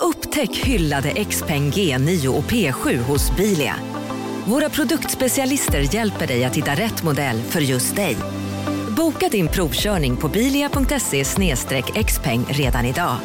Upptäck 0.00 0.56
hyllade 0.56 1.24
XPeng 1.24 1.70
G9 1.70 2.26
och 2.26 2.44
P7 2.44 2.98
hos 2.98 3.36
Bilia. 3.36 3.74
Våra 4.44 4.68
produktspecialister 4.70 5.94
hjälper 5.94 6.26
dig 6.26 6.44
att 6.44 6.56
hitta 6.56 6.70
rätt 6.70 7.02
modell 7.02 7.42
för 7.42 7.60
just 7.60 7.96
dig. 7.96 8.16
Boka 8.96 9.28
din 9.28 9.48
provkörning 9.48 10.16
på 10.16 10.28
bilia.se 10.28 11.24
xpeng 12.04 12.44
redan 12.48 12.84
idag. 12.84 13.16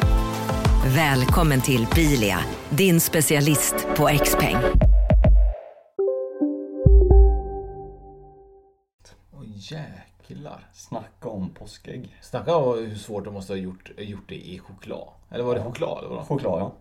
Välkommen 0.86 1.60
till 1.60 1.86
Bilia, 1.94 2.38
din 2.70 3.00
specialist 3.00 3.74
på 3.96 4.18
XPeng. 4.24 4.56
Åh 9.34 10.01
jäklar. 10.32 10.66
Snacka 10.72 11.28
om 11.28 11.50
påskägg. 11.50 12.16
Snacka 12.20 12.56
om 12.56 12.78
hur 12.78 12.94
svårt 12.94 13.24
de 13.24 13.34
måste 13.34 13.52
ha 13.52 13.58
gjort, 13.58 13.90
gjort 13.98 14.28
det 14.28 14.34
i 14.34 14.58
choklad. 14.58 15.08
Eller 15.30 15.44
var 15.44 15.54
det 15.54 15.60
Ja. 15.60 15.64
choklad? 15.66 15.98
Eller 15.98 16.08
vadå? 16.08 16.22
Choklad 16.22 16.60
ja. 16.60 16.72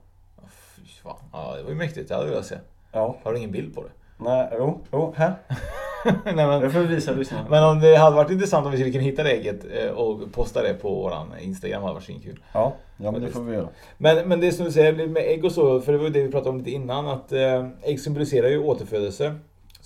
Fy 0.75 0.81
fan. 1.03 1.15
Ja, 1.33 1.55
det 1.57 1.63
var 1.63 1.69
ju 1.69 1.75
mäktigt. 1.75 2.07
Det 2.09 2.13
hade 2.15 2.25
jag 2.27 2.31
velat 2.31 2.45
se. 2.45 2.55
Ja. 2.91 3.15
Har 3.23 3.31
du 3.31 3.37
ingen 3.37 3.51
bild 3.51 3.75
på 3.75 3.83
det? 3.83 3.89
Nej, 4.17 4.49
jo, 4.57 4.79
jo, 4.91 5.13
här. 5.17 5.33
Nej, 6.25 6.33
men, 6.35 6.61
Det 6.61 6.69
får 6.69 6.79
vi 6.79 6.95
visa 6.95 7.11
lyssnarna. 7.11 7.49
men 7.49 7.63
om 7.63 7.79
det 7.79 7.95
hade 7.95 8.15
varit 8.15 8.31
intressant 8.31 8.65
om 8.65 8.71
vi 8.71 8.77
skulle 8.77 8.91
kunna 8.91 9.03
hitta 9.03 9.23
det 9.23 9.31
ägget 9.31 9.65
eh, 9.71 9.89
och 9.91 10.31
posta 10.31 10.61
det 10.63 10.73
på 10.73 10.89
våran 10.95 11.33
Instagram 11.41 11.81
hade 11.81 11.93
varit 11.93 12.03
svinkul. 12.03 12.43
Ja, 12.53 12.73
ja 12.97 13.11
men 13.11 13.21
det 13.21 13.27
får 13.27 13.41
vi 13.41 13.55
göra. 13.55 13.67
Men, 13.97 14.27
men 14.27 14.39
det 14.39 14.51
som 14.51 14.65
du 14.65 14.71
säger 14.71 15.07
med 15.07 15.23
ägg 15.23 15.45
och 15.45 15.51
så, 15.51 15.81
för 15.81 15.91
det 15.91 15.97
var 15.97 16.05
ju 16.05 16.11
det 16.11 16.23
vi 16.23 16.31
pratade 16.31 16.49
om 16.49 16.57
lite 16.57 16.71
innan, 16.71 17.07
att 17.07 17.31
eh, 17.31 17.67
ägg 17.81 17.99
symboliserar 17.99 18.47
ju 18.47 18.63
återfödelse 18.63 19.35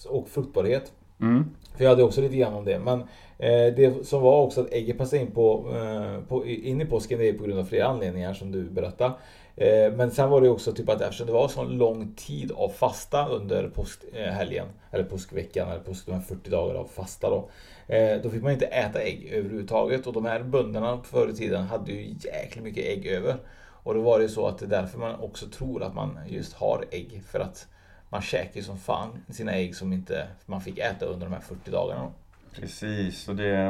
och 0.09 0.27
fruktbarhet. 0.29 0.91
Mm. 1.21 1.49
För 1.77 1.83
jag 1.83 1.89
hade 1.91 2.03
också 2.03 2.21
lite 2.21 2.35
grann 2.35 2.53
om 2.53 2.65
det. 2.65 2.79
Men 2.79 2.99
eh, 3.37 3.75
det 3.75 4.07
som 4.07 4.21
var 4.21 4.41
också 4.41 4.61
att 4.61 4.73
ägget 4.73 4.97
passade 4.97 5.21
in, 5.21 5.31
på, 5.31 5.73
eh, 5.75 6.27
på, 6.27 6.45
in 6.45 6.81
i 6.81 6.85
påsken, 6.85 7.19
det 7.19 7.29
är 7.29 7.33
på 7.33 7.43
grund 7.43 7.59
av 7.59 7.65
flera 7.65 7.85
anledningar 7.85 8.33
som 8.33 8.51
du 8.51 8.63
berättade. 8.63 9.13
Eh, 9.57 9.91
men 9.91 10.11
sen 10.11 10.29
var 10.29 10.41
det 10.41 10.49
också 10.49 10.73
typ 10.73 10.89
att 10.89 11.01
eftersom 11.01 11.27
det 11.27 11.33
var 11.33 11.47
så 11.47 11.63
lång 11.63 12.13
tid 12.15 12.51
av 12.51 12.69
fasta 12.69 13.27
under 13.27 13.69
påskhelgen, 13.69 14.65
eh, 14.65 14.93
eller 14.93 15.03
påskveckan, 15.03 15.69
eller 15.69 15.79
påsk, 15.79 16.05
de 16.05 16.11
här 16.11 16.21
40 16.21 16.49
dagarna 16.49 16.79
av 16.79 16.85
fasta 16.85 17.29
då. 17.29 17.49
Eh, 17.87 18.21
då 18.23 18.29
fick 18.29 18.43
man 18.43 18.51
inte 18.51 18.65
äta 18.65 19.01
ägg 19.01 19.29
överhuvudtaget 19.33 20.07
och 20.07 20.13
de 20.13 20.25
här 20.25 20.43
bönderna 20.43 21.01
förr 21.03 21.29
i 21.29 21.33
tiden 21.33 21.63
hade 21.63 21.91
ju 21.91 22.15
jäkligt 22.19 22.63
mycket 22.63 22.85
ägg 22.85 23.07
över. 23.07 23.35
Och 23.83 23.93
då 23.93 24.01
var 24.01 24.19
det 24.19 24.29
så 24.29 24.47
att 24.47 24.57
det 24.57 24.65
är 24.65 24.69
därför 24.69 24.99
man 24.99 25.19
också 25.19 25.45
tror 25.45 25.83
att 25.83 25.95
man 25.95 26.19
just 26.27 26.53
har 26.53 26.85
ägg. 26.91 27.21
För 27.27 27.39
att 27.39 27.67
man 28.09 28.21
käkar 28.21 28.55
ju 28.55 28.63
som 28.63 28.77
fan 28.77 29.09
sina 29.29 29.51
ägg 29.51 29.75
som 29.75 29.93
inte 29.93 30.27
man 30.45 30.61
fick 30.61 30.77
äta 30.77 31.05
under 31.05 31.25
de 31.27 31.33
här 31.33 31.41
40 31.41 31.71
dagarna. 31.71 32.11
Precis, 32.55 33.27
och 33.29 33.35
det, 33.35 33.67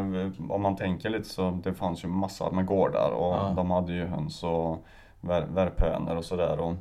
om 0.49 0.61
man 0.61 0.75
tänker 0.75 1.09
lite 1.09 1.29
så 1.29 1.59
det 1.63 1.73
fanns 1.73 2.03
ju 2.03 2.07
massor 2.07 2.51
med 2.51 2.65
gårdar 2.65 3.11
och 3.11 3.33
Ja. 3.35 3.53
de 3.55 3.71
hade 3.71 3.93
ju 3.93 4.05
höns 4.05 4.43
och 4.43 4.83
vär, 5.21 5.41
värphönor 5.41 6.15
och 6.15 6.25
sådär. 6.25 6.75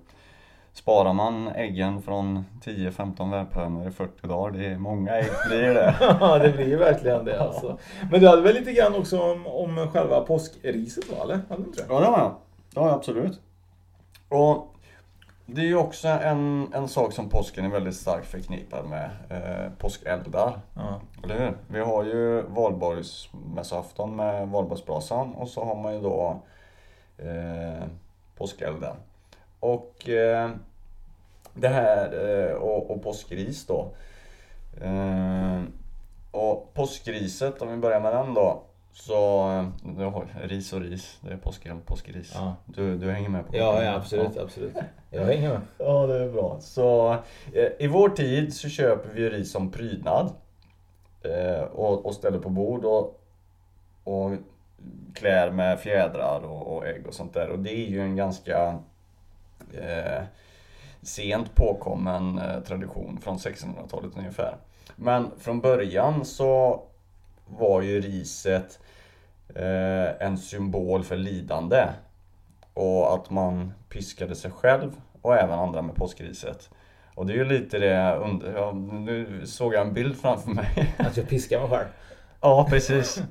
Sparar 0.72 1.12
man 1.12 1.48
äggen 1.48 2.02
från 2.02 2.44
10-15 2.64 3.30
värphönor 3.30 3.88
i 3.88 3.90
40 3.90 4.26
dagar, 4.26 4.58
det 4.58 4.66
är 4.66 4.78
många 4.78 5.12
ägg 5.16 5.30
blir 5.48 5.74
det. 5.74 5.94
Ja, 6.20 6.38
det 6.38 6.52
blir 6.52 6.76
verkligen 6.76 7.24
det 7.24 7.40
alltså. 7.42 7.78
Men 8.10 8.20
du 8.20 8.28
hade 8.28 8.42
väl 8.42 8.54
lite 8.54 8.72
grann 8.72 8.94
också 8.94 9.20
om, 9.32 9.46
om 9.46 9.88
själva 9.92 10.20
påskriset 10.20 11.10
va? 11.10 11.16
Eller? 11.24 11.40
Hade 11.48 11.62
du 11.62 11.68
inte 11.68 11.82
det? 11.82 11.86
Ja 11.94 12.00
det 12.00 12.06
har 12.06 12.18
jag. 12.18 12.34
Det 12.74 12.80
har 12.80 12.86
jag 12.88 12.96
absolut. 12.96 13.40
Och 14.28 14.73
det 15.46 15.60
är 15.60 15.66
ju 15.66 15.76
också 15.76 16.08
en, 16.08 16.72
en 16.74 16.88
sak 16.88 17.12
som 17.12 17.28
påsken 17.28 17.64
är 17.64 17.68
väldigt 17.68 17.96
starkt 17.96 18.26
förknippad 18.26 18.86
med. 18.88 19.10
Eh, 19.30 19.72
påskeldar. 19.78 20.60
Ja. 20.74 21.00
Eller 21.24 21.38
hur? 21.38 21.56
Vi 21.68 21.80
har 21.80 22.04
ju 22.04 22.42
valborgsmässoafton 22.42 24.16
med 24.16 24.48
valborgsbrasan 24.48 25.34
och 25.34 25.48
så 25.48 25.64
har 25.64 25.74
man 25.74 25.94
ju 25.94 26.00
då 26.00 26.42
eh, 27.18 27.84
påskelden. 28.36 28.96
Och 29.60 30.08
eh, 30.08 30.50
det 31.54 31.68
här 31.68 32.28
eh, 32.28 32.54
och, 32.54 32.90
och 32.90 33.02
påskris 33.02 33.66
då. 33.66 33.94
Eh, 34.80 35.62
och 36.30 36.74
påskriset, 36.74 37.62
om 37.62 37.68
vi 37.68 37.76
börjar 37.76 38.00
med 38.00 38.12
den 38.12 38.34
då. 38.34 38.62
Så, 38.94 39.50
eh, 39.50 39.68
du 39.96 40.04
har 40.04 40.26
ris 40.42 40.72
och 40.72 40.80
ris, 40.80 41.18
det 41.20 41.32
är 41.32 41.36
påskeld, 41.36 41.86
påskris. 41.86 42.32
Ja. 42.34 42.56
Du, 42.66 42.98
du 42.98 43.10
hänger 43.10 43.28
med 43.28 43.46
på 43.46 43.56
Ja, 43.56 43.82
ja, 43.82 43.94
absolut, 43.94 44.36
absolut. 44.36 44.76
Jag 45.10 45.24
hänger 45.24 45.48
med. 45.48 45.60
Ja, 45.78 46.06
det 46.06 46.24
är 46.24 46.28
bra. 46.28 46.60
Så 46.60 47.12
eh, 47.52 47.68
i 47.78 47.86
vår 47.86 48.08
tid 48.08 48.54
så 48.54 48.68
köper 48.68 49.10
vi 49.14 49.30
ris 49.30 49.52
som 49.52 49.70
prydnad. 49.70 50.32
Eh, 51.22 51.62
och, 51.62 52.06
och 52.06 52.14
ställer 52.14 52.38
på 52.38 52.48
bord 52.48 52.84
och, 52.84 53.20
och 54.04 54.32
klär 55.14 55.50
med 55.50 55.80
fjädrar 55.80 56.40
och, 56.40 56.76
och 56.76 56.86
ägg 56.86 57.06
och 57.06 57.14
sånt 57.14 57.34
där. 57.34 57.48
Och 57.48 57.58
det 57.58 57.72
är 57.72 57.88
ju 57.90 58.00
en 58.00 58.16
ganska 58.16 58.78
eh, 59.72 60.22
sent 61.02 61.54
påkommen 61.54 62.40
tradition 62.66 63.18
från 63.22 63.36
1600-talet 63.36 64.12
ungefär. 64.16 64.56
Men 64.96 65.30
från 65.38 65.60
början 65.60 66.24
så 66.24 66.82
var 67.46 67.82
ju 67.82 68.00
riset 68.00 68.78
eh, 69.54 70.26
en 70.26 70.38
symbol 70.38 71.04
för 71.04 71.16
lidande. 71.16 71.86
Och 72.74 73.14
att 73.14 73.30
man 73.30 73.72
piskade 73.88 74.34
sig 74.34 74.50
själv 74.50 74.92
och 75.22 75.36
även 75.36 75.58
andra 75.58 75.82
med 75.82 75.94
påskriset. 75.94 76.70
Och 77.14 77.26
det 77.26 77.32
är 77.32 77.36
ju 77.36 77.44
lite 77.44 77.78
det, 77.78 78.16
under, 78.16 78.52
ja, 78.52 78.72
nu 78.72 79.46
såg 79.46 79.74
jag 79.74 79.86
en 79.86 79.94
bild 79.94 80.16
framför 80.16 80.50
mig. 80.50 80.94
Att 80.98 81.16
jag 81.16 81.28
piskar 81.28 81.60
mig 81.60 81.68
själv. 81.68 81.88
Ja 82.40 82.66
precis. 82.70 83.22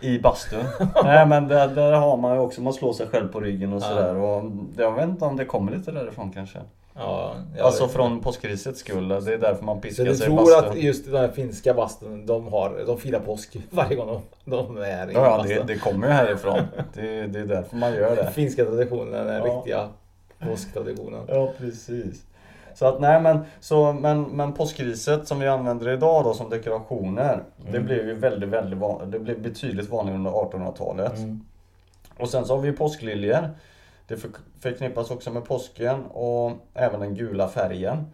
I 0.00 0.18
bastun. 0.18 0.64
Nej 1.04 1.26
men 1.26 1.48
där, 1.48 1.68
där 1.68 1.92
har 1.92 2.16
man 2.16 2.34
ju 2.34 2.40
också, 2.40 2.62
man 2.62 2.72
slår 2.72 2.92
sig 2.92 3.06
själv 3.06 3.28
på 3.28 3.40
ryggen 3.40 3.72
och 3.72 3.82
sådär. 3.82 4.14
Och 4.14 4.50
jag 4.76 4.92
vet 4.92 5.08
inte 5.08 5.24
om 5.24 5.36
det 5.36 5.44
kommer 5.44 5.72
lite 5.72 5.92
därifrån 5.92 6.32
kanske. 6.32 6.58
Ja, 6.96 7.34
Alltså 7.60 7.88
från 7.88 8.20
påskrisets 8.20 8.80
skull. 8.80 9.08
Det 9.08 9.34
är 9.34 9.38
därför 9.38 9.64
man 9.64 9.80
piskar 9.80 10.04
sig 10.04 10.12
i 10.14 10.16
tror 10.16 10.36
bastun. 10.36 10.70
att 10.70 10.76
just 10.82 11.04
den 11.04 11.14
här 11.14 11.28
finska 11.28 11.74
bastun, 11.74 12.26
de, 12.26 12.48
har, 12.48 12.82
de 12.86 12.98
firar 12.98 13.20
påsk 13.20 13.56
varje 13.70 13.96
gång 13.96 14.22
de, 14.44 14.50
de 14.50 14.76
är 14.76 15.10
i 15.10 15.12
Ja, 15.14 15.24
ja 15.24 15.36
bastun? 15.38 15.66
det, 15.66 15.72
det 15.74 15.78
kommer 15.78 16.06
ju 16.06 16.12
härifrån. 16.12 16.60
Det, 16.94 17.26
det 17.26 17.38
är 17.40 17.44
därför 17.46 17.76
man 17.76 17.94
gör 17.94 18.16
det. 18.16 18.30
Finska 18.30 18.64
traditionen, 18.64 19.26
den 19.26 19.36
Ja. 19.36 19.44
riktiga 19.56 19.88
påsktraditionen. 20.38 21.20
Ja, 21.28 21.52
precis. 21.58 22.22
Så 22.74 22.86
att 22.86 23.00
nej 23.00 23.20
men, 23.20 23.38
så, 23.60 23.92
men, 23.92 24.22
men 24.22 24.52
påskriset 24.52 25.28
som 25.28 25.40
vi 25.40 25.48
använder 25.48 25.88
idag 25.88 26.24
då 26.24 26.34
som 26.34 26.50
dekorationer. 26.50 27.42
Det 27.72 27.80
blev 27.80 28.06
ju 28.08 28.14
väldigt, 28.14 28.48
väldigt 28.48 28.78
van, 28.78 29.10
det 29.10 29.18
blev 29.18 29.42
betydligt 29.42 29.88
vanligare 29.88 30.18
under 30.18 30.30
1800-talet. 30.30 31.18
Mm. 31.18 31.40
Och 32.18 32.28
sen 32.28 32.44
så 32.44 32.54
har 32.56 32.62
vi 32.62 32.72
påskliljor. 32.72 33.50
Det 34.06 34.16
förknippas 34.60 35.10
också 35.10 35.30
med 35.30 35.44
påsken 35.44 36.04
och 36.06 36.52
även 36.74 37.00
den 37.00 37.14
gula 37.14 37.48
färgen. 37.48 38.06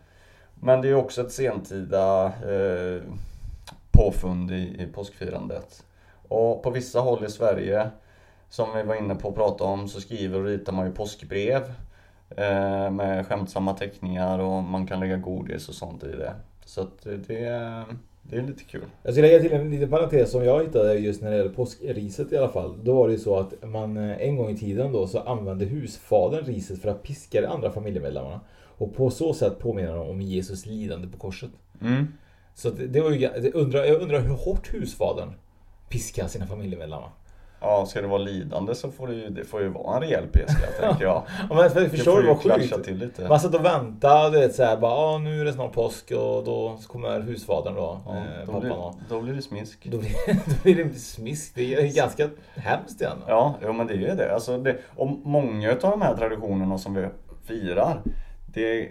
Men 0.54 0.82
det 0.82 0.88
är 0.88 0.94
också 0.94 1.20
ett 1.20 1.32
sentida 1.32 2.26
eh, 2.26 3.02
påfund 3.90 4.50
i, 4.50 4.82
i 4.82 4.86
påskfirandet. 4.94 5.84
Och 6.28 6.62
på 6.62 6.70
vissa 6.70 7.00
håll 7.00 7.24
i 7.24 7.30
Sverige, 7.30 7.90
som 8.48 8.76
vi 8.76 8.82
var 8.82 8.94
inne 8.94 9.14
på 9.14 9.28
att 9.28 9.34
prata 9.34 9.64
om, 9.64 9.88
så 9.88 10.00
skriver 10.00 10.38
och 10.38 10.44
ritar 10.44 10.72
man 10.72 10.86
ju 10.86 10.92
påskbrev. 10.92 11.62
Eh, 12.36 12.90
med 12.90 13.26
skämtsamma 13.26 13.74
teckningar 13.74 14.38
och 14.38 14.62
man 14.62 14.86
kan 14.86 15.00
lägga 15.00 15.16
godis 15.16 15.68
och 15.68 15.74
sånt 15.74 16.04
i 16.04 16.12
det. 16.12 16.34
Så 16.64 16.80
att 16.80 17.06
det, 17.26 17.44
är- 17.44 17.84
det 18.30 18.36
är 18.36 18.42
lite 18.42 18.64
kul. 18.64 18.84
Jag 19.02 19.14
ska 19.14 19.22
lägga 19.22 19.40
till 19.40 19.52
en 19.52 19.70
liten 19.70 19.90
parentes 19.90 20.30
som 20.30 20.44
jag 20.44 20.62
hittade 20.62 20.94
just 20.94 21.22
när 21.22 21.30
det 21.30 21.36
gäller 21.36 21.50
påskriset 21.50 22.32
i 22.32 22.36
alla 22.36 22.48
fall. 22.48 22.78
Då 22.82 22.94
var 22.94 23.08
det 23.08 23.12
ju 23.12 23.20
så 23.20 23.38
att 23.38 23.54
man 23.64 23.96
eh, 23.96 24.22
en 24.22 24.36
gång 24.36 24.50
i 24.50 24.56
tiden 24.56 24.92
då 24.92 25.06
så 25.06 25.18
använde 25.18 25.64
husfadern 25.64 26.44
riset 26.44 26.82
för 26.82 26.88
att 26.88 27.02
piska 27.02 27.40
de 27.40 27.46
andra 27.46 27.70
familjemedlemmarna. 27.70 28.40
Och 28.62 28.94
på 28.94 29.10
så 29.10 29.34
sätt 29.34 29.58
påminner 29.58 29.94
de 29.94 30.08
om 30.08 30.20
Jesus 30.20 30.66
lidande 30.66 31.08
på 31.08 31.18
korset. 31.18 31.50
Mm. 31.80 32.06
Så 32.54 32.68
att 32.68 32.74
det 32.88 33.00
var 33.00 33.10
ju, 33.10 33.18
det 33.18 33.52
undrar, 33.54 33.84
jag 33.84 34.02
undrar 34.02 34.20
hur 34.20 34.34
hårt 34.34 34.74
husfadern 34.74 35.32
piskar 35.88 36.26
sina 36.26 36.46
familjemedlemmar. 36.46 37.10
Ja, 37.62 37.86
ska 37.86 38.00
det 38.00 38.06
vara 38.08 38.18
lidande 38.22 38.74
så 38.74 38.90
får 38.90 39.06
det 39.08 39.14
ju, 39.14 39.28
det 39.30 39.44
får 39.44 39.60
ju 39.62 39.68
vara 39.68 39.96
en 39.96 40.02
rejäl 40.02 40.24
p-skatt 40.32 40.80
tänker 40.80 41.04
jag. 41.04 41.22
Ja, 41.50 41.54
men 41.54 41.70
för, 41.70 41.88
förstår 41.88 42.20
du 42.22 42.26
vad 42.28 42.42
sjukt? 42.42 42.84
till 42.84 42.96
lite. 42.98 43.28
Man 43.28 43.40
satt 43.40 43.54
och 43.54 43.64
väntade, 43.64 44.30
du 44.30 44.40
vet 44.46 44.54
såhär 44.54 44.76
bara, 44.76 44.92
ah, 44.92 45.18
nu 45.18 45.40
är 45.40 45.44
det 45.44 45.52
snart 45.52 45.72
påsk 45.72 46.10
och 46.10 46.44
då 46.44 46.78
kommer 46.88 47.20
husfadern 47.20 47.74
då, 47.74 48.00
Ja, 48.06 48.16
eh, 48.16 48.46
då, 48.52 48.60
blir, 48.60 48.70
då. 48.70 48.94
då 49.08 49.20
blir 49.20 49.34
det 49.34 49.42
smisk. 49.42 49.84
Då 49.90 49.98
blir, 49.98 50.10
då 50.46 50.54
blir 50.62 50.84
det 50.84 50.94
smisk. 50.94 51.52
Det 51.54 51.74
är 51.74 51.94
ganska 51.96 52.28
hemskt 52.54 53.00
igen. 53.00 53.18
Ja, 53.28 53.54
jo, 53.64 53.72
men 53.72 53.86
det 53.86 53.92
är 53.94 53.98
ju 54.10 54.14
det. 54.14 54.34
Alltså 54.34 54.58
det. 54.58 54.76
Och 54.96 55.08
många 55.24 55.70
av 55.70 55.78
de 55.80 56.02
här 56.02 56.16
traditionerna 56.16 56.78
som 56.78 56.94
vi 56.94 57.06
firar, 57.44 58.02
det, 58.46 58.88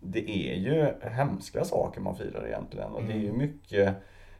det 0.00 0.30
är 0.30 0.54
ju 0.54 0.86
hemska 1.10 1.64
saker 1.64 2.00
man 2.00 2.16
firar 2.16 2.46
egentligen. 2.46 2.92
Och 2.92 3.02
det 3.02 3.12
är 3.12 3.18
ju 3.18 3.26
Mm. 3.28 3.38
mycket 3.38 3.94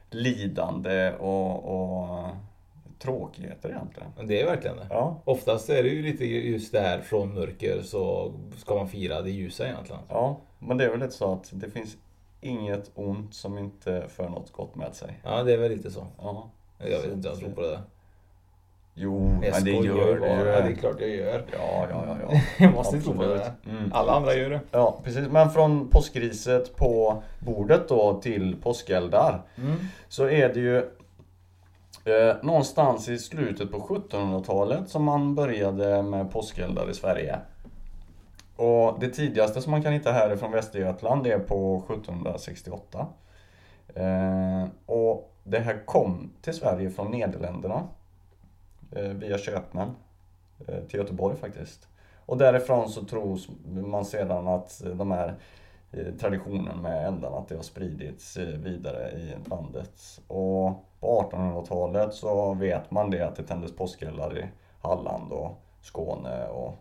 lidande 0.09 1.11
och, 1.19 1.63
och 1.65 2.25
tråkigheter 2.99 3.69
egentligen. 3.69 4.09
Men 4.17 4.27
det 4.27 4.41
är 4.41 4.45
verkligen 4.45 4.77
det. 4.77 4.87
Ja, 4.89 5.21
Oftast 5.25 5.69
är 5.69 5.83
det 5.83 5.89
ju 5.89 6.01
lite 6.01 6.25
just 6.25 6.71
det 6.71 6.79
här 6.79 6.99
från 6.99 7.33
mörker 7.33 7.81
så 7.81 8.33
ska 8.57 8.75
man 8.75 8.87
fira 8.87 9.21
det 9.21 9.29
ljusa 9.31 9.67
egentligen. 9.67 10.01
ja, 10.09 10.37
men 10.59 10.77
det 10.77 10.85
är 10.85 10.89
väl 10.89 10.99
lite 10.99 11.13
så 11.13 11.33
att 11.33 11.49
det 11.51 11.69
finns 11.69 11.97
inget 12.41 12.91
ont 12.95 13.33
som 13.33 13.57
inte 13.57 14.05
för 14.07 14.29
något 14.29 14.51
gott 14.51 14.75
med 14.75 14.95
sig. 14.95 15.19
Ja, 15.23 15.43
det 15.43 15.53
är 15.53 15.57
väl 15.57 15.71
lite 15.71 15.91
så. 15.91 16.07
Ja. 16.21 16.49
Jag 16.77 17.01
vet 17.01 17.13
inte, 17.13 17.27
jag 17.27 17.39
tror 17.39 17.49
på 17.49 17.61
det. 17.61 17.79
Jo, 18.99 19.39
Jag 19.43 19.51
men 19.53 19.63
det 19.63 19.71
gör 19.71 20.19
det. 20.19 20.27
Ja, 20.27 20.61
det 20.61 20.71
är 20.71 20.75
klart 20.75 20.95
jag 20.99 21.09
gör. 21.09 21.45
Ja, 21.51 21.87
ja, 21.89 22.05
ja. 22.07 22.17
ja. 22.29 22.39
Jag 22.65 22.73
måste 22.73 23.01
tro 23.01 23.13
på 23.13 23.23
det. 23.23 23.53
Mm. 23.69 23.91
Alla 23.93 24.11
andra 24.11 24.33
gör 24.35 24.49
det. 24.49 24.59
Ja, 24.71 24.99
precis. 25.03 25.27
Men 25.29 25.49
från 25.49 25.87
påskriset 25.89 26.75
på 26.75 27.23
bordet 27.39 27.89
då 27.89 28.21
till 28.21 28.55
påskeldar. 28.61 29.41
Så 30.07 30.29
är 30.29 30.53
det 30.53 30.59
ju 30.59 30.89
eh, 32.07 32.35
någonstans 32.41 33.09
i 33.09 33.17
slutet 33.17 33.71
på 33.71 33.77
1700-talet 33.77 34.89
som 34.89 35.03
man 35.03 35.35
började 35.35 36.01
med 36.01 36.31
påskeldar 36.31 36.89
i 36.89 36.93
Sverige. 36.93 37.39
Och 38.55 38.99
det 38.99 39.09
tidigaste 39.09 39.61
som 39.61 39.71
man 39.71 39.83
kan 39.83 39.93
hitta 39.93 40.11
här 40.11 40.35
från 40.35 40.51
Västergötland 40.51 41.27
är 41.27 41.39
på 41.39 41.83
1768. 41.89 43.07
Eh, 43.95 44.65
och 44.85 45.33
det 45.43 45.59
här 45.59 45.85
kom 45.85 46.31
till 46.41 46.53
Sverige 46.53 46.89
från 46.89 47.11
Nederländerna. 47.11 47.83
Eh, 48.91 49.09
via 49.09 49.37
köpmän. 49.37 49.95
Eh, 50.67 50.83
till 50.83 50.99
Göteborg 50.99 51.37
faktiskt. 51.37 51.87
Och 52.25 52.37
därifrån 52.37 52.89
så 52.89 53.05
tror 53.05 53.39
man 53.87 54.05
sedan 54.05 54.47
att 54.47 54.81
de 54.93 55.11
här 55.11 55.27
eh, 55.27 55.33
traditionen 56.19 56.81
med 56.81 57.07
eldarna, 57.07 57.37
att 57.37 57.47
det 57.47 57.55
har 57.55 57.63
spridits 57.63 58.37
eh, 58.37 58.47
vidare 58.47 59.11
i 59.11 59.49
landet. 59.49 60.21
Och 60.27 60.85
på 60.99 61.29
1800-talet 61.31 62.13
så 62.13 62.53
vet 62.53 62.91
man 62.91 63.09
det 63.09 63.21
att 63.21 63.35
det 63.35 63.43
tändes 63.43 63.75
påskeldar 63.75 64.37
i 64.37 64.45
Halland 64.81 65.31
och 65.31 65.63
Skåne 65.81 66.47
och 66.47 66.75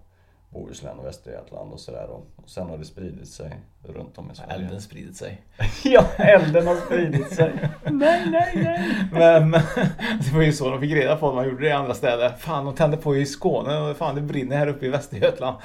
Bohuslän 0.51 0.99
och 0.99 1.07
Västergötland 1.07 1.73
och 1.73 1.81
sådär. 1.81 2.11
Och 2.11 2.37
och 2.47 2.51
sen 2.51 2.69
har 2.69 2.79
det 2.79 2.85
spridit 2.85 3.29
sig 3.29 3.61
runt 3.83 4.19
om 4.19 4.31
i 4.31 4.35
Sverige. 4.35 4.55
Elden 4.55 4.81
spridit 4.81 5.17
sig. 5.17 5.43
Ja, 5.85 6.05
elden 6.17 6.67
har 6.67 6.77
spridit 6.77 7.33
sig. 7.33 7.53
nej, 7.85 8.31
nej, 8.31 8.53
nej. 8.55 9.09
Men, 9.13 9.51
men 9.51 9.61
det 10.21 10.33
var 10.35 10.43
ju 10.43 10.53
så 10.53 10.71
de 10.71 10.81
fick 10.81 10.93
reda 10.93 11.17
på 11.17 11.29
att 11.29 11.35
man 11.35 11.45
gjorde 11.45 11.63
det 11.63 11.69
i 11.69 11.73
andra 11.73 11.95
städer. 11.95 12.29
Fan, 12.39 12.65
de 12.65 12.75
tände 12.75 12.97
på 12.97 13.17
i 13.17 13.27
Skåne 13.27 13.79
och 13.79 13.97
fan 13.97 14.15
det 14.15 14.21
brinner 14.21 14.57
här 14.57 14.67
uppe 14.67 14.87
i 14.87 14.89
Västergötland. 14.89 15.57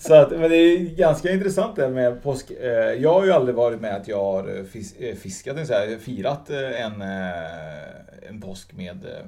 Så 0.00 0.14
att, 0.14 0.30
men 0.30 0.50
det 0.50 0.56
är 0.56 0.78
ganska 0.96 1.32
intressant 1.32 1.76
det 1.76 1.88
med 1.88 2.22
påsk. 2.22 2.50
Eh, 2.50 2.68
Jag 2.70 3.12
har 3.12 3.24
ju 3.24 3.32
aldrig 3.32 3.54
varit 3.56 3.80
med 3.80 3.96
att 3.96 4.08
jag 4.08 4.24
har 4.24 4.42
fis- 4.64 4.96
eh, 4.98 5.14
fiskat, 5.16 5.66
så 5.66 5.72
här, 5.72 5.98
firat 5.98 6.50
eh, 6.50 6.84
en, 6.84 7.02
eh, 7.02 8.28
en 8.28 8.40
påsk 8.40 8.72
med 8.72 9.04
eh, 9.04 9.26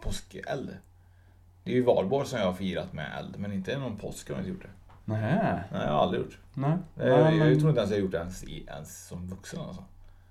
påskeld. 0.00 0.70
Det 1.64 1.70
är 1.70 1.74
ju 1.74 1.82
valborg 1.82 2.26
som 2.26 2.38
jag 2.38 2.46
har 2.46 2.52
firat 2.52 2.92
med 2.92 3.06
eld, 3.18 3.34
men 3.38 3.52
inte 3.52 3.78
någon 3.78 3.96
påsk 3.96 4.28
har 4.28 4.34
jag 4.36 4.40
inte 4.40 4.50
gjort 4.50 4.62
det. 4.62 4.68
Nej. 5.04 5.20
Nej, 5.72 5.80
jag 5.84 5.92
har 5.92 6.02
aldrig 6.02 6.22
gjort. 6.22 6.38
Nej. 6.54 6.72
Jag, 6.98 7.08
jag, 7.08 7.50
jag 7.50 7.58
tror 7.58 7.68
inte 7.68 7.80
ens 7.80 7.90
jag 7.90 7.98
har 7.98 8.02
gjort 8.02 8.12
det 8.12 8.18
ens, 8.18 8.44
ens 8.44 9.06
som 9.08 9.26
vuxen 9.26 9.60
alltså. 9.60 9.84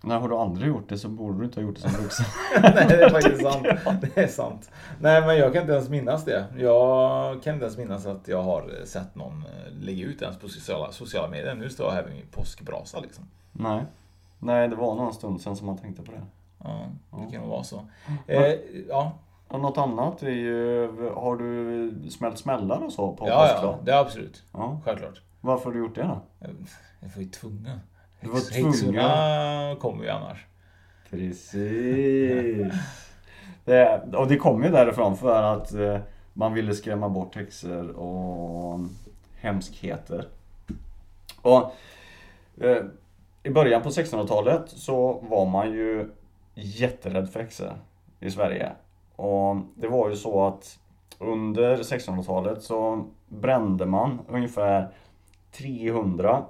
Nej, 0.03 0.19
har 0.19 0.29
du 0.29 0.35
aldrig 0.35 0.67
gjort 0.67 0.89
det 0.89 0.97
så 0.97 1.09
borde 1.09 1.39
du 1.39 1.45
inte 1.45 1.59
ha 1.59 1.67
gjort 1.67 1.75
det 1.75 1.81
som 1.81 2.03
vuxen. 2.03 2.25
Nej, 2.61 2.85
det 2.87 3.03
är 3.03 3.09
faktiskt 3.09 3.41
sant. 3.51 3.67
Det 4.01 4.21
är 4.23 4.27
sant. 4.27 4.71
Nej, 4.99 5.21
men 5.21 5.37
jag 5.37 5.53
kan 5.53 5.61
inte 5.61 5.73
ens 5.73 5.89
minnas 5.89 6.25
det. 6.25 6.45
Jag 6.57 7.43
kan 7.43 7.53
inte 7.53 7.65
ens 7.65 7.77
minnas 7.77 8.05
att 8.05 8.27
jag 8.27 8.43
har 8.43 8.85
sett 8.85 9.15
någon 9.15 9.43
eh, 9.45 9.73
lägga 9.79 10.05
ut 10.05 10.21
ens 10.21 10.37
på 10.37 10.47
sociala, 10.49 10.91
sociala 10.91 11.27
medier. 11.27 11.55
Nu 11.55 11.69
står 11.69 11.85
jag 11.87 11.93
här 11.93 12.03
med 12.03 12.13
min 12.13 12.27
påskbrasa 12.31 12.99
liksom. 12.99 13.23
Nej. 13.51 13.83
Nej, 14.39 14.67
det 14.67 14.75
var 14.75 14.95
någon 14.95 15.13
stund 15.13 15.41
sedan 15.41 15.55
som 15.55 15.67
man 15.67 15.77
tänkte 15.77 16.03
på 16.03 16.11
det. 16.11 16.21
Ja, 16.63 16.85
det 17.09 17.31
kan 17.31 17.41
nog 17.41 17.49
vara 17.49 17.63
så. 17.63 17.85
Eh, 18.27 18.55
ja, 18.89 19.11
något 19.49 19.77
annat 19.77 20.23
är 20.23 20.29
ju, 20.29 20.87
har 21.15 21.35
du 21.37 22.09
smält 22.09 22.37
smällar 22.37 22.83
och 22.83 22.93
så 22.93 23.15
på 23.15 23.27
ja, 23.27 23.47
ja, 23.47 23.53
påskdag? 23.53 23.77
det 23.83 23.99
absolut. 23.99 24.43
Ja. 24.51 24.81
Självklart. 24.85 25.21
Varför 25.41 25.65
har 25.65 25.71
du 25.71 25.79
gjort 25.79 25.95
det 25.95 26.03
då? 26.03 26.21
Jag 26.99 27.09
var 27.15 27.21
ju 27.23 27.29
tvungen. 27.29 27.79
Du 28.22 28.28
var 28.28 28.36
Häx- 28.36 28.49
tvungen. 28.49 28.74
Häxorna 28.74 29.76
kommer 29.80 30.03
ju 30.03 30.09
annars. 30.09 30.45
Precis. 31.09 32.74
Det, 33.65 34.01
och 34.15 34.28
det 34.28 34.38
kom 34.38 34.63
ju 34.63 34.69
därifrån 34.69 35.17
för 35.17 35.43
att 35.43 35.74
eh, 35.74 35.99
man 36.34 36.53
ville 36.53 36.74
skrämma 36.74 37.09
bort 37.09 37.36
häxor 37.36 37.89
och 37.89 38.80
hemskheter. 39.39 40.28
Och 41.41 41.72
eh, 42.61 42.84
i 43.43 43.49
början 43.49 43.82
på 43.82 43.89
1600-talet 43.89 44.63
så 44.67 45.13
var 45.30 45.45
man 45.45 45.72
ju 45.72 46.09
jätterädd 46.53 47.30
för 47.30 47.39
häxor 47.39 47.74
i 48.19 48.32
Sverige. 48.32 48.72
Och 49.15 49.55
det 49.76 49.88
var 49.88 50.09
ju 50.09 50.15
så 50.15 50.45
att 50.47 50.80
under 51.19 51.78
1600-talet 51.78 52.63
så 52.63 53.05
brände 53.28 53.86
man 53.86 54.19
ungefär 54.30 54.89
300 55.51 56.45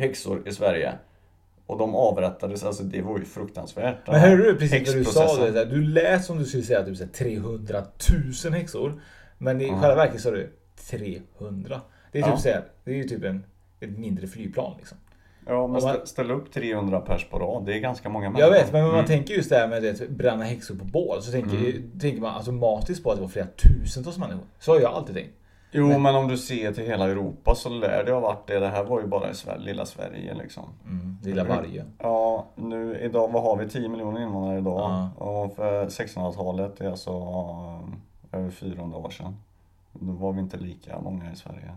häxor 0.00 0.48
i 0.48 0.52
Sverige. 0.52 0.92
Och 1.66 1.78
de 1.78 1.94
avrättades, 1.94 2.64
alltså 2.64 2.82
det 2.82 3.02
var 3.02 3.18
ju 3.18 3.24
fruktansvärt. 3.24 3.96
Men 4.06 4.20
hörde 4.20 4.36
du 4.44 4.56
precis 4.58 4.88
när 4.88 4.94
du 4.98 5.04
sa 5.04 5.44
det? 5.44 5.50
där, 5.50 5.66
Du 5.66 5.82
lät 5.82 6.24
som 6.24 6.38
du 6.38 6.44
skulle 6.44 6.62
säga 6.62 6.84
typ 6.84 6.96
så 6.96 7.04
här 7.04 7.10
300 7.10 7.82
000 8.44 8.52
häxor. 8.52 9.00
Men 9.38 9.60
i 9.60 9.66
Ja. 9.66 9.80
själva 9.80 9.94
verket 9.94 10.20
sa 10.20 10.30
du 10.30 10.52
300. 10.90 11.80
Det 12.12 12.18
är 12.18 12.22
typ 12.22 12.30
Ja. 12.32 12.38
så 12.38 12.48
här, 12.48 12.64
det 12.84 12.90
är 12.90 12.94
ju 12.94 13.04
typ 13.04 13.24
en, 13.24 13.44
ett 13.80 13.98
mindre 13.98 14.26
flygplan 14.26 14.74
liksom. 14.78 14.98
Ja, 15.46 15.66
men 15.66 15.82
man- 15.82 15.94
stä- 15.96 16.04
ställa 16.04 16.34
upp 16.34 16.52
300 16.52 17.00
pers 17.00 17.26
på 17.30 17.38
rad, 17.38 17.66
det 17.66 17.74
är 17.74 17.78
ganska 17.78 18.08
många 18.08 18.24
Jag 18.26 18.32
människor. 18.32 18.50
vet, 18.52 18.72
men 18.72 18.80
om 18.82 18.86
man 18.88 18.94
Mm. 18.98 19.06
tänker 19.06 19.34
just 19.34 19.50
det 19.50 19.56
här 19.56 19.68
med 19.68 19.84
att 19.86 20.08
bränna 20.08 20.44
häxor 20.44 20.74
på 20.74 20.84
bål 20.84 21.22
så 21.22 21.30
tänker, 21.32 21.56
Mm. 21.56 21.98
tänker 22.00 22.20
man 22.20 22.36
automatiskt 22.36 23.02
på 23.04 23.10
att 23.10 23.16
det 23.16 23.22
var 23.22 23.28
flera 23.28 23.46
tusentals 23.46 24.18
människor. 24.18 24.44
Så 24.58 24.72
har 24.72 24.80
jag 24.80 24.92
alltid 24.92 25.14
tänkt. 25.14 25.34
Jo, 25.70 25.88
men- 25.88 26.02
men... 26.02 26.14
om 26.14 26.28
du 26.28 26.36
ser 26.38 26.72
till 26.72 26.84
hela 26.84 27.08
Europa 27.08 27.54
så 27.54 27.68
lär 27.68 28.04
det 28.04 28.12
ha 28.12 28.20
varit 28.20 28.46
det. 28.46 28.58
Det 28.58 28.68
här 28.68 28.84
var 28.84 29.00
ju 29.00 29.06
bara 29.06 29.30
i 29.30 29.34
Sverige, 29.34 29.60
lilla 29.60 29.86
Sverige 29.86 30.34
liksom. 30.34 30.64
Mm, 30.84 31.16
lilla 31.22 31.44
varje. 31.44 31.84
Ja, 31.98 32.46
nu 32.54 32.98
idag, 33.00 33.28
vad 33.32 33.42
har 33.42 33.56
vi? 33.56 33.68
10 33.68 33.88
miljoner 33.88 34.20
invånare 34.20 34.58
idag. 34.58 34.80
Ja. 35.18 35.24
Och 35.24 35.54
för 35.56 35.86
1600-talet, 35.86 36.76
det 36.78 36.84
är 36.84 36.90
alltså 36.90 37.10
eh, 38.32 38.38
över 38.40 38.50
400 38.50 38.98
år 38.98 39.10
sedan. 39.10 39.36
Då 39.92 40.12
var 40.12 40.32
vi 40.32 40.40
inte 40.40 40.56
lika 40.56 41.00
många 41.00 41.32
i 41.32 41.36
Sverige. 41.36 41.74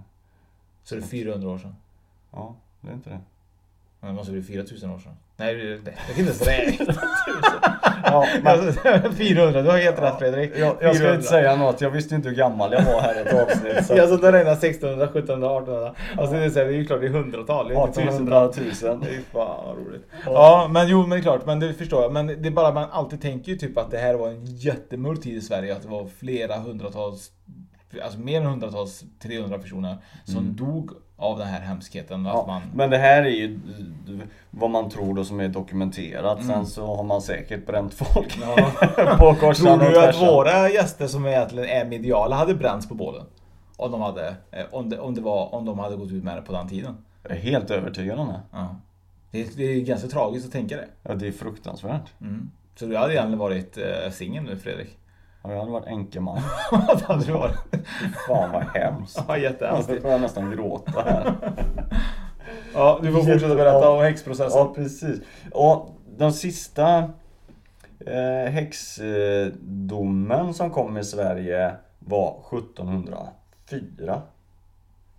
Så 0.84 0.96
det 0.96 1.02
är 1.02 1.06
400 1.06 1.50
år 1.50 1.58
sedan. 1.58 1.76
Ja, 2.32 2.56
det 2.82 2.90
är 2.90 2.94
inte 2.94 3.10
det. 3.10 3.20
Men 4.00 4.10
det 4.10 4.16
måste 4.16 4.32
bli 4.32 4.42
4000 4.44 4.92
år 4.92 5.00
sedan. 5.00 5.16
Nej, 5.40 5.56
det, 5.56 5.78
det, 5.78 5.92
jag 6.08 6.16
kan 6.16 6.26
inte 6.28 6.46
ens 6.46 6.48
räkna. 6.48 6.94
Ja, 8.04 8.26
men 8.44 8.74
400, 9.16 9.62
du 9.62 9.70
har 9.70 9.78
helt 9.78 10.02
rätt 10.02 10.20
Fredrik. 10.20 10.52
jag, 10.56 10.68
jag 10.68 10.96
ska 10.96 11.04
400. 11.04 11.16
inte 11.16 11.28
säga 11.28 11.56
något, 11.56 11.82
jag 11.82 11.90
visste 11.90 12.16
inte 12.16 12.30
hur 12.30 12.36
gammal 12.36 12.74
jag 12.74 12.84
var 12.86 13.02
här 13.02 13.16
i 13.18 13.20
ett 13.22 13.34
avsnitt. 13.34 13.86
Så 13.86 13.94
Jag 13.96 14.10
satt 14.10 14.24
och 14.24 14.32
räknade 14.32 14.52
1600, 14.52 15.06
1700, 15.06 15.58
1800. 15.58 15.94
Alltså 16.18 16.36
det 16.36 16.46
är, 16.46 16.50
så 16.50 16.60
här, 16.60 16.66
det 16.66 16.72
är 16.74 16.76
ju 16.76 16.86
klart 16.86 17.02
det 17.02 17.08
är 17.08 17.12
hundratal. 17.12 17.68
Det 17.68 17.74
är 17.76 17.88
inte 17.88 18.02
tusen. 18.02 18.08
1800 18.08 18.40
000. 18.42 19.00
Det 19.02 19.10
är 19.16 19.22
fan 19.34 19.66
vad 19.66 19.78
roligt. 19.78 20.08
Ja 20.26 20.70
men 20.72 20.88
jo 20.88 21.02
men 21.02 21.10
det 21.10 21.18
är 21.18 21.22
klart, 21.22 21.46
men 21.46 21.60
det 21.60 21.74
förstår 21.74 22.02
jag. 22.02 22.14
Men 22.14 22.28
det 22.28 22.50
är 22.50 22.52
bara 22.52 22.72
man 22.74 22.88
alltid 22.92 23.22
tänker 23.22 23.52
ju 23.52 23.58
typ 23.58 23.78
att 23.78 23.92
det 23.92 23.98
här 23.98 24.14
var 24.14 24.28
en 24.28 24.46
jättemörk 24.46 25.22
tid 25.22 25.38
i 25.38 25.42
Sverige. 25.42 25.76
Att 25.76 25.82
det 25.82 25.90
var 25.90 26.08
flera 26.20 26.56
hundratals, 26.58 27.30
alltså 28.04 28.20
mer 28.20 28.42
än 28.42 28.46
hundratals, 28.48 29.04
300 29.20 29.58
personer 29.60 29.98
som 30.26 30.56
dog 30.56 30.92
av 31.18 31.38
den 31.38 31.48
här 31.48 31.62
hemskheten. 31.62 32.26
Ja, 32.26 32.44
man, 32.48 32.62
Men 32.74 32.90
det 32.90 32.98
här 32.98 33.22
är 33.24 33.30
ju 33.30 33.60
vad 34.52 34.70
man 34.70 34.90
tror 34.90 35.14
då 35.16 35.24
som 35.26 35.40
är 35.40 35.48
dokumenterat. 35.48 36.46
Sen 36.46 36.66
så 36.66 36.96
har 36.96 37.04
man 37.04 37.22
säkert 37.22 37.66
bränt 37.66 37.94
folk 37.94 38.40
på 39.20 39.36
korsan 39.40 39.80
Tror 39.80 39.90
du 39.90 40.00
att 40.00 40.22
våra 40.22 40.70
gäster 40.70 41.08
som 41.08 41.26
egentligen 41.26 41.70
är 41.70 41.86
mediala 41.86 42.36
hade 42.36 42.56
bränts 42.56 42.90
på 42.90 42.96
bålen? 42.96 43.26
Om 43.78 43.92
de 43.92 44.02
hade, 44.02 44.28
eh, 44.52 44.66
om 44.72 44.90
det, 44.90 45.00
om 45.00 45.16
det 45.16 45.22
var, 45.22 45.56
om 45.56 45.66
de 45.66 45.80
hade 45.80 45.96
gått 45.96 46.12
ut 46.12 46.24
med 46.24 46.38
det 46.38 46.42
på 46.42 46.52
den 46.54 46.68
tiden? 46.70 46.98
Jag 47.24 47.32
är 47.32 47.36
helt 47.42 47.72
övertygad 47.72 48.20
om 48.20 48.28
det. 48.28 48.40
Ja. 48.52 48.76
Det, 49.32 49.42
är- 49.42 49.48
det 49.58 49.64
är 49.64 49.82
ganska 49.82 50.08
tragiskt 50.08 50.46
att 50.46 50.52
tänka 50.52 50.76
det. 50.78 50.88
Ja, 51.04 51.16
det 51.16 51.28
är 51.28 51.32
fruktansvärt. 51.32 52.14
Mm. 52.22 52.50
Så 52.76 52.86
du 52.86 52.98
hade 52.98 53.14
egentligen 53.14 53.40
varit 53.40 53.78
eh, 53.78 54.12
singel 54.12 54.44
nu 54.44 54.58
Fredrik? 54.58 54.98
Ja, 55.44 55.52
jag 55.52 55.60
hade 55.60 55.72
varit 55.72 55.88
enkeman. 55.88 56.40
det 56.72 57.06
hade 57.06 57.26
du 57.26 57.32
varit. 57.32 57.56
Fan 58.28 58.52
vad 58.52 58.64
hemskt. 58.64 59.24
Ja, 59.28 59.38
jättehemskt. 59.38 59.92
Jag 60.04 60.22
nästan 60.22 60.52
gråta 60.52 61.02
här. 61.02 61.34
Ja, 62.74 63.00
du 63.02 63.12
får 63.12 63.24
fortsätta 63.24 63.56
berätta 63.56 63.90
om 63.90 64.02
häxprocessen. 64.02 64.60
Ja, 64.60 64.74
precis. 64.76 65.22
Och 65.52 65.96
de 66.18 66.32
sista 66.32 66.98
eh, 68.00 68.52
häxdomen 68.52 70.54
som 70.54 70.72
kom 70.72 70.98
i 70.98 71.04
Sverige 71.04 71.76
var 72.00 72.36
1704. 72.52 74.22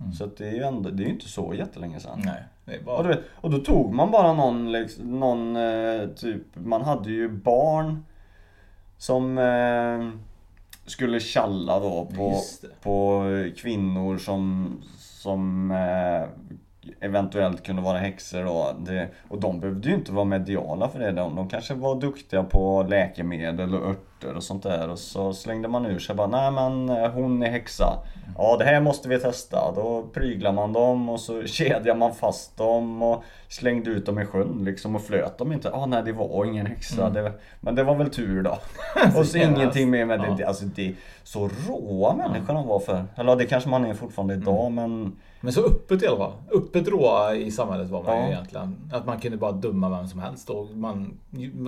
Mm. 0.01 0.13
Så 0.13 0.27
det 0.27 0.49
är 0.49 0.53
ju 0.53 0.63
ändå, 0.63 0.91
det 0.91 1.05
är 1.05 1.09
inte 1.09 1.29
så 1.29 1.55
jättelänge 1.55 2.01
sedan. 2.01 2.23
Nej, 2.25 2.43
det 2.65 2.79
Och, 2.79 2.85
bara... 2.85 3.03
du 3.03 3.09
vet, 3.09 3.21
och 3.35 3.51
då 3.51 3.59
tog 3.59 3.95
man 3.95 4.11
bara 4.11 4.33
någon, 4.33 4.73
liksom, 4.73 5.21
någon 5.21 5.57
eh, 5.57 6.09
typ, 6.17 6.43
man 6.55 6.83
hade 6.83 7.11
ju 7.11 7.29
barn 7.29 8.05
som 9.01 9.39
eh, 9.39 10.09
skulle 10.87 11.21
tjalla 11.21 11.81
då 11.81 12.09
på, 12.17 12.41
på 12.83 13.25
kvinnor 13.57 14.19
som, 14.19 14.75
som 14.99 15.71
eh, 15.71 16.29
eventuellt 17.01 17.63
kunde 17.63 17.83
vara 17.83 17.99
häxor 17.99 18.45
då. 18.45 18.77
Det, 18.79 19.09
och 19.29 19.41
de 19.41 19.61
behövde 19.61 19.89
ju 19.89 19.95
inte 19.95 20.13
vara 20.13 20.25
mediala 20.25 20.89
för 20.89 20.99
det. 20.99 21.13
De, 21.13 21.37
de 21.37 21.49
kanske 21.49 21.75
var 21.75 22.01
duktiga 22.01 22.43
på 22.43 22.87
läkemedel 22.89 23.75
och 23.75 23.91
örter 23.91 24.35
och 24.35 24.43
sånt 24.43 24.63
där. 24.63 24.91
Och 24.91 24.99
så 24.99 25.33
slängde 25.33 25.69
man 25.69 25.87
ur 25.87 25.99
sig 25.99 26.15
bara, 26.15 26.27
nej 26.27 26.51
men 26.51 26.89
eh, 26.89 27.11
hon 27.11 27.43
är 27.43 27.51
häxa. 27.51 27.99
Ja 28.39 28.57
det 28.59 28.65
här 28.65 28.81
måste 28.81 29.09
vi 29.09 29.19
testa. 29.19 29.73
Då 29.75 30.03
pryglar 30.15 30.53
man 30.53 30.73
dem 30.73 31.09
och 31.09 31.21
så 31.21 31.43
kedjar 31.47 31.95
man 31.95 32.15
fast 32.15 32.57
dem 32.57 33.03
och 33.03 33.25
slängde 33.49 33.91
ut 33.91 34.07
dem 34.07 34.19
i 34.19 34.25
sjön 34.25 34.65
liksom 34.65 34.97
och 34.97 35.03
flöt 35.03 35.39
dem 35.39 35.53
inte. 35.53 35.71
Ah, 35.73 35.87
nej 35.87 36.03
det 36.05 36.13
var 36.13 36.45
ingen 36.45 36.67
häxa. 36.67 37.11
Det, 37.11 37.33
men 37.61 37.75
det 37.75 37.85
var 37.85 37.95
väl 37.95 38.11
tur 38.11 38.43
då. 38.43 38.59
och 39.19 39.27
så 39.27 39.39
ingenting 39.39 39.91
mer 39.91 40.05
med. 40.05 40.21
Ja. 40.21 40.35
det. 40.39 40.45
Alltså 40.45 40.65
det 40.65 40.95
så 41.23 41.51
råa 41.69 42.15
människor 42.15 42.55
de 42.55 42.67
var 42.67 42.81
för. 42.81 43.05
Eller 43.17 43.37
det 43.37 43.47
kanske 43.47 43.71
man 43.71 43.85
är 43.85 43.95
fortfarande 43.95 44.35
idag 44.35 44.73
men 44.73 45.17
Men 45.41 45.53
så 45.53 45.65
öppet 45.65 46.03
i 46.03 46.07
alla 46.07 46.17
fall. 46.17 46.33
Öppet 46.55 46.89
råa 46.89 47.35
i 47.35 47.51
samhället 47.51 47.89
var 47.91 48.03
man 48.03 48.17
Ja. 48.17 48.27
ju 48.27 48.33
egentligen. 48.33 48.91
Att 48.93 49.07
man 49.07 49.21
kunde 49.21 49.37
bara 49.39 49.53
döma 49.53 49.89
vem 49.89 50.09
som 50.09 50.21
helst 50.21 50.51
och 50.51 50.71
man, 50.77 51.19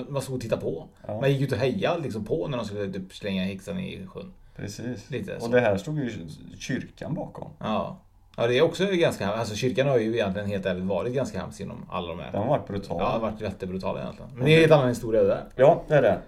man 0.08 0.22
stod 0.22 0.34
och 0.34 0.40
tittade 0.40 0.62
på. 0.62 0.84
Ja. 1.06 1.20
Man 1.20 1.32
gick 1.32 1.40
ut 1.40 1.52
och 1.52 1.58
hejade 1.58 2.02
liksom 2.02 2.24
på 2.24 2.48
när 2.48 2.56
de 2.58 2.66
skulle 2.66 2.92
typ 2.92 3.12
slänga 3.14 3.44
häxan 3.44 3.78
i 3.78 4.06
sjön. 4.06 4.32
precis. 4.56 5.10
Lite 5.10 5.36
och 5.36 5.50
det 5.50 5.60
här 5.60 5.76
stod 5.76 5.98
ju 5.98 6.10
kyrkan 6.58 7.14
bakom. 7.14 7.48
Ja. 7.58 7.96
Ja 8.36 8.46
det 8.46 8.58
är 8.58 8.62
också 8.62 8.86
ganska 8.86 9.28
Alltså 9.32 9.54
kyrkan 9.54 9.88
har 9.88 9.98
ju 9.98 10.12
egentligen 10.14 10.48
helt 10.48 10.66
ärligt 10.66 10.84
varit 10.84 11.14
ganska 11.14 11.40
hemsk 11.40 11.60
inom 11.60 11.86
alla 11.90 12.08
de 12.08 12.18
här. 12.20 12.32
Den 12.32 12.40
har 12.42 12.48
varit 12.48 12.66
brutal. 12.68 12.96
Ja, 13.00 13.04
det 13.06 13.12
har 13.12 13.20
varit 13.20 13.40
jättebrutal 13.40 13.98
egentligen. 13.98 14.30
Men 14.34 14.44
det 14.44 14.50
är 14.50 14.54
en 14.54 14.60
helt 14.60 14.72
annan 14.72 14.88
historia 14.88 15.22
det 15.22 15.28
där. 15.28 15.44
Ja, 15.56 15.82
det 15.88 15.94
är 15.94 16.02
det. 16.02 16.18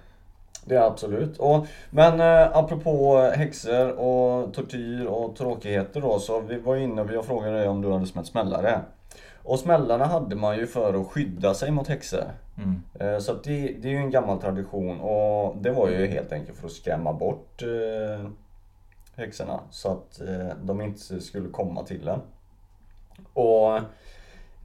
Det 0.65 0.77
är 0.77 0.81
absolut. 0.81 1.39
Och, 1.39 1.67
men 1.91 2.21
eh, 2.21 2.57
apropå 2.57 3.19
häxor 3.37 3.93
och 3.93 4.55
tortyr 4.55 5.05
och 5.07 5.37
tråkigheter 5.37 6.01
då 6.01 6.19
så 6.19 6.41
vi 6.41 6.59
var 6.59 6.77
inne 6.77 7.03
och 7.03 7.13
jag 7.13 7.25
frågade 7.25 7.59
dig 7.59 7.69
om 7.69 7.83
du 7.83 7.93
hade 7.93 8.07
smält 8.07 8.27
smällare. 8.27 8.81
Och 9.43 9.59
smällarna 9.59 10.05
hade 10.05 10.37
man 10.37 10.57
ju 10.57 10.67
för 10.67 11.01
att 11.01 11.07
skydda 11.07 11.55
sig 11.55 11.71
mot 11.71 11.89
häxor. 11.89 12.25
Mm. 12.59 12.83
Eh, 13.01 13.19
Så 13.19 13.33
det, 13.33 13.77
det 13.83 13.89
är 13.89 13.93
ju 13.93 13.99
en 13.99 14.11
gammal 14.11 14.41
tradition 14.41 15.01
och 15.01 15.57
det 15.57 15.71
var 15.71 15.89
ju 15.89 16.07
helt 16.07 16.33
enkelt 16.33 16.59
för 16.59 16.67
att 16.67 16.73
skrämma 16.73 17.13
bort 17.13 17.63
eh, 17.63 18.29
häxorna 19.17 19.61
så 19.71 19.89
att 19.89 20.21
eh, 20.21 20.57
de 20.63 20.81
inte 20.81 21.21
skulle 21.21 21.49
komma 21.49 21.83
till 21.83 22.09
en. 22.09 22.21
Och 23.33 23.77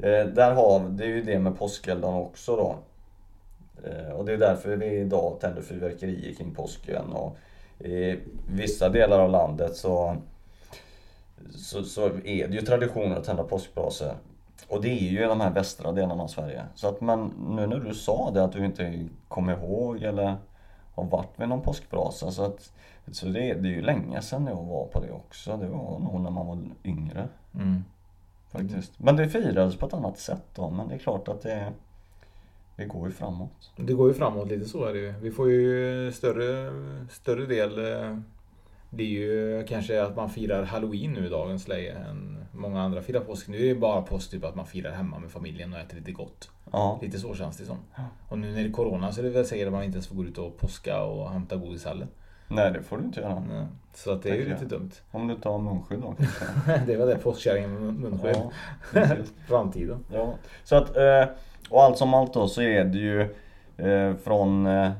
eh, 0.06 0.26
där 0.26 0.52
har 0.52 0.80
det 0.90 1.04
är 1.04 1.08
ju 1.08 1.22
det 1.22 1.40
med 1.40 1.60
påskeldarna 1.60 2.18
också 2.18 2.56
då. 2.56 2.76
Eh, 3.84 4.12
och 4.12 4.26
det 4.26 4.34
är 4.34 4.38
därför 4.38 4.76
vi 4.76 4.86
idag 4.86 5.40
tänder 5.40 5.62
fyrverkerier 5.62 6.34
kring 6.34 6.56
påsken 6.56 7.14
och 7.14 7.38
i 7.80 8.20
vissa 8.54 8.90
delar 8.90 9.20
av 9.20 9.30
landet 9.30 9.76
så 9.76 10.16
så, 11.56 11.84
så 11.84 12.06
är 12.06 12.48
det 12.48 12.56
ju 12.56 12.62
traditioner 12.62 13.16
att 13.16 13.24
tända 13.24 13.44
påskbrasor. 13.44 14.12
Och 14.68 14.82
det 14.82 14.90
är 14.90 15.12
ju 15.12 15.24
i 15.24 15.28
de 15.28 15.42
här 15.42 15.52
västra 15.52 15.92
delarna 15.92 16.24
av 16.24 16.28
Sverige. 16.28 16.64
Så 16.76 16.88
att 16.88 17.02
men 17.02 17.34
nu 17.50 17.68
när 17.68 17.80
du 17.80 17.94
sa 17.94 18.32
det 18.34 18.44
att 18.44 18.52
du 18.52 18.66
inte 18.66 19.08
kommer 19.28 19.54
ihåg 19.54 20.04
eller 20.04 20.36
har 20.96 21.04
varit 21.04 21.40
vid 21.40 21.50
någon 21.50 21.62
påskbrasa 21.62 22.32
så 22.32 22.44
att 22.44 22.72
så 23.12 23.26
det, 23.26 23.54
det 23.54 23.70
är 23.70 23.74
ju 23.74 23.82
länge 23.82 24.22
sedan 24.22 24.48
jag 24.48 24.56
var 24.56 24.86
på 24.86 25.00
det 25.00 25.12
också. 25.12 25.58
Det 25.58 25.68
var 25.68 26.00
nog 26.00 26.22
när 26.22 26.32
man 26.32 26.48
var 26.48 26.60
yngre 26.84 27.28
Mm. 27.56 27.84
faktiskt. 28.50 29.00
Men 29.00 29.16
det 29.16 29.30
firades 29.30 29.76
på 29.76 29.86
ett 29.86 29.94
annat 29.94 30.20
sätt 30.20 30.44
då. 30.56 30.70
Men 30.70 30.88
det 30.88 30.96
är 30.96 31.00
klart 31.00 31.28
att 31.28 31.42
det, 31.42 31.72
det 32.80 32.86
går 32.86 33.08
ju 33.08 33.14
framåt. 33.14 33.72
Det 33.78 33.94
går 33.94 34.08
ju 34.08 34.14
framåt 34.14 34.48
lite 34.48 34.70
så 34.70 34.86
är 34.86 34.94
det 34.94 35.00
ju. 35.00 35.14
Vi 35.22 35.32
får 35.32 35.50
ju 35.52 36.12
större, 36.12 36.72
större 37.10 37.46
del 37.46 37.94
eh, 37.94 38.18
blir 38.90 39.06
ju 39.08 39.64
kanske 39.68 40.04
att 40.04 40.16
man 40.16 40.30
firar 40.30 40.64
halloween 40.64 41.12
nu 41.14 41.26
i 41.26 41.30
dagens 41.30 41.68
läge 41.68 41.92
än 42.10 42.46
många 42.52 42.82
andra 42.82 43.02
firar 43.02 43.20
påsk. 43.20 43.48
Nu 43.48 43.58
är 43.58 43.74
det 43.74 43.80
bara 43.80 44.02
påsk 44.02 44.32
typ 44.32 44.44
att 44.46 44.56
man 44.56 44.66
firar 44.66 44.92
hemma 44.92 45.20
med 45.20 45.32
familjen 45.32 45.74
och 45.74 45.80
äter 45.80 45.98
lite 45.98 46.12
gott. 46.12 46.50
Ja, 46.72 47.00
Lite 47.02 47.20
så 47.20 47.34
känns 47.36 47.58
det 47.58 47.66
som. 47.66 47.78
Och 48.30 48.38
nu 48.40 48.52
när 48.52 48.64
det 48.64 48.70
är 48.70 48.72
corona 48.72 49.12
så 49.12 49.20
är 49.20 49.24
det 49.24 49.30
väl 49.30 49.46
säkert 49.46 49.68
att 49.68 49.74
man 49.74 49.84
inte 49.84 49.96
ens 49.96 50.08
får 50.08 50.16
gå 50.16 50.24
ut 50.26 50.38
och 50.38 50.58
påska 50.58 51.04
och 51.04 51.32
hämta 51.32 51.56
godis 51.56 51.86
heller. 51.86 52.08
nej 52.48 52.72
det 52.74 52.84
får 52.84 52.98
du 52.98 53.04
inte 53.04 53.20
göra. 53.20 53.44
Nej. 53.50 53.66
Så 53.94 54.12
att 54.12 54.24
det 54.24 54.30
är 54.30 54.36
ju 54.36 54.50
lite 54.50 54.66
dumt. 54.66 54.92
Om 55.12 55.28
du 55.28 55.36
tar 55.36 55.58
munskydd 55.60 56.00
då 56.00 56.16
kanske. 56.18 56.46
det 56.88 56.98
var 56.98 57.06
det 57.06 57.16
påskkärringen 57.16 57.74
med 57.74 57.82
mun- 57.82 58.10
munskydd. 58.10 58.36
Ja. 58.94 59.06
Framtiden. 59.48 60.06
Ja, 60.14 60.34
så 60.64 60.76
att, 60.76 60.98
eh, 60.98 61.24
och 61.70 61.84
allt 61.84 61.98
som 61.98 62.14
allt 62.14 62.34
då 62.34 62.48
så 62.48 62.62
är 62.62 62.84
det 62.84 62.98
ju 62.98 63.22
eh, 63.78 64.16
från 64.16 64.68
eh, 64.68 64.92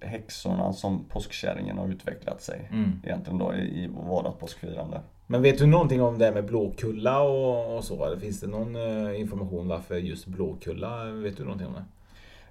häxorna 0.00 0.72
som 0.72 1.04
påskkärringen 1.04 1.78
har 1.78 1.88
utvecklat 1.88 2.42
sig. 2.42 2.68
Mm. 2.72 3.02
Egentligen 3.04 3.38
då 3.38 3.54
i, 3.54 3.84
i 3.84 3.86
vårat 3.86 4.40
påskfirande. 4.40 5.00
Men 5.26 5.42
vet 5.42 5.58
du 5.58 5.66
någonting 5.66 6.02
om 6.02 6.18
det 6.18 6.24
här 6.24 6.32
med 6.32 6.44
Blåkulla 6.44 7.22
och, 7.22 7.76
och 7.76 7.84
så? 7.84 8.04
Eller 8.04 8.16
finns 8.16 8.40
det 8.40 8.46
någon 8.46 8.76
eh, 8.76 9.20
information 9.20 9.68
varför 9.68 9.96
just 9.96 10.26
Blåkulla? 10.26 11.04
Vet 11.04 11.36
du 11.36 11.42
någonting 11.42 11.66
om 11.66 11.72
det? 11.72 11.84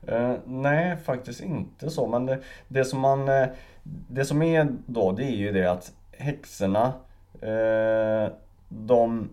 Eh, 0.07 0.33
nej, 0.45 0.97
faktiskt 0.97 1.41
inte 1.41 1.89
så. 1.89 2.07
Men 2.07 2.25
det, 2.25 2.39
det 2.67 2.85
som 2.85 2.99
man 2.99 3.29
eh, 3.29 3.47
Det 3.83 4.25
som 4.25 4.41
är 4.41 4.67
då, 4.85 5.11
det 5.11 5.23
är 5.23 5.35
ju 5.35 5.51
det 5.51 5.71
att 5.71 5.91
häxorna 6.11 6.93
eh, 7.41 8.31
De 8.69 9.29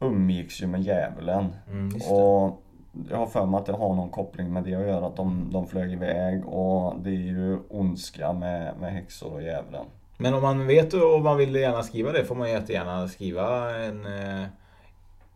umgicks 0.00 0.62
ju 0.62 0.66
med 0.66 0.82
djävulen. 0.82 1.54
Mm, 1.70 2.00
och 2.10 2.61
jag 3.10 3.16
har 3.16 3.26
för 3.26 3.46
mig 3.46 3.58
att 3.58 3.66
det 3.66 3.72
har 3.72 3.94
någon 3.94 4.10
koppling 4.10 4.52
med 4.52 4.64
det 4.64 4.74
att 4.74 4.86
göra. 4.86 5.06
Att 5.06 5.16
de, 5.16 5.50
de 5.52 5.66
flög 5.66 5.92
iväg 5.92 6.46
och 6.46 6.94
det 7.00 7.10
är 7.10 7.14
ju 7.14 7.58
ondska 7.68 8.32
med, 8.32 8.74
med 8.80 8.92
häxor 8.92 9.32
och 9.32 9.42
djävulen. 9.42 9.84
Men 10.18 10.34
om 10.34 10.42
man 10.42 10.66
vet 10.66 10.94
och 10.94 11.20
man 11.20 11.36
vill 11.36 11.54
gärna 11.54 11.82
skriva 11.82 12.12
det 12.12 12.24
får 12.24 12.34
man 12.34 12.50
jättegärna 12.50 13.08
skriva 13.08 13.76
en 13.76 14.06
eh, 14.06 14.46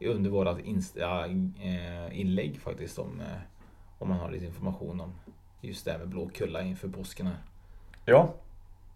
under 0.01 0.31
vårat 0.31 0.59
Insta, 0.59 1.27
eh, 1.27 2.21
inlägg 2.21 2.61
faktiskt 2.61 2.99
om, 2.99 3.21
eh, 3.21 3.41
om 3.99 4.09
man 4.09 4.19
har 4.19 4.31
lite 4.31 4.47
information 4.47 5.01
om 5.01 5.15
just 5.61 5.85
det 5.85 5.91
här 5.91 5.99
med 5.99 6.09
Blåkulla 6.09 6.63
inför 6.63 6.89
påsken 6.89 7.27
här. 7.27 7.39
Ja, 8.05 8.35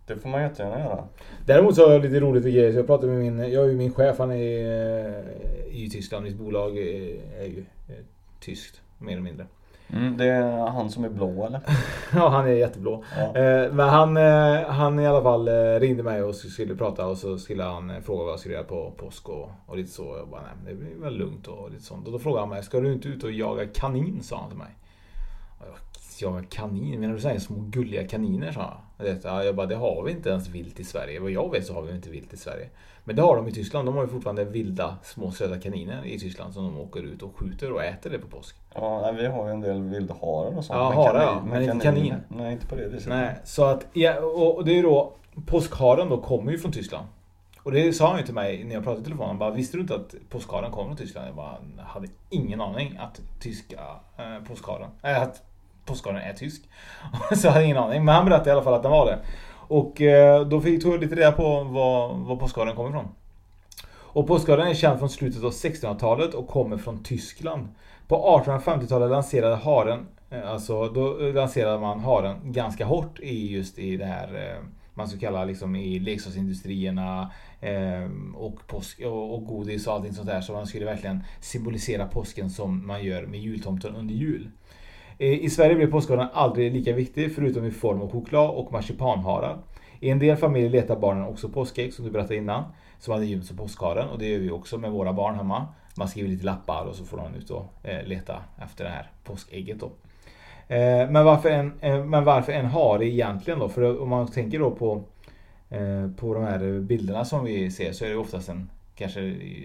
det 0.06 0.16
får 0.16 0.28
man 0.28 0.42
jättegärna 0.42 0.78
göra. 0.78 1.04
Däremot 1.46 1.74
så 1.74 1.86
har 1.86 1.92
jag 1.92 2.02
lite 2.02 2.20
roligt 2.20 2.44
grejer. 2.44 2.72
Så 2.72 2.78
jag 2.78 2.86
pratade 2.86 3.12
med 3.12 3.20
min, 3.20 3.52
jag 3.52 3.64
är 3.64 3.68
ju 3.68 3.76
min 3.76 3.92
chef, 3.92 4.18
han 4.18 4.32
är 4.32 5.16
eh, 5.18 5.84
i 5.84 5.90
Tyskland. 5.90 6.24
Mitt 6.24 6.36
bolag 6.36 6.78
är, 6.78 7.20
är 7.38 7.46
ju 7.46 7.58
eh, 7.58 7.64
tyskt, 8.40 8.80
mer 8.98 9.12
eller 9.12 9.22
mindre. 9.22 9.46
Mm, 9.92 10.16
det 10.16 10.24
är 10.24 10.66
han 10.66 10.90
som 10.90 11.04
är 11.04 11.08
blå 11.08 11.46
eller? 11.46 11.60
Ja, 12.14 12.28
han 12.28 12.46
är 12.46 12.50
jätteblå. 12.52 13.04
Ja. 13.16 13.36
Eh, 13.40 13.72
Men 13.72 13.88
han, 13.88 14.16
eh, 14.16 14.64
han 14.68 14.98
i 14.98 15.06
alla 15.06 15.22
fall 15.22 15.48
eh, 15.48 15.80
ringde 15.80 16.02
mig 16.02 16.22
och 16.22 16.34
skulle 16.34 16.76
prata 16.76 17.06
och 17.06 17.18
så 17.18 17.38
skulle 17.38 17.62
han 17.62 17.90
eh, 17.90 18.00
fråga 18.00 18.24
vad 18.24 18.32
jag 18.32 18.40
skulle 18.40 18.54
göra 18.54 18.64
på 18.64 18.92
påsk 18.96 19.28
och, 19.28 19.50
och 19.66 19.76
lite 19.76 19.90
så. 19.90 20.16
Jag 20.18 20.28
bara, 20.28 20.40
nej 20.42 20.74
det 20.74 20.74
blir 20.74 20.94
väl 20.96 21.16
lugnt 21.16 21.46
och 21.46 21.70
lite 21.70 21.84
sånt. 21.84 22.06
Och 22.06 22.12
då 22.12 22.18
frågade 22.18 22.42
han 22.42 22.48
mig, 22.48 22.62
ska 22.62 22.80
du 22.80 22.92
inte 22.92 23.08
ut 23.08 23.24
och 23.24 23.32
jaga 23.32 23.66
kanin? 23.66 24.18
sa 24.22 24.40
han 24.40 24.48
till 24.48 24.58
mig. 24.58 24.76
Jaga 26.22 26.42
kanin? 26.50 27.00
Menar 27.00 27.14
du 27.14 27.20
såhär 27.20 27.38
små 27.38 27.56
gulliga 27.60 28.08
kaniner? 28.08 28.52
sa 28.52 28.76
jag. 29.22 29.46
Jag 29.46 29.54
bara, 29.56 29.66
det 29.66 29.74
har 29.76 30.02
vi 30.04 30.10
inte 30.12 30.30
ens 30.30 30.48
vilt 30.48 30.80
i 30.80 30.84
Sverige. 30.84 31.20
Vad 31.20 31.30
jag 31.30 31.50
vet 31.50 31.66
så 31.66 31.74
har 31.74 31.82
vi 31.82 31.92
inte 31.94 32.10
vilt 32.10 32.32
i 32.32 32.36
Sverige. 32.36 32.68
Men 33.04 33.16
det 33.16 33.22
har 33.22 33.36
de 33.36 33.48
i 33.48 33.52
Tyskland. 33.52 33.88
De 33.88 33.94
har 33.94 34.02
ju 34.02 34.08
fortfarande 34.08 34.44
vilda 34.44 34.96
små 35.02 35.30
söta 35.30 35.58
kaniner 35.60 36.06
i 36.06 36.18
Tyskland 36.18 36.54
som 36.54 36.64
de 36.64 36.78
åker 36.80 37.02
ut 37.02 37.22
och 37.22 37.36
skjuter 37.38 37.72
och 37.72 37.84
äter 37.84 38.10
det 38.10 38.18
på 38.18 38.26
påsk. 38.26 38.56
Ja, 38.74 39.12
vi 39.12 39.26
har 39.26 39.46
ju 39.46 39.52
en 39.52 39.60
del 39.60 39.82
vildharar 39.82 40.56
och 40.56 40.64
sånt. 40.64 40.78
Ja, 40.78 40.92
harar, 40.92 41.26
kanin- 41.26 41.36
ja, 41.36 41.42
men 41.46 41.62
inte 41.62 41.84
kanin. 41.86 42.14
Nej, 42.28 42.52
inte 42.52 42.66
på 42.66 42.74
det 42.76 42.88
viset. 42.88 43.08
Nej, 43.08 43.34
så 43.44 43.64
att, 43.64 43.86
ja, 43.92 44.20
och 44.20 44.64
det 44.64 44.72
är 44.72 44.76
ju 44.76 44.82
då 44.82 45.12
Påskharen 45.46 46.08
då 46.08 46.20
kommer 46.20 46.52
ju 46.52 46.58
från 46.58 46.72
Tyskland. 46.72 47.06
Och 47.62 47.72
det 47.72 47.92
sa 47.92 48.08
han 48.10 48.18
ju 48.18 48.24
till 48.24 48.34
mig 48.34 48.64
när 48.64 48.74
jag 48.74 48.84
pratade 48.84 49.00
i 49.00 49.04
telefon. 49.04 49.26
Han 49.26 49.38
bara, 49.38 49.50
visste 49.50 49.76
du 49.76 49.80
inte 49.80 49.94
att 49.94 50.14
påskharen 50.28 50.70
kommer 50.72 50.86
från 50.88 50.96
Tyskland? 50.96 51.28
Jag 51.28 51.34
bara, 51.34 51.58
hade 51.86 52.08
ingen 52.30 52.60
aning 52.60 52.96
att 53.00 53.20
tyska 53.40 53.80
eh, 54.16 54.44
påskharen, 54.48 54.90
äh, 55.02 55.22
att 55.22 55.42
påskharen 55.84 56.16
är 56.16 56.32
tysk. 56.32 56.62
så 57.36 57.46
jag 57.46 57.52
hade 57.52 57.64
ingen 57.64 57.76
aning. 57.76 58.04
Men 58.04 58.14
han 58.14 58.24
berättade 58.24 58.50
i 58.50 58.52
alla 58.52 58.62
fall 58.62 58.74
att 58.74 58.82
den 58.82 58.92
var 58.92 59.06
det. 59.06 59.18
Och 59.52 60.00
eh, 60.00 60.46
då 60.46 60.60
fick 60.60 60.82
tog 60.82 60.94
jag 60.94 61.00
lite 61.00 61.14
reda 61.14 61.32
på 61.32 61.64
var, 61.64 62.14
var 62.14 62.36
påskharen 62.36 62.76
kommer 62.76 62.90
ifrån. 62.90 63.08
Och 63.92 64.26
påskharen 64.26 64.68
är 64.68 64.74
känd 64.74 64.98
från 64.98 65.10
slutet 65.10 65.44
av 65.44 65.50
1600-talet 65.50 66.34
och 66.34 66.48
kommer 66.48 66.76
från 66.76 67.02
Tyskland. 67.02 67.68
På 68.08 68.42
1850-talet 68.44 69.10
lanserade 69.10 69.56
haren, 69.56 70.06
eh, 70.30 70.50
alltså 70.50 70.88
då 70.88 71.26
eh, 71.26 71.34
lanserade 71.34 71.78
man 71.78 72.00
haren 72.00 72.52
ganska 72.52 72.84
hårt 72.84 73.20
i 73.20 73.52
just 73.52 73.78
i 73.78 73.96
det 73.96 74.04
här 74.04 74.60
man 75.00 75.08
skulle 75.08 75.20
kalla 75.20 75.44
liksom 75.44 75.76
i 75.76 75.98
leksaksindustrierna 75.98 77.32
eh, 77.60 78.10
och, 78.34 78.66
påsk, 78.66 79.00
och, 79.00 79.34
och 79.34 79.46
godis 79.46 79.86
och 79.86 79.92
allting 79.92 80.14
sånt 80.14 80.26
där. 80.26 80.40
Så 80.40 80.52
man 80.52 80.66
skulle 80.66 80.84
verkligen 80.84 81.24
symbolisera 81.40 82.06
påsken 82.06 82.50
som 82.50 82.86
man 82.86 83.04
gör 83.04 83.26
med 83.26 83.40
jultomten 83.40 83.96
under 83.96 84.14
jul. 84.14 84.50
Eh, 85.20 85.44
I 85.44 85.50
Sverige 85.50 85.76
blir 85.76 85.86
påskharen 85.86 86.28
aldrig 86.32 86.72
lika 86.72 86.92
viktig 86.92 87.34
förutom 87.34 87.64
i 87.64 87.70
form 87.70 88.02
av 88.02 88.12
choklad 88.12 88.50
och 88.50 88.72
marsipanharar. 88.72 89.58
I 90.00 90.10
en 90.10 90.18
del 90.18 90.36
familjer 90.36 90.70
letar 90.70 90.96
barnen 90.96 91.24
också 91.24 91.48
påskägg 91.48 91.94
som 91.94 92.04
du 92.04 92.10
berättade 92.10 92.36
innan. 92.36 92.64
Som 92.98 93.14
hade 93.14 93.26
gömts 93.26 93.48
som 93.48 93.56
påskharen 93.56 94.08
och 94.08 94.18
det 94.18 94.26
gör 94.26 94.38
vi 94.38 94.50
också 94.50 94.78
med 94.78 94.90
våra 94.90 95.12
barn 95.12 95.34
hemma. 95.34 95.66
Man 95.96 96.08
skriver 96.08 96.28
lite 96.28 96.46
lappar 96.46 96.84
och 96.84 96.94
så 96.94 97.04
får 97.04 97.16
de 97.16 97.34
ut 97.34 97.50
och 97.50 97.64
eh, 97.82 98.06
leta 98.06 98.36
efter 98.62 98.84
det 98.84 98.90
här 98.90 99.10
påskägget 99.24 99.80
då. 99.80 99.86
Eh, 100.74 101.10
men, 101.10 101.24
varför 101.24 101.50
en, 101.50 101.72
men 102.10 102.24
varför 102.24 102.52
en 102.52 102.66
hare 102.66 103.06
egentligen 103.06 103.58
då? 103.58 103.68
För 103.68 104.02
om 104.02 104.08
man 104.08 104.26
tänker 104.26 104.58
då 104.58 104.70
på, 104.70 105.02
på 106.16 106.34
de 106.34 106.44
här 106.44 106.80
bilderna 106.80 107.24
som 107.24 107.44
vi 107.44 107.70
ser 107.70 107.92
så 107.92 108.04
är 108.04 108.08
det 108.08 108.16
oftast 108.16 108.48
en, 108.48 108.70
kanske 108.94 109.20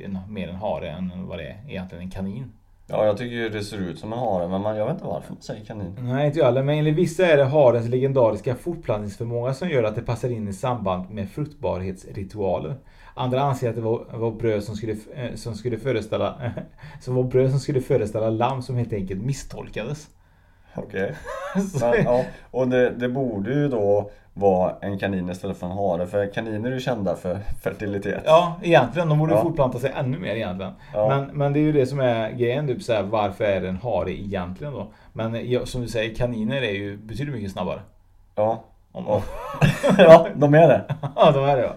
en, 0.06 0.20
mer 0.30 0.48
en 0.48 0.56
hare 0.56 0.90
än 0.90 1.28
vad 1.28 1.38
det 1.38 1.44
är 1.44 1.58
egentligen 1.68 2.04
en 2.04 2.12
kanin. 2.12 2.52
Ja, 2.88 3.06
jag 3.06 3.18
tycker 3.18 3.36
ju 3.36 3.50
det 3.50 3.64
ser 3.64 3.78
ut 3.78 4.00
som 4.00 4.14
en 4.14 4.20
hare, 4.20 4.48
men 4.48 4.62
man, 4.62 4.76
jag 4.76 4.86
vet 4.86 4.94
inte 4.94 5.06
varför 5.06 5.34
man 5.34 5.42
säger 5.42 5.66
kanin. 5.66 5.98
Nej, 6.02 6.28
inte 6.28 6.40
jag 6.40 6.46
heller. 6.46 6.64
Men 6.64 6.78
enligt 6.78 6.96
vissa 6.96 7.26
är 7.26 7.38
det 7.38 7.46
harens 7.46 7.88
legendariska 7.88 8.56
fortplantningsförmåga 8.56 9.54
som 9.54 9.70
gör 9.70 9.84
att 9.84 9.96
det 9.96 10.02
passar 10.02 10.30
in 10.30 10.48
i 10.48 10.54
samband 10.54 11.10
med 11.10 11.30
fruktbarhetsritualer. 11.30 12.76
Andra 13.14 13.42
anser 13.42 13.70
att 13.70 13.76
det 13.76 13.82
var, 13.82 14.06
var 14.14 14.32
bröd 14.32 14.64
som 14.64 14.76
skulle, 14.76 14.92
eh, 14.92 15.36
som 15.36 15.56
skulle 15.56 15.78
föreställa 15.78 16.52
som 17.02 17.16
var 17.16 17.24
bröd 17.24 17.52
som 17.52 17.60
skulle 17.60 17.82
föreställa 17.82 18.30
lamm 18.30 18.62
som 18.62 18.76
helt 18.76 18.94
enkelt 18.94 19.22
misstolkades. 19.22 20.08
Okej. 20.76 21.16
Men, 21.82 22.04
ja, 22.06 22.24
och 22.52 22.68
det, 22.68 22.90
det 22.90 23.10
borde 23.10 23.54
ju 23.54 23.68
då 23.68 24.10
vara 24.34 24.74
en 24.82 25.00
kanin 25.00 25.30
istället 25.30 25.58
för 25.58 25.66
en 25.68 25.72
hare, 25.78 26.08
för 26.08 26.34
kaniner 26.34 26.70
är 26.70 26.74
ju 26.74 26.80
kända 26.80 27.16
för 27.16 27.40
fertilitet. 27.64 28.22
Ja, 28.26 28.56
egentligen. 28.64 29.10
De 29.10 29.20
borde 29.20 29.34
Ja. 29.34 29.42
fortplanta 29.42 29.80
sig 29.80 29.92
ännu 29.96 30.20
mer 30.20 30.36
egentligen. 30.36 30.72
Ja. 30.94 31.08
Men, 31.08 31.38
men 31.38 31.54
det 31.54 31.60
är 31.60 31.62
ju 31.62 31.72
det 31.72 31.86
som 31.86 32.00
är 32.00 32.32
grejen. 32.32 32.68
Typ 32.68 32.84
så 32.84 32.94
här, 32.94 33.04
varför 33.04 33.44
är 33.44 33.62
det 33.62 33.70
en 33.70 33.78
hare 33.78 34.12
egentligen 34.12 34.74
då? 34.74 34.88
Men 35.14 35.66
som 35.68 35.82
du 35.82 35.88
säger, 35.88 36.16
kaniner 36.16 36.62
är 36.62 36.72
ju 36.74 36.98
betydligt 36.98 37.36
mycket 37.36 37.52
snabbare. 37.52 37.80
Ja. 38.36 38.64
Om, 38.92 39.06
Ja. 39.08 39.22
ja, 39.98 40.28
de 40.36 40.54
är 40.54 40.68
det. 40.68 40.84
ja, 41.16 41.32
de 41.32 41.44
är 41.46 41.56
det 41.58 41.62
ja. 41.64 41.76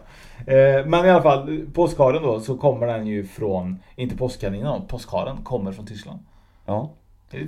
Eh, 0.54 0.86
Men 0.86 1.06
i 1.06 1.10
alla 1.10 1.22
fall, 1.22 1.60
påskharen 1.74 2.22
då, 2.22 2.40
så 2.40 2.56
kommer 2.56 2.86
den 2.86 3.06
ju 3.06 3.24
från, 3.24 3.78
inte 3.96 4.16
påskkaninen, 4.16 4.82
påskharen 4.88 5.36
kommer 5.36 5.72
från 5.72 5.86
Tyskland. 5.86 6.18
Ja. 6.66 6.90
Det 7.30 7.38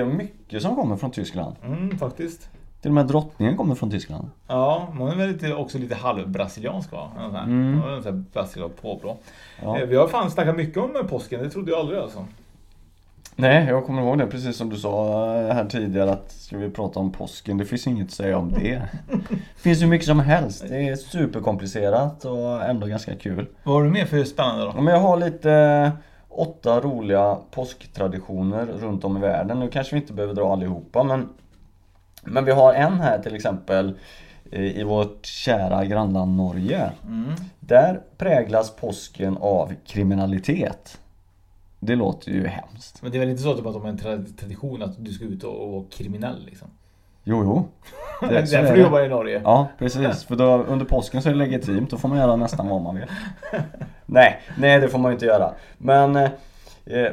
är 0.00 0.04
mycket 0.04 0.62
som 0.62 0.76
kommer 0.76 0.96
från 0.96 1.10
Tyskland. 1.10 1.56
Mm, 1.66 1.98
faktiskt. 1.98 2.48
Till 2.80 2.90
och 2.90 2.94
med 2.94 3.06
drottningen 3.06 3.56
kommer 3.56 3.74
från 3.74 3.90
Tyskland. 3.90 4.30
Ja, 4.48 4.88
hon 4.98 5.08
är 5.08 5.16
väl 5.16 5.28
lite, 5.32 5.54
också 5.54 5.78
lite 5.78 5.94
halvbrasiliansk 5.94 6.92
va? 6.92 7.10
Mm. 7.44 7.80
Hon 7.80 7.92
är 7.92 8.12
brasiliansk 8.12 8.82
påbrå. 8.82 9.16
Ja. 9.62 9.78
Eh, 9.78 9.86
Vi 9.86 9.96
har 9.96 10.08
fan 10.08 10.30
snackat 10.30 10.56
mycket 10.56 10.76
om 10.76 11.06
påsken, 11.10 11.42
det 11.42 11.50
trodde 11.50 11.70
jag 11.70 11.80
aldrig 11.80 11.98
alltså. 11.98 12.26
Nej, 13.36 13.66
jag 13.68 13.86
kommer 13.86 14.02
ihåg 14.02 14.18
det 14.18 14.26
precis 14.26 14.56
som 14.56 14.70
du 14.70 14.76
sa 14.76 15.24
här 15.32 15.64
tidigare 15.64 16.10
att 16.12 16.30
ska 16.32 16.58
vi 16.58 16.70
prata 16.70 17.00
om 17.00 17.12
påsken, 17.12 17.58
det 17.58 17.64
finns 17.64 17.86
inget 17.86 18.06
att 18.06 18.12
säga 18.12 18.38
om 18.38 18.52
det. 18.52 18.82
Det 19.30 19.62
finns 19.62 19.82
ju 19.82 19.86
mycket 19.86 20.06
som 20.06 20.20
helst. 20.20 20.64
Det 20.68 20.88
är 20.88 20.96
superkomplicerat 20.96 22.24
och 22.24 22.62
ändå 22.64 22.86
ganska 22.86 23.14
kul. 23.16 23.46
Vad 23.62 23.74
har 23.74 23.84
du 23.84 23.90
mer 23.90 24.04
för 24.06 24.24
spännande 24.24 24.64
då? 24.64 24.72
Ja, 24.76 24.80
Men 24.80 24.94
jag 24.94 25.00
har 25.00 25.16
lite 25.16 25.92
åtta 26.30 26.80
roliga 26.80 27.38
påsktraditioner 27.50 28.66
runt 28.66 29.04
om 29.04 29.16
i 29.16 29.20
världen. 29.20 29.60
Nu 29.60 29.68
kanske 29.70 29.94
vi 29.96 30.00
inte 30.00 30.12
behöver 30.12 30.34
dra 30.34 30.52
allihopa 30.52 31.02
men 31.02 31.28
Men 32.22 32.44
vi 32.44 32.52
har 32.52 32.74
en 32.74 33.00
här 33.00 33.18
till 33.22 33.34
exempel 33.34 33.98
eh, 34.50 34.80
i 34.80 34.82
vårt 34.82 35.26
kära 35.26 35.84
grannland 35.84 36.36
Norge. 36.36 36.92
Mm. 37.06 37.32
Där 37.60 38.00
präglas 38.18 38.76
påsken 38.76 39.36
av 39.36 39.72
kriminalitet. 39.86 41.00
Det 41.80 41.96
låter 41.96 42.30
ju 42.30 42.46
hemskt. 42.46 43.02
Men 43.02 43.10
det 43.12 43.16
är 43.16 43.20
väl 43.20 43.28
inte 43.28 43.42
så 43.42 43.54
typ 43.56 43.66
att 43.66 43.72
de 43.72 43.82
har 43.82 43.88
en 43.88 43.98
tra- 43.98 44.36
tradition 44.36 44.82
att 44.82 45.04
du 45.04 45.12
ska 45.12 45.24
ut 45.24 45.44
och, 45.44 45.64
och 45.64 45.72
vara 45.72 45.84
kriminell 45.90 46.44
liksom? 46.46 46.68
Jo, 47.24 47.42
jo. 47.44 47.68
Det 48.28 48.36
är 48.36 48.42
därför 48.62 48.74
du 48.74 48.82
jobbar 48.82 49.00
i 49.00 49.08
Norge? 49.08 49.40
Ja, 49.44 49.68
precis. 49.78 50.24
För 50.24 50.36
då, 50.36 50.44
under 50.44 50.86
påsken 50.86 51.22
så 51.22 51.28
är 51.28 51.32
det 51.32 51.38
legitimt. 51.38 51.90
Då 51.90 51.96
får 51.96 52.08
man 52.08 52.18
göra 52.18 52.36
nästan 52.36 52.68
vad 52.68 52.82
man 52.82 52.94
vill. 52.94 53.06
Nej, 54.06 54.40
nej 54.58 54.80
det 54.80 54.88
får 54.88 54.98
man 54.98 55.10
ju 55.10 55.14
inte 55.14 55.26
göra. 55.26 55.52
Men 55.78 56.16
eh, 56.16 56.28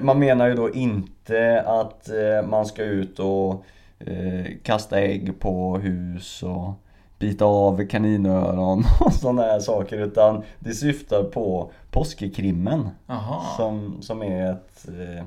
man 0.02 0.20
menar 0.20 0.48
ju 0.48 0.54
då 0.54 0.74
inte 0.74 1.64
att 1.68 2.10
eh, 2.10 2.50
man 2.50 2.66
ska 2.66 2.84
ut 2.84 3.20
och 3.20 3.64
eh, 4.00 4.46
kasta 4.64 5.00
ägg 5.00 5.40
på 5.40 5.78
hus 5.78 6.44
och 6.44 6.74
bita 7.20 7.46
av 7.46 7.88
kaninöron 7.88 8.84
och 9.00 9.14
sådana 9.14 9.42
här 9.42 9.60
saker. 9.60 9.98
Utan 9.98 10.44
det 10.60 10.74
syftar 10.74 11.24
på 11.24 11.72
påskekrimmen. 11.92 12.90
Jaha. 13.08 13.42
Som, 13.58 14.02
som 14.02 14.24
är 14.24 14.52
ett, 14.52 14.86
eh, 14.88 15.26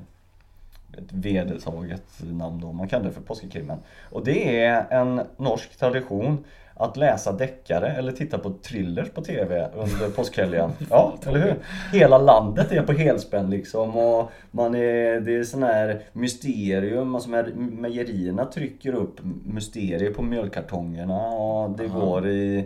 ett 0.98 1.12
vedertaget 1.12 2.04
namn 2.20 2.60
då. 2.60 2.72
Man 2.72 2.88
kallar 2.88 3.04
det 3.04 3.12
för 3.12 3.20
påskekrimmen. 3.20 3.78
Och 4.10 4.24
det 4.24 4.64
är 4.64 4.86
en 4.90 5.20
norsk 5.36 5.78
tradition 5.78 6.44
att 6.80 6.96
läsa 6.96 7.32
deckare 7.32 7.88
eller 7.88 8.12
titta 8.12 8.38
på 8.38 8.52
thrillers 8.62 9.10
på 9.10 9.22
TV 9.22 9.68
under 9.74 10.10
påskhelgen. 10.10 10.70
Ja, 10.90 11.14
eller 11.26 11.38
hur? 11.38 11.54
Hela 11.92 12.18
landet 12.18 12.72
är 12.72 12.82
på 12.82 12.92
helspänn 12.92 13.50
liksom 13.50 13.96
och 13.96 14.30
man 14.50 14.74
är, 14.74 15.20
det 15.20 15.36
är 15.36 15.44
sån 15.44 15.62
här 15.62 16.02
mysterium, 16.12 17.14
alltså 17.14 17.30
mejerierna 17.56 18.44
trycker 18.44 18.94
upp 18.94 19.20
mysterier 19.44 20.12
på 20.12 20.22
mjölkkartongerna 20.22 21.28
och 21.28 21.70
det 21.70 21.86
går 21.86 22.28
i, 22.28 22.32
i 22.32 22.64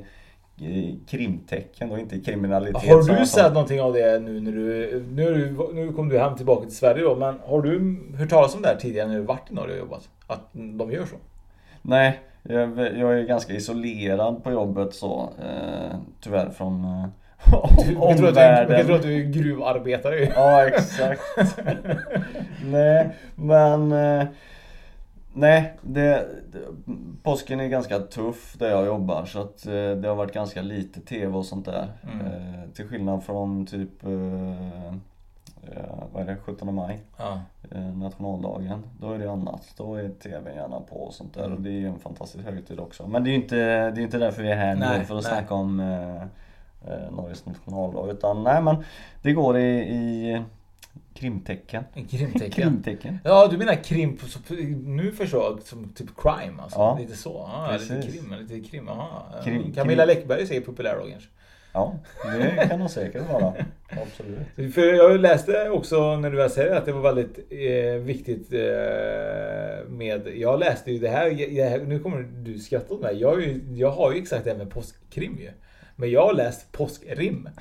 krimtecken 1.08 1.90
och 1.90 1.98
inte 1.98 2.20
kriminalitet. 2.20 2.90
Har 2.90 3.18
du 3.18 3.26
sett 3.26 3.52
någonting 3.52 3.80
av 3.80 3.92
det 3.92 4.18
nu 4.18 4.40
när 4.40 4.52
du... 4.52 5.04
Nu, 5.12 5.56
nu 5.74 5.92
kom 5.92 6.08
du 6.08 6.18
hem 6.18 6.36
tillbaka 6.36 6.66
till 6.66 6.76
Sverige 6.76 7.02
då, 7.02 7.16
men 7.16 7.34
har 7.46 7.62
du 7.62 7.96
hört 8.18 8.28
talas 8.30 8.54
om 8.54 8.62
det 8.62 8.68
här 8.68 8.76
tidigare 8.76 9.08
när 9.08 9.14
du 9.14 9.20
varit 9.22 9.50
i 9.50 9.54
Norge 9.54 9.72
och 9.72 9.78
jobbat? 9.78 10.08
Att 10.26 10.40
de 10.52 10.92
gör 10.92 11.04
så? 11.04 11.16
Nej, 11.82 12.20
jag, 12.42 12.78
jag 12.78 13.18
är 13.18 13.22
ganska 13.22 13.52
isolerad 13.52 14.44
på 14.44 14.52
jobbet 14.52 14.94
så 14.94 15.30
eh, 15.42 15.96
tyvärr 16.20 16.50
från 16.50 16.84
eh, 16.84 17.06
Du 17.86 17.94
kan 17.94 17.98
tro 17.98 18.06
att 18.06 18.16
du, 18.16 18.22
du 18.26 18.32
kan 18.34 18.44
omvärlden. 18.44 18.86
tro 18.86 18.94
att 18.94 19.02
du 19.02 19.14
är 19.20 19.24
gruvarbetare. 19.24 20.32
Ja, 20.34 20.66
exakt. 20.66 21.22
nej, 22.64 23.08
men 23.34 23.92
eh, 23.92 24.26
Nej, 25.36 25.76
det, 25.82 26.26
det, 26.52 26.58
påsken 27.22 27.60
är 27.60 27.68
ganska 27.68 27.98
tuff 27.98 28.54
där 28.58 28.70
jag 28.70 28.86
jobbar 28.86 29.24
så 29.24 29.40
att 29.40 29.66
eh, 29.66 29.72
det 29.72 30.08
har 30.08 30.14
varit 30.14 30.34
ganska 30.34 30.62
lite 30.62 31.00
TV 31.00 31.36
och 31.36 31.46
sånt 31.46 31.64
där. 31.64 31.88
Mm. 32.12 32.26
Eh, 32.26 32.70
till 32.74 32.88
skillnad 32.88 33.24
från 33.24 33.66
typ 33.66 34.04
eh, 34.04 34.88
eh, 35.62 35.82
vad 36.12 36.22
är 36.22 36.26
det, 36.26 36.36
17 36.36 36.74
maj, 36.74 37.00
Ja. 37.16 37.40
eh, 37.70 37.96
nationaldagen. 37.96 38.82
Då 39.00 39.12
är 39.12 39.18
det 39.18 39.32
annat. 39.32 39.74
Då 39.76 39.94
är 39.94 40.08
TV 40.08 40.54
gärna 40.54 40.80
på 40.80 40.96
och 40.96 41.14
sånt 41.14 41.34
där 41.34 41.52
och 41.52 41.60
det 41.60 41.68
är 41.70 41.78
ju 41.80 41.88
en 41.88 41.98
fantastisk 41.98 42.44
högtid 42.44 42.80
också. 42.80 43.06
Men 43.06 43.24
det 43.24 43.30
är 43.30 43.32
ju 43.32 43.36
inte, 43.42 43.56
det 43.90 44.00
är 44.00 44.04
inte 44.04 44.18
därför 44.18 44.42
vi 44.42 44.50
är 44.50 44.56
här 44.56 44.74
Nej, 44.74 44.98
nu 44.98 45.04
för 45.04 45.16
att 45.18 45.24
nej. 45.24 45.32
snacka 45.32 45.54
om 45.54 45.80
eh, 45.80 46.22
eh, 46.92 47.10
Norges 47.16 47.46
nationaldag 47.46 48.10
utan 48.10 48.42
nej 48.44 48.62
men 48.62 48.76
det 49.22 49.32
går 49.32 49.58
i, 49.58 49.78
i 49.78 50.42
krimtecken. 51.14 51.84
En 51.94 52.06
krimtecken. 52.08 52.50
Krimtecken. 52.50 53.18
Ja, 53.24 53.46
du 53.50 53.56
menar 53.58 53.74
krim, 53.84 54.18
nu 54.84 55.12
förstår 55.12 55.58
som 55.64 55.92
typ 55.94 56.08
crime 56.16 56.62
alltså? 56.62 56.78
Ja. 56.78 56.98
Lite 57.00 57.16
så? 57.16 57.50
Ja, 57.52 57.76
lite 57.80 58.08
krim, 58.12 58.34
lite 58.40 58.68
krim, 58.70 58.88
aha. 58.88 59.26
Krim- 59.44 59.74
Camilla 59.74 60.04
krim. 60.06 60.16
Läckberg 60.16 60.46
säkert 60.46 60.66
populär 60.66 60.96
då 61.04 61.10
kanske? 61.10 61.28
Ja, 61.76 61.94
det 62.56 62.66
kan 62.68 62.78
nog 62.78 62.90
säkert 62.90 63.22
vara. 63.32 63.52
Absolut. 64.02 64.74
För 64.74 64.80
jag 64.94 65.20
läste 65.20 65.70
också 65.70 66.16
när 66.16 66.30
du 66.30 66.36
väl 66.36 66.50
säger 66.50 66.74
att 66.76 66.84
det 66.86 66.92
var 66.92 67.00
väldigt 67.14 67.38
eh, 67.50 68.00
viktigt 68.02 68.52
eh, 68.52 68.58
med... 69.88 70.28
Jag 70.36 70.60
läste 70.60 70.92
ju 70.92 70.98
det 70.98 71.08
här, 71.08 71.30
det 71.54 71.64
här 71.68 71.78
nu 71.78 71.98
kommer 71.98 72.22
du 72.22 72.58
skratta 72.58 72.94
åt 72.94 73.00
mig. 73.00 73.20
Jag, 73.20 73.40
ju- 73.42 73.60
jag 73.74 73.90
har 73.90 74.12
ju 74.12 74.18
exakt 74.18 74.44
det 74.44 74.50
här 74.50 74.58
med 74.58 74.70
påskkrim 74.70 75.36
ju. 75.40 75.50
Men 75.96 76.10
jag 76.10 76.26
har 76.26 76.34
läst 76.34 76.72
påskrim. 76.72 77.48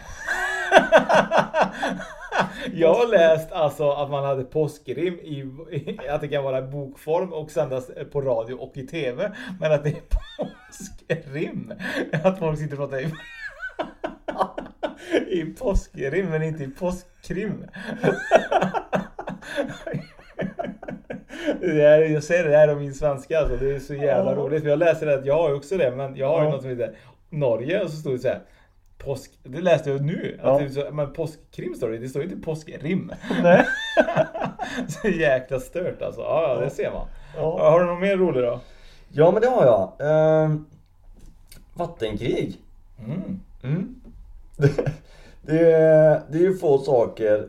Jag 2.73 2.93
har 2.93 3.07
läst 3.07 3.51
alltså 3.51 3.91
att 3.91 4.09
man 4.09 4.23
hade 4.23 4.43
påskrim 4.43 5.13
i, 5.13 5.39
i 5.71 5.99
att 6.09 6.21
det 6.21 6.27
kan 6.27 6.43
vara 6.43 6.61
bokform 6.61 7.33
och 7.33 7.51
sändas 7.51 7.91
på 8.11 8.21
radio 8.21 8.53
och 8.53 8.77
i 8.77 8.87
TV. 8.87 9.31
Men 9.59 9.71
att 9.71 9.83
det 9.83 9.89
är 9.89 10.01
påskrim. 10.37 11.73
Att 12.23 12.39
folk 12.39 12.59
sitter 12.59 12.81
och 12.81 12.89
pratar 12.89 13.01
i 13.05 13.11
i 15.27 15.45
påskrim 15.45 16.29
men 16.29 16.43
inte 16.43 16.63
i 16.63 16.67
påskkrim. 16.67 17.65
Det 21.61 21.81
är, 21.81 22.01
jag 22.01 22.23
säger 22.23 22.49
det 22.49 22.57
här 22.57 22.71
om 22.71 22.79
min 22.79 22.93
svenska 22.93 23.39
alltså, 23.39 23.57
det 23.57 23.75
är 23.75 23.79
så 23.79 23.93
jävla 23.93 24.35
roligt. 24.35 24.63
För 24.63 24.69
jag 24.69 24.79
läser 24.79 25.05
det, 25.05 25.13
att 25.13 25.25
jag 25.25 25.37
har 25.37 25.49
ju 25.49 25.55
också 25.55 25.77
det, 25.77 25.91
men 25.91 26.15
jag 26.15 26.27
har 26.27 26.43
ju 26.43 26.49
något 26.49 26.61
som 26.61 26.69
heter 26.69 26.95
Norge 27.29 27.83
och 27.83 27.89
så 27.89 27.97
stod 27.97 28.13
det 28.13 28.19
så 28.19 28.27
här. 28.27 28.41
Påsk, 29.05 29.31
det 29.43 29.61
läste 29.61 29.89
jag 29.89 30.01
nu. 30.01 30.39
Att 30.41 30.47
Ja. 30.47 30.57
det, 30.59 30.65
är 30.65 30.69
så, 30.69 30.91
men 30.93 31.13
påskkrim 31.13 31.75
står 31.75 31.89
det, 31.89 31.97
det 31.97 32.09
står 32.09 32.23
inte 32.23 32.35
påskrim. 32.35 33.11
Nej. 33.43 33.65
så 34.87 35.07
jäkla 35.07 35.59
stört 35.59 36.01
alltså. 36.01 36.21
Ja, 36.21 36.53
ja, 36.55 36.61
det 36.65 36.69
ser 36.69 36.91
man. 36.91 37.07
Ja. 37.35 37.69
Har 37.71 37.79
du 37.79 37.85
något 37.85 38.01
mer 38.01 38.17
roligt 38.17 38.43
då? 38.43 38.59
Ja 39.11 39.31
men 39.31 39.41
det 39.41 39.47
har 39.47 39.65
jag. 39.65 39.91
Ehm, 39.99 40.65
vattenkrig. 41.73 42.61
Mm. 43.05 43.39
Mm. 43.63 43.95
Det, 44.57 44.91
det, 45.41 45.71
är, 45.71 46.21
det 46.29 46.37
är 46.37 46.41
ju 46.41 46.57
få 46.57 46.77
saker 46.77 47.47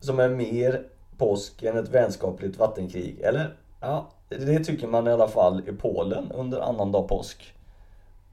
som 0.00 0.18
är 0.20 0.28
mer 0.28 0.82
påsk 1.18 1.62
än 1.62 1.76
ett 1.76 1.88
vänskapligt 1.88 2.58
vattenkrig. 2.58 3.20
Eller? 3.20 3.56
Ja, 3.80 4.10
det 4.28 4.64
tycker 4.64 4.86
man 4.86 5.06
i 5.08 5.10
alla 5.10 5.28
fall 5.28 5.62
i 5.68 5.72
Polen 5.72 6.32
under 6.34 6.60
annandag 6.60 7.02
påsk. 7.08 7.54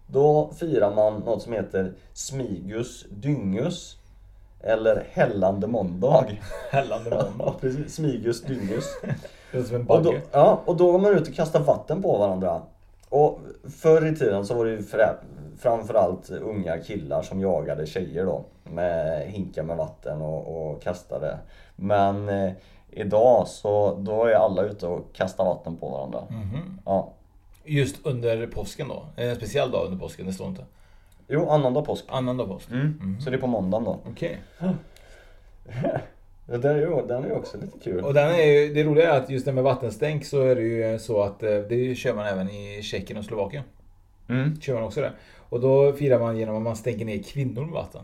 Då 0.07 0.49
firar 0.57 0.95
man 0.95 1.13
något 1.19 1.41
som 1.41 1.53
heter 1.53 1.93
Smigus 2.13 3.05
Dyngus. 3.09 3.97
Eller 4.61 5.07
Hällande 5.11 5.67
måndag. 5.67 6.25
Hällande 6.71 7.09
Ja, 7.15 7.25
måndag. 7.37 7.53
precis. 7.61 7.95
Smigus 7.95 8.41
Dyngus. 8.43 8.85
Det 9.51 9.57
är 9.57 9.63
som 9.63 9.75
en 9.75 9.87
Och 9.87 10.03
då, 10.03 10.09
bagge. 10.11 10.21
ja, 10.31 10.61
och 10.65 10.77
då 10.77 10.91
går 10.91 10.99
man 10.99 11.13
ut 11.17 11.27
och 11.27 11.33
kastar 11.33 11.59
vatten 11.59 12.01
på 12.01 12.17
varandra. 12.17 12.61
Och 13.09 13.39
förr 13.81 14.05
i 14.07 14.15
tiden 14.15 14.45
så 14.45 14.53
var 14.53 14.65
det 14.65 14.71
ju 14.71 14.83
framförallt 15.59 16.29
unga 16.29 16.77
killar 16.77 17.21
som 17.21 17.41
jagade 17.41 17.85
tjejer 17.85 18.25
då. 18.25 18.43
Med 18.63 19.21
hinkar 19.27 19.63
med 19.63 19.77
vatten 19.77 20.21
och, 20.21 20.71
och 20.71 20.81
kastade. 20.81 21.37
Men 21.75 22.29
eh, 22.29 22.51
idag 22.91 23.47
så 23.47 23.95
då 23.95 24.25
är 24.25 24.33
alla 24.35 24.61
ute 24.63 24.87
och 24.87 25.13
kastar 25.13 25.45
vatten 25.45 25.75
på 25.77 25.89
varandra. 25.89 26.23
Mhm. 26.29 26.79
Ja. 26.85 27.09
Just 27.67 28.05
under 28.05 28.47
påsken 28.47 28.87
då? 28.87 29.05
En 29.15 29.35
speciell 29.35 29.71
dag 29.71 29.85
under 29.85 29.99
påsken, 29.99 30.25
det 30.25 30.33
står 30.33 30.47
inte. 30.47 30.65
Jo, 31.27 31.49
annandag 31.49 31.81
påsk. 31.81 32.05
Annandag 32.07 32.47
påsk? 32.47 32.71
Mm. 32.71 33.17
Så 33.21 33.29
det 33.29 33.35
är 33.35 33.41
på 33.41 33.47
måndagen 33.47 33.83
då. 33.83 33.99
Okej. 34.05 34.41
Det 36.45 36.57
där 36.57 36.75
är 36.75 36.79
ju, 36.79 37.07
den 37.07 37.23
är 37.23 37.27
ju 37.27 37.33
också 37.33 37.57
lite 37.57 37.79
kul. 37.79 38.03
Och 38.03 38.13
den 38.13 38.29
är 38.29 38.43
ju, 38.43 38.73
det 38.73 38.83
roliga 38.83 39.13
är 39.13 39.17
att 39.17 39.29
just 39.29 39.45
det 39.45 39.53
med 39.53 39.63
vattenstänk 39.63 40.25
så 40.25 40.41
är 40.41 40.55
det 40.55 40.61
ju 40.61 40.99
så 40.99 41.21
att 41.21 41.43
eh, 41.43 41.57
det 41.69 41.95
kör 41.95 42.13
man 42.13 42.25
även 42.25 42.49
i 42.49 42.83
Tjeckien 42.83 43.19
och 43.19 43.25
Slovakien. 43.25 43.63
Mm. 44.29 44.61
Kör 44.61 44.73
man 44.73 44.83
också 44.83 45.01
det. 45.01 45.11
Och 45.49 45.59
då 45.59 45.93
firar 45.93 46.19
man 46.19 46.37
genom 46.37 46.55
att 46.55 46.61
man 46.61 46.75
stänker 46.75 47.05
ner 47.05 47.23
kvinnor 47.23 47.61
med 47.61 47.73
vatten. 47.73 48.01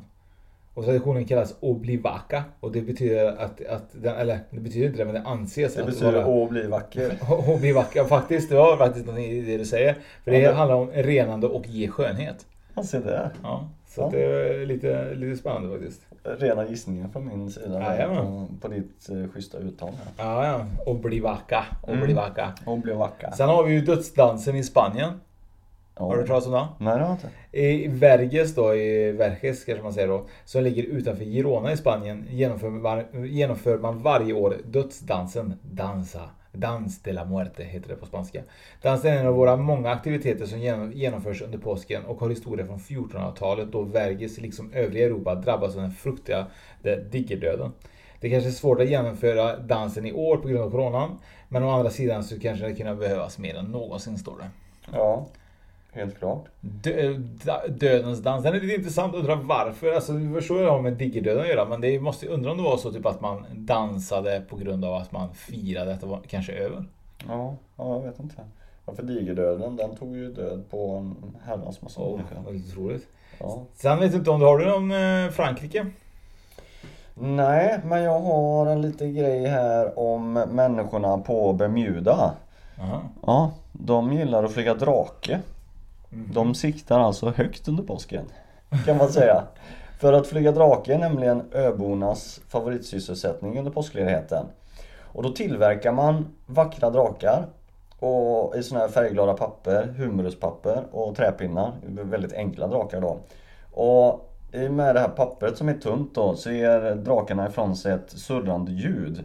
Och 0.74 0.86
traditionen 0.86 1.26
kallas 1.26 1.56
oblivaka. 1.60 2.44
Och 2.60 2.72
det 2.72 2.82
betyder 2.82 3.28
att, 3.38 3.66
att 3.66 3.84
den, 3.92 4.16
eller 4.16 4.40
det 4.50 4.60
betyder 4.60 4.86
inte 4.88 4.98
det 4.98 5.06
men 5.06 5.14
det 5.14 5.22
anses 5.30 5.74
Det 5.76 5.80
att 5.82 5.88
betyder 5.88 6.24
vara- 6.24 6.44
att 6.44 6.50
bli 6.50 6.68
vacker. 6.68 7.12
Oblivaka, 7.56 8.06
faktiskt. 8.06 8.50
Det 8.50 8.56
var 8.56 8.78
faktiskt 8.78 9.06
någonting 9.06 9.32
i 9.32 9.42
det 9.42 9.58
du 9.58 9.66
säger. 9.66 9.94
För 10.24 10.32
det 10.32 10.40
Ja, 10.40 10.50
det- 10.50 10.56
handlar 10.56 10.76
om 10.76 10.90
renande 10.94 11.48
och 11.48 11.68
ge 11.68 11.88
skönhet. 11.88 12.46
Ja, 12.76 12.84
se 12.84 13.00
där. 13.00 13.30
Ja, 13.44 13.70
så 13.88 14.02
Ja. 14.02 14.06
att 14.06 14.12
det 14.12 14.24
är 14.24 14.66
lite, 14.66 15.14
lite 15.16 15.38
spännande 15.38 15.78
faktiskt. 15.80 16.02
Rena 16.40 16.68
gissningar 16.70 17.08
från 17.08 17.28
min 17.28 17.50
sida 17.52 18.08
på, 18.08 18.48
på 18.62 18.68
ditt 18.68 19.10
eh, 19.10 19.32
schyssta 19.34 19.58
uttal 19.58 19.90
här. 19.90 20.26
Ja, 20.26 20.46
ja. 20.48 20.66
Oblivaka. 20.92 21.66
Oblivaka. 21.82 22.54
Och 22.66 22.78
bli 22.80 22.94
vacker. 22.94 23.32
Sen 23.32 23.50
har 23.50 23.64
vi 23.64 23.74
ju 23.74 23.82
dödsdansen 23.82 24.56
i 24.56 24.64
Spanien. 24.64 25.12
Ja. 25.96 26.04
Har 26.06 26.14
du 26.14 26.20
hört 26.20 26.28
talas 26.28 26.46
om 26.46 26.52
den? 26.52 26.66
Nej 26.80 26.98
det 26.98 27.04
har 27.04 27.10
jag 27.10 27.16
inte. 27.18 27.30
I 27.60 27.88
Verges 27.88 28.56
då, 28.56 28.76
i 28.76 29.12
Verges 29.12 29.66
kanske 29.66 29.84
man 29.84 29.94
säger 29.94 30.08
då, 30.08 30.26
som 30.46 30.64
ligger 30.64 30.84
utanför 30.84 31.24
Girona 31.26 31.72
i 31.72 31.78
Spanien, 31.78 32.26
genomför, 32.30 32.70
var, 32.70 33.06
genomför 33.26 33.78
man 33.78 34.02
varje 34.02 34.34
år 34.34 34.58
dödsdansen 34.66 35.54
Danza. 35.62 36.22
Dans 36.56 37.02
de 37.04 37.12
la 37.14 37.26
Muerte 37.26 37.64
heter 37.64 37.90
det 37.90 37.96
på 37.96 38.06
spanska. 38.06 38.42
Dansen 38.82 39.14
är 39.14 39.18
en 39.20 39.28
av 39.28 39.34
våra 39.34 39.56
många 39.56 39.90
aktiviteter 39.92 40.46
som 40.46 40.60
genom- 40.60 40.92
genomförs 40.92 41.42
under 41.42 41.58
påsken 41.58 42.06
och 42.06 42.20
har 42.20 42.30
historia 42.30 42.66
från 42.66 42.80
1400-talet 42.80 43.72
då 43.72 43.82
Verges 43.82 44.38
liksom 44.42 44.72
övriga 44.74 45.06
Europa 45.06 45.36
drabbas 45.36 45.76
av 45.76 45.82
den 45.82 45.92
fruktiga 45.92 46.46
diggerdöden. 47.12 47.72
Det 48.20 48.30
kanske 48.30 48.50
är 48.50 48.52
svårt 48.54 48.80
att 48.82 48.90
genomföra 48.90 49.58
dansen 49.58 50.06
i 50.06 50.14
år 50.14 50.38
på 50.38 50.48
grund 50.48 50.64
av 50.64 50.72
coronan. 50.72 51.18
Men 51.50 51.64
å 51.64 51.70
andra 51.70 51.90
sidan 51.90 52.24
så 52.24 52.40
kanske 52.40 52.66
det 52.68 52.76
kunna 52.76 52.96
behövas 52.96 53.38
mer 53.38 53.56
än 53.56 53.66
någonsin 53.66 54.18
står 54.18 54.38
det. 54.38 54.50
Ja, 54.92 55.28
helt 55.94 56.18
klart. 56.20 56.46
Dö, 56.62 57.14
dödens 57.70 58.20
dans. 58.20 58.44
Den 58.44 58.56
är 58.56 58.60
lite 58.60 58.76
intressant. 58.76 59.16
Undrar 59.16 59.36
varför. 59.36 59.94
Alltså, 59.94 60.14
du 60.14 60.34
förstår 60.34 60.58
jag 60.58 60.68
det 60.68 60.72
har 60.72 60.82
med 60.82 60.94
diggerdöden 60.94 61.42
att 61.44 61.50
göra. 61.50 61.66
Men 61.66 61.82
det 61.82 62.00
måste 62.00 62.28
undra 62.28 62.52
om 62.52 62.58
det 62.58 62.64
var 62.64 62.78
så 62.78 62.92
typ 62.92 63.06
att 63.06 63.22
man 63.22 63.46
dansade 63.52 64.42
på 64.50 64.56
grund 64.56 64.86
av 64.86 64.94
att 64.96 65.12
man 65.12 65.34
firade 65.34 65.94
att 65.94 66.02
det 66.02 66.08
var 66.08 66.22
kanske 66.28 66.54
över. 66.54 66.86
Ja, 67.28 67.56
ja 67.78 67.94
jag 67.96 68.02
vet 68.02 68.20
inte. 68.20 68.36
Ja, 68.86 68.94
för 68.94 69.04
digerdöden 69.04 69.76
den 69.76 69.96
tog 69.96 70.16
ju 70.18 70.34
död 70.34 70.64
på 70.70 70.96
en 70.96 71.36
herrans 71.46 71.82
massa 71.82 72.02
Oh, 72.02 72.16
människor. 72.16 72.36
vad 72.46 72.56
otroligt. 72.56 73.08
Ja. 73.40 73.64
Sen 73.76 74.00
vet 74.00 74.12
jag 74.12 74.20
inte 74.22 74.32
om 74.32 74.40
du 74.40 74.46
har 74.46 74.58
du 74.58 74.74
om 74.74 74.92
eh, 74.92 75.32
Frankrike? 75.32 75.86
Nej, 77.16 77.80
men 77.86 78.04
jag 78.04 78.20
har 78.20 78.66
en 78.66 78.82
liten 78.82 79.14
grej 79.16 79.46
här 79.46 80.00
om 80.00 80.34
människorna 80.34 81.18
på 81.18 81.54
Bermuda. 81.54 82.34
Aha. 82.80 83.02
Ja, 83.26 83.52
de 83.72 84.14
gillar 84.14 84.44
att 84.44 84.52
flyga 84.52 84.74
drake. 84.74 85.40
Mhm. 86.14 86.34
De 86.34 86.56
siktar 86.56 87.00
alltså 87.00 87.30
högt 87.30 87.68
under 87.68 87.84
påsken. 87.84 88.26
Kan 88.86 88.98
man 88.98 89.10
säga. 89.10 89.44
För 90.00 90.14
att 90.14 90.28
flyga 90.28 90.52
drake 90.52 90.94
är 90.94 90.98
nämligen 90.98 91.44
öbornas 91.52 92.42
favoritsysselsättning 92.48 93.60
under 93.60 93.72
påskledigheten. 93.72 94.46
Och 95.02 95.24
då 95.24 95.30
tillverkar 95.30 95.92
man 95.92 96.26
vackra 96.46 96.90
drakar 96.90 97.46
och 98.00 98.56
i 98.56 98.64
såna 98.64 98.80
här 98.82 98.88
färgglada 98.88 99.34
papper, 99.34 99.94
humeruspapper 99.98 100.84
och 100.92 101.16
träpinnar. 101.16 101.72
Väldigt 101.84 102.34
enkla 102.34 102.68
drakar 102.68 103.02
då. 103.02 103.18
Och 103.72 104.30
i 104.52 104.68
och 104.68 104.74
med 104.74 104.96
det 104.96 105.00
här 105.00 105.10
pappret 105.10 105.58
som 105.58 105.70
är 105.70 105.74
tunt 105.74 106.16
då 106.16 106.36
så 106.36 106.52
ger 106.52 106.96
drakarna 106.96 107.48
ifrån 107.48 107.76
sig 107.76 107.94
ett 107.94 108.10
surrande 108.10 108.72
ljud. 108.72 109.24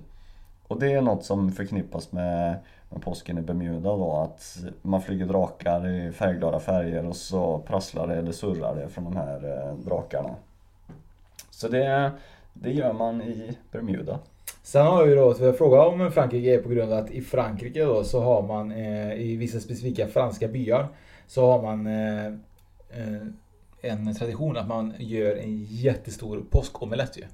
Och 0.68 0.80
det 0.80 0.93
är 0.93 1.01
något 1.01 1.24
som 1.24 1.53
förknippas 1.53 2.12
med, 2.12 2.57
med 2.91 3.03
påsken 3.03 3.39
i 3.39 3.41
Bermuda 3.41 3.97
då 3.97 4.16
att 4.16 4.59
man 4.82 5.03
flyger 5.03 5.26
drakar 5.26 5.89
i 5.89 6.12
färgglada 6.12 6.61
färger 6.61 7.07
och 7.07 7.16
så 7.16 7.59
prasslar 7.59 8.07
det 8.07 8.16
eller 8.16 8.32
surrar 8.32 8.74
det 8.74 8.89
från 8.89 9.05
de 9.05 9.16
här 9.16 9.68
eh, 9.68 9.74
drakarna. 9.74 10.34
Så 11.51 11.68
det, 11.68 12.12
det 12.53 12.70
gör 12.70 12.93
man 12.93 13.22
i 13.22 13.59
Bermuda. 13.72 14.18
Sen 14.62 14.86
har 14.86 15.05
vi 15.05 15.14
då, 15.14 15.34
jag 15.41 15.59
frågar 15.59 15.86
om 15.86 16.12
Frankrike 16.12 16.55
är 16.55 16.62
på 16.62 16.68
grund 16.68 16.93
av 16.93 16.99
att 16.99 17.11
i 17.11 17.20
Frankrike 17.20 17.84
då 17.84 18.05
så 18.05 18.20
har 18.20 18.43
man 18.43 18.72
eh, 18.72 19.12
i 19.12 19.36
vissa 19.36 19.61
specifika 19.61 20.07
franska 20.07 20.49
byar 20.49 20.89
så 21.26 21.53
har 21.53 21.62
man 21.62 21.86
eh, 21.86 22.32
en 23.80 24.14
tradition 24.14 24.57
att 24.57 24.68
man 24.68 24.95
gör 24.99 25.36
en 25.36 25.64
jättestor 25.64 26.45
påskomelett 26.51 27.18
ju. 27.18 27.24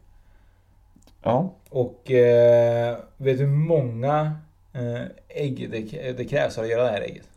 Ja, 1.23 1.55
Och 1.71 2.11
eh, 2.11 2.99
vet 3.17 3.39
du 3.39 3.45
hur 3.45 3.53
många 3.53 4.37
ägg 5.29 5.71
det, 5.71 6.13
det 6.13 6.25
krävs 6.25 6.55
för 6.55 6.63
att 6.63 6.69
göra 6.69 6.83
det 6.85 6.91
här 6.91 7.01
ägget? 7.01 7.29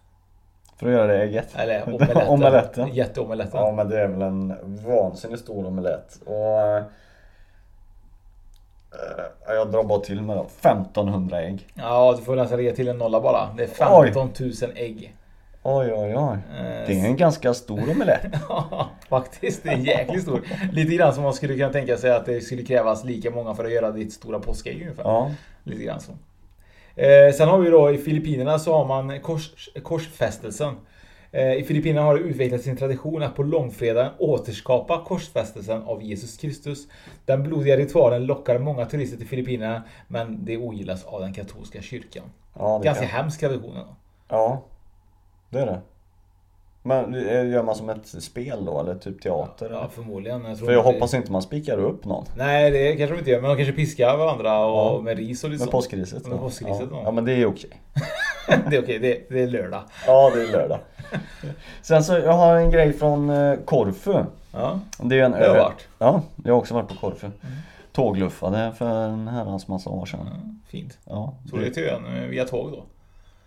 för 0.79 0.87
att 0.87 0.93
göra 0.93 1.07
det 1.07 1.23
ägget. 1.23 1.47
Eller 1.55 1.83
omeletten. 1.89 2.27
Omeletten. 2.27 2.93
Jätteomeletten. 2.93 3.59
Ja 3.59 3.71
men 3.71 3.89
det 3.89 4.01
är 4.01 4.07
väl 4.07 4.21
en 4.21 4.53
vansinnigt 4.87 5.41
stor 5.41 5.65
omelett. 5.67 6.19
Och 6.25 6.61
eh, 6.67 6.83
jag 9.47 9.71
drar 9.71 9.83
bara 9.83 9.99
till 9.99 10.21
med 10.21 10.37
då. 10.37 10.41
1500 10.61 11.41
ägg. 11.41 11.67
Ja, 11.73 12.15
du 12.17 12.23
får 12.23 12.35
nästan 12.35 12.57
lägga 12.57 12.73
till 12.75 12.87
en 12.87 12.97
nolla 12.97 13.21
bara. 13.21 13.49
Det 13.57 13.63
är 13.63 13.67
15 13.67 14.29
000 14.39 14.51
ägg. 14.75 15.15
Oj 15.63 15.93
oj 15.93 16.15
oj. 16.17 16.37
Eh, 16.57 16.87
Det 16.87 16.99
är 16.99 17.05
en 17.05 17.17
ganska 17.17 17.53
stor 17.53 17.89
omelett. 17.91 18.21
Ja, 18.49 18.89
faktiskt. 19.09 19.63
Det 19.63 19.69
är 19.69 19.77
jäkligt 19.77 20.21
stor. 20.23 20.41
Lite 20.71 20.95
grann 20.95 21.13
som 21.13 21.23
man 21.23 21.33
skulle 21.33 21.53
kunna 21.55 21.69
tänka 21.73 21.97
sig 21.97 22.11
att 22.11 22.25
det 22.25 22.41
skulle 22.41 22.63
krävas 22.63 23.03
lika 23.03 23.31
många 23.31 23.55
för 23.55 23.65
att 23.65 23.71
göra 23.71 23.91
ditt 23.91 24.13
stora 24.13 24.39
påskägg 24.39 24.81
ungefär. 24.81 25.03
Ja. 25.03 25.31
Lite 25.63 25.83
grann 25.83 25.99
så. 25.99 26.11
Eh, 26.97 27.33
sen 27.33 27.49
har 27.49 27.57
vi 27.57 27.69
då 27.69 27.91
i 27.91 27.97
Filippinerna 27.97 28.59
så 28.59 28.73
har 28.73 28.85
man 28.85 29.19
kors, 29.19 29.69
korsfästelsen. 29.83 30.75
Eh, 31.31 31.53
I 31.53 31.63
Filippinerna 31.63 32.05
har 32.05 32.15
det 32.15 32.21
utvecklats 32.21 32.63
sin 32.63 32.77
tradition 32.77 33.23
att 33.23 33.35
på 33.35 33.43
långfredagen 33.43 34.11
återskapa 34.19 35.03
korsfästelsen 35.05 35.83
av 35.83 36.03
Jesus 36.03 36.37
Kristus. 36.37 36.87
Den 37.25 37.43
blodiga 37.43 37.77
ritualen 37.77 38.25
lockar 38.25 38.59
många 38.59 38.85
turister 38.85 39.17
till 39.17 39.27
Filippinerna 39.27 39.83
men 40.07 40.45
det 40.45 40.57
ogillas 40.57 41.05
av 41.05 41.21
den 41.21 41.33
katolska 41.33 41.81
kyrkan. 41.81 42.23
Ja, 42.59 42.77
Ganska 42.83 43.05
kan. 43.05 43.11
hemsk 43.21 43.39
tradition. 43.39 43.77
Ja. 44.29 44.61
Det 45.49 45.59
är 45.59 45.65
det. 45.65 45.81
Men 46.87 47.15
eh, 47.15 47.49
gör 47.49 47.63
man 47.63 47.75
som 47.75 47.89
ett 47.89 48.07
spel 48.07 48.65
då 48.65 48.79
eller 48.79 48.95
typ 48.95 49.21
teater? 49.21 49.69
Ja, 49.71 49.77
eller? 49.79 49.87
förmodligen. 49.87 50.45
Jag 50.45 50.59
För 50.59 50.71
jag 50.71 50.85
det- 50.85 50.91
hoppas 50.93 51.13
inte 51.13 51.31
man 51.31 51.41
spikar 51.41 51.77
upp 51.77 52.05
någon. 52.05 52.25
Nej, 52.37 52.71
det 52.71 52.95
kanske 52.95 53.15
de 53.15 53.19
inte 53.19 53.31
gör. 53.31 53.41
Men 53.41 53.49
de 53.49 53.55
kanske 53.57 53.73
piskar 53.73 54.17
varandra 54.17 54.65
och 54.65 54.95
Ja. 54.97 55.01
med 55.01 55.17
ris 55.17 55.43
och 55.43 55.49
lite 55.49 55.59
Med 55.59 55.65
sånt. 55.65 55.71
påskriset. 55.71 56.27
Med 56.27 56.39
påskriset, 56.39 56.87
ja. 56.91 56.97
ja. 56.97 57.01
ja 57.05 57.11
men 57.11 57.25
det 57.25 57.33
är 57.33 57.45
okej. 57.45 57.69
Det 58.69 58.75
är 58.75 58.83
okej, 58.83 58.99
det, 58.99 59.29
det 59.29 59.43
är 59.43 59.47
lördag. 59.47 59.81
Ja 60.07 60.31
det 60.35 60.41
är 60.41 60.51
lördag. 60.51 60.79
Sen 61.81 62.03
så 62.03 62.13
jag 62.13 62.33
har 62.33 62.55
en 62.55 62.71
grej 62.71 62.93
från 62.93 63.29
eh, 63.29 63.55
Korfu. 63.65 64.13
Ja, 64.51 64.79
Det 65.03 65.19
är 65.19 65.23
en 65.23 65.31
det 65.31 65.37
har 65.37 65.55
ö. 65.55 65.59
varit. 65.59 65.87
Ja, 65.99 66.21
jag 66.45 66.53
har 66.53 66.59
också 66.59 66.73
varit 66.73 66.87
på 66.87 66.95
Korfu. 66.95 67.27
Tågluffade 67.91 68.71
för 68.77 69.05
en 69.05 69.27
herrans 69.27 69.67
massa 69.67 69.89
år 69.89 70.05
sedan. 70.05 70.19
Ja, 70.31 70.49
fint. 70.69 70.97
Ja, 71.05 71.33
Så 71.49 71.57
det 71.57 71.67
är 71.67 71.71
till 71.71 71.83
ön 71.83 72.29
via 72.29 72.45
tåg 72.45 72.71
då? 72.71 72.83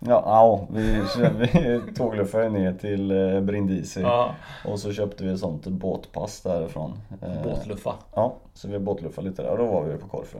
Ja, 0.05 0.23
ja 0.25 0.67
vi, 0.69 1.01
vi 1.37 1.81
tågluffade 1.95 2.49
ner 2.49 2.73
till 2.73 3.11
eh, 3.11 3.41
Brindisi 3.41 4.01
Ja, 4.01 4.35
och 4.65 4.79
så 4.79 4.93
köpte 4.93 5.23
vi 5.23 5.33
ett 5.33 5.39
sånt 5.39 5.67
båtpass 5.67 6.41
därifrån. 6.41 7.01
Eh, 7.21 7.43
båtluffa. 7.43 7.93
Ja, 8.15 8.35
så 8.53 8.67
vi 8.67 8.79
båtluffade 8.79 9.29
lite 9.29 9.41
där 9.41 9.49
och 9.49 9.57
då 9.57 9.65
var 9.65 9.83
vi 9.83 9.97
på 9.97 10.07
Korfu. 10.07 10.37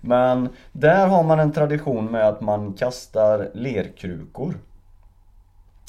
Men 0.00 0.48
där 0.72 1.06
har 1.06 1.22
man 1.22 1.40
en 1.40 1.52
tradition 1.52 2.10
med 2.10 2.28
att 2.28 2.40
man 2.40 2.72
kastar 2.72 3.50
lerkrukor. 3.54 4.54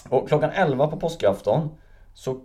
Och 0.09 0.27
klockan 0.27 0.49
11 0.49 0.87
på 0.87 0.97
påskafton 0.97 1.69
så 2.13 2.35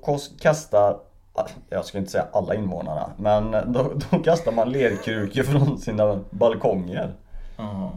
kastar, 0.40 0.98
ah, 1.32 1.46
jag 1.68 1.84
ska 1.84 1.98
inte 1.98 2.10
säga 2.10 2.26
alla 2.32 2.54
invånarna, 2.54 3.10
men 3.16 3.50
då, 3.72 3.92
då 4.10 4.18
kastar 4.18 4.52
man 4.52 4.72
lerkrukor 4.72 5.42
från 5.42 5.78
sina 5.78 6.20
balkonger. 6.30 7.14
Ja. 7.56 7.92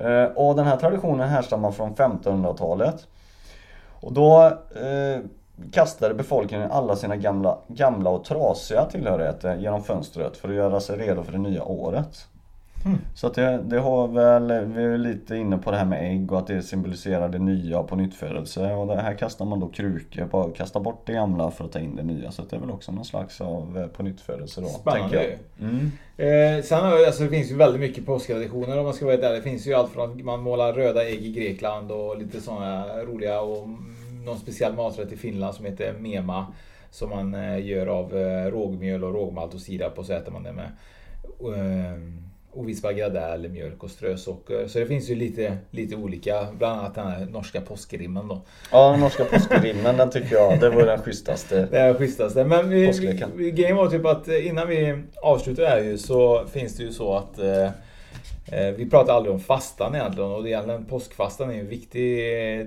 Eh, 0.00 0.24
och 0.24 0.56
den 0.56 0.66
här 0.66 0.76
traditionen 0.76 1.28
härstammar 1.28 1.70
från 1.70 1.94
1500-talet. 1.94 3.06
Och 4.00 4.12
då 4.12 4.44
eh, 4.74 5.20
kastade 5.72 6.14
befolkningen 6.14 6.70
alla 6.70 6.96
sina 6.96 7.16
gamla, 7.16 7.58
gamla 7.68 8.10
och 8.10 8.24
trasiga 8.24 8.84
tillhörigheter 8.84 9.56
genom 9.56 9.82
fönstret 9.82 10.36
för 10.36 10.48
att 10.48 10.54
göra 10.54 10.80
sig 10.80 10.96
redo 10.98 11.22
för 11.22 11.32
det 11.32 11.38
nya 11.38 11.64
året. 11.64 12.26
Så 13.14 13.26
att 13.26 13.34
det, 13.34 13.62
det 13.64 13.78
har 13.78 14.08
väl, 14.08 14.66
vi 14.66 14.82
är 14.82 14.98
lite 14.98 15.36
inne 15.36 15.58
på 15.58 15.70
det 15.70 15.76
här 15.76 15.84
med 15.84 16.12
ägg 16.12 16.32
och 16.32 16.38
att 16.38 16.46
det 16.46 16.62
symboliserar 16.62 17.28
det 17.28 17.38
nya 17.38 17.82
på 17.82 17.96
nyttfödelse 17.96 18.74
och 18.74 18.86
det 18.86 18.96
här 18.96 19.14
kastar 19.14 19.44
man 19.44 19.60
då 19.60 19.68
krukor 19.68 20.24
på, 20.26 20.40
att 20.40 20.54
kasta 20.54 20.80
bort 20.80 21.02
det 21.06 21.12
gamla 21.12 21.50
för 21.50 21.64
att 21.64 21.72
ta 21.72 21.78
in 21.78 21.96
det 21.96 22.02
nya 22.02 22.30
så 22.30 22.42
det 22.42 22.56
är 22.56 22.60
väl 22.60 22.70
också 22.70 22.92
någon 22.92 23.04
slags 23.04 23.40
av 23.40 23.78
eh, 23.78 23.86
på 23.86 24.02
nyttfödelse 24.02 24.60
då. 24.60 24.66
Spännande. 24.66 25.36
Mm. 25.60 25.90
Eh, 26.16 26.62
sen 26.64 26.84
alltså, 26.84 27.22
det 27.22 27.28
finns 27.28 27.50
ju 27.50 27.56
väldigt 27.56 27.80
mycket 27.80 28.06
påsktraditioner 28.06 28.78
om 28.78 28.84
man 28.84 28.94
ska 28.94 29.06
vara 29.06 29.16
där. 29.16 29.32
Det 29.32 29.42
finns 29.42 29.66
ju 29.66 29.74
allt 29.74 29.92
från 29.92 30.10
att 30.10 30.24
man 30.24 30.40
målar 30.40 30.72
röda 30.72 31.08
ägg 31.08 31.26
i 31.26 31.32
Grekland 31.32 31.90
och 31.92 32.18
lite 32.18 32.40
sådana 32.40 32.86
roliga 33.02 33.40
och 33.40 33.68
någon 34.24 34.38
speciell 34.38 34.74
maträtt 34.74 35.12
i 35.12 35.16
Finland 35.16 35.54
som 35.54 35.64
heter 35.64 35.92
mema. 35.92 36.46
Som 36.90 37.10
man 37.10 37.34
eh, 37.34 37.66
gör 37.66 37.86
av 37.86 38.16
eh, 38.16 38.50
rågmjöl 38.50 39.04
och 39.04 39.14
rågmalt 39.14 39.54
och 39.54 39.60
sirap 39.60 39.98
och 39.98 40.06
så 40.06 40.12
äter 40.12 40.32
man 40.32 40.42
det 40.42 40.52
med 40.52 40.70
eh, 41.40 41.98
ovispad 42.58 42.96
grädde 42.96 43.48
mjölk 43.48 43.82
och 43.82 43.90
strösocker. 43.90 44.68
Så 44.68 44.78
det 44.78 44.86
finns 44.86 45.10
ju 45.10 45.14
lite, 45.14 45.56
lite 45.70 45.96
olika. 45.96 46.46
Bland 46.58 46.80
annat 46.80 46.94
den 46.94 47.06
här 47.06 47.26
norska 47.26 47.60
påskrimmen 47.60 48.28
då. 48.28 48.40
Ja, 48.72 48.90
den 48.90 49.00
norska 49.00 49.24
påskrimmen 49.24 49.96
den 49.96 50.10
tycker 50.10 50.34
jag, 50.34 50.60
det 50.60 50.70
var 50.70 50.86
den 50.86 51.02
schysstaste. 51.02 51.68
Det 51.70 51.78
är 51.78 51.92
det 51.92 51.98
schysstaste. 51.98 52.44
Men 52.44 52.68
vi, 52.68 53.50
grejen 53.50 53.76
var 53.76 53.90
typ 53.90 54.06
att 54.06 54.28
eh, 54.28 54.46
innan 54.46 54.68
vi 54.68 55.02
avslutar 55.22 55.62
det 55.62 55.68
här 55.68 55.80
ju 55.80 55.98
så 55.98 56.46
finns 56.46 56.76
det 56.76 56.82
ju 56.82 56.92
så 56.92 57.14
att 57.14 57.38
eh, 57.38 57.70
vi 58.76 58.90
pratar 58.90 59.14
aldrig 59.14 59.34
om 59.34 59.40
fastan 59.40 59.94
egentligen 59.94 60.30
och 60.30 60.46
egentligen 60.46 60.84
påskfastan 60.84 61.50
är 61.50 61.54
en 61.54 61.68
viktig 61.68 62.16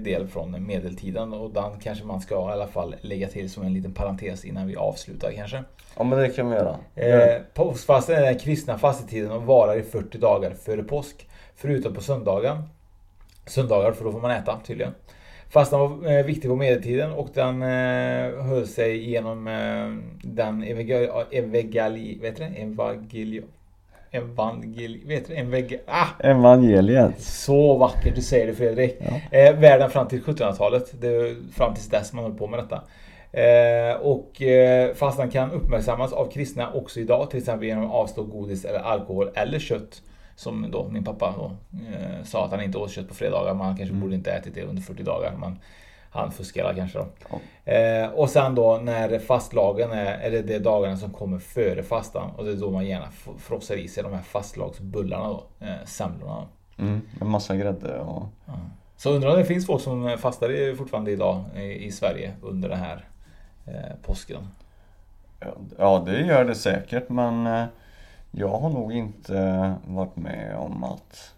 del 0.04 0.28
från 0.28 0.68
medeltiden 0.68 1.34
och 1.34 1.52
den 1.52 1.80
kanske 1.84 2.06
man 2.06 2.22
ska 2.22 2.36
i 2.36 2.52
alla 2.52 2.68
fall 2.68 2.96
lägga 3.02 3.28
till 3.28 3.50
som 3.50 3.64
en 3.64 3.74
liten 3.74 3.94
parentes 3.94 4.46
innan 4.46 4.68
vi 4.68 4.76
avslutar 4.76 5.32
kanske. 5.32 5.64
Ja 5.98 6.04
men 6.04 6.20
det 6.20 6.30
kan 6.30 6.50
vi 6.50 6.56
göra. 6.56 6.76
Eh, 6.96 7.42
påskfastan 7.54 8.16
är 8.16 8.22
den 8.22 8.40
kristna 8.40 8.78
fastetiden 8.78 9.32
och 9.32 9.44
varar 9.44 9.80
i 9.80 9.84
40 9.84 10.18
dagar 10.18 10.52
före 10.52 10.84
påsk. 10.84 11.28
Förutom 11.56 11.94
på 11.94 12.02
söndagen. 12.02 12.64
Söndagar, 13.48 13.92
för 13.92 14.06
då 14.06 14.12
får 14.12 14.22
man 14.22 14.32
äta 14.32 14.60
tydligen. 14.66 14.94
Fastan 15.50 15.80
var 15.80 16.12
eh, 16.12 16.26
viktig 16.26 16.50
på 16.50 16.56
medeltiden 16.56 17.12
och 17.12 17.30
den 17.34 17.62
eh, 17.62 18.44
höll 18.44 18.68
sig 18.68 19.10
genom 19.10 19.48
eh, 19.48 19.90
den 20.24 20.64
evangeli... 20.64 21.10
evangeli 21.32 22.20
vet 22.22 22.36
du 22.36 22.44
det? 22.44 22.50
Evangeli... 22.50 23.42
Evangeli... 24.12 25.04
Vet 25.06 25.28
du 25.28 25.34
det? 25.34 25.40
Evangeli... 25.40 25.80
Ah! 25.88 26.08
Evangeliet. 26.20 27.22
Så 27.22 27.78
vackert 27.78 28.16
du 28.16 28.22
säger 28.22 28.48
det 28.48 28.54
Fredrik. 28.54 29.02
Eh, 29.32 29.60
världen 29.60 29.90
fram 29.90 30.08
till 30.08 30.22
1700-talet. 30.24 31.02
Det 31.02 31.08
är 31.08 31.36
fram 31.54 31.74
tills 31.74 31.90
dess 31.90 32.14
man 32.14 32.24
håller 32.24 32.38
på 32.38 32.48
med 32.48 32.60
detta. 32.60 32.82
Eh, 33.32 33.96
och 33.96 34.42
eh, 34.42 34.94
fastan 34.94 35.30
kan 35.30 35.52
uppmärksammas 35.52 36.14
av 36.14 36.32
kristna 36.32 36.74
också 36.74 37.00
idag. 37.00 37.30
Till 37.30 37.40
exempel 37.40 37.68
genom 37.68 37.86
att 37.86 37.92
avstå 37.92 38.24
godis 38.24 38.66
eller 38.66 38.80
alkohol 38.80 39.30
eller 39.34 39.60
kött. 39.60 40.02
Som 40.36 40.72
då 40.72 40.88
min 40.92 41.04
pappa 41.04 41.34
då, 41.38 41.52
eh, 41.78 42.24
sa 42.24 42.46
att 42.46 42.52
han 42.52 42.62
inte 42.62 42.78
åt 42.78 42.92
kött 42.92 43.08
på 43.08 43.14
fredagar. 43.14 43.54
Men 43.54 43.66
han 43.66 43.78
kanske 43.78 43.96
borde 43.96 44.16
inte 44.16 44.32
ätit 44.32 44.56
det 44.56 44.64
under 44.64 44.82
40 44.82 45.04
dagar. 45.04 45.34
Men 45.40 45.60
han 46.12 46.32
fuskade 46.32 46.76
kanske 46.76 47.00
då. 47.00 47.06
Eh, 47.72 48.10
och 48.10 48.30
sen 48.30 48.56
då 48.56 48.80
när 48.84 49.20
fastlagen 49.20 49.92
är, 49.92 50.14
är 50.14 50.32
det 50.32 50.42
de 50.42 50.60
dagarna 50.60 50.98
som 50.98 51.12
kommer 51.12 51.40
före 51.40 51.84
fastan. 51.84 52.32
Och 52.38 52.46
det 52.46 52.52
är 52.52 52.56
då 52.56 52.72
man 52.72 52.86
gärna 52.86 53.08
frossar 53.38 53.76
i 53.76 53.88
sig 53.88 54.04
de 54.04 54.14
här 54.14 54.22
fastlagsbullarna 54.22 55.28
då. 55.28 55.44
Eh, 55.60 55.86
semlorna. 55.86 56.48
Mm, 56.78 57.02
en 57.22 57.30
massa 57.30 57.56
grädde 57.56 58.00
och... 58.00 58.24
Så 58.98 59.10
undrar 59.10 59.30
om 59.30 59.38
det 59.38 59.46
finns 59.46 59.66
folk 59.66 59.82
som 59.82 60.18
fastar 60.18 60.76
fortfarande 60.76 61.12
idag 61.12 61.44
i, 61.56 61.86
i 61.86 61.92
Sverige 61.92 62.34
under 62.42 62.70
den 62.70 62.80
här 62.80 63.06
eh, 63.66 63.96
påsken. 64.02 64.48
Ja, 65.40 65.54
Ja 65.78 66.04
det 66.06 66.22
gör 66.22 66.46
det 66.46 66.56
säkert 66.56 67.10
men 67.10 67.48
eh, 67.48 67.66
jag 68.32 68.48
har 68.48 68.70
nog 68.70 68.94
inte 68.94 69.74
varit 69.88 70.16
med 70.16 70.56
om 70.56 70.84
att 70.84 71.34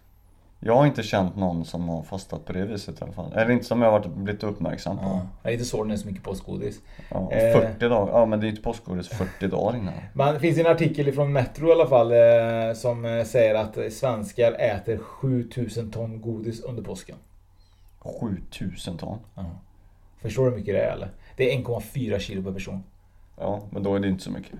Jag 0.66 0.76
har 0.76 0.86
inte 0.86 1.02
känt 1.02 1.36
någon 1.36 1.64
som 1.64 1.88
har 1.88 2.02
fastat 2.02 2.44
på 2.44 2.52
det 2.52 2.64
viset 2.64 3.00
i 3.00 3.04
alla 3.04 3.12
fall. 3.12 3.32
Eller 3.32 3.50
inte 3.50 3.64
som 3.64 3.82
jag 3.82 3.90
har 3.90 3.98
varit, 3.98 4.14
blivit 4.14 4.42
uppmärksam 4.42 4.96
på. 4.98 5.04
Ja. 5.04 5.26
Jag 5.42 5.50
är 5.50 5.54
inte 5.54 5.64
så 5.64 5.84
det 5.84 5.92
är 5.94 5.96
så 5.96 6.06
mycket 6.06 6.22
påskgodis. 6.22 6.80
Ja, 7.10 7.32
Eh. 7.32 7.60
40 7.60 7.88
dagar, 7.88 8.12
ja 8.12 8.26
men 8.26 8.40
det 8.40 8.46
är 8.46 8.48
inte 8.48 8.62
påskgodis 8.62 9.08
40 9.08 9.46
dagar 9.46 9.78
innan. 9.78 9.94
Men 10.12 10.34
det 10.34 10.40
finns 10.40 10.58
en 10.58 10.66
artikel 10.66 11.12
från 11.12 11.32
Metro 11.32 11.68
i 11.68 11.72
alla 11.72 11.86
fall 11.86 12.12
eh, 12.12 12.74
som 12.74 13.04
eh, 13.04 13.24
säger 13.24 13.54
att 13.54 13.76
eh, 13.76 13.88
svenskar 13.88 14.52
äter 14.52 14.98
7000 14.98 15.90
ton 15.90 16.20
godis 16.20 16.60
under 16.60 16.82
påsken. 16.82 17.16
7000 18.20 18.98
ton. 18.98 19.18
Förstår 20.22 20.44
du 20.44 20.50
hur 20.50 20.56
mycket 20.58 20.74
det 20.74 20.80
är 20.80 20.92
eller? 20.92 21.08
Det 21.36 21.54
är 21.54 21.58
1,4 21.58 22.18
kilo 22.18 22.42
per 22.42 22.52
person. 22.52 22.82
Ja, 23.36 23.60
men 23.70 23.82
då 23.82 23.94
är 23.94 24.00
det 24.00 24.08
inte 24.08 24.24
så 24.24 24.30
mycket. 24.30 24.58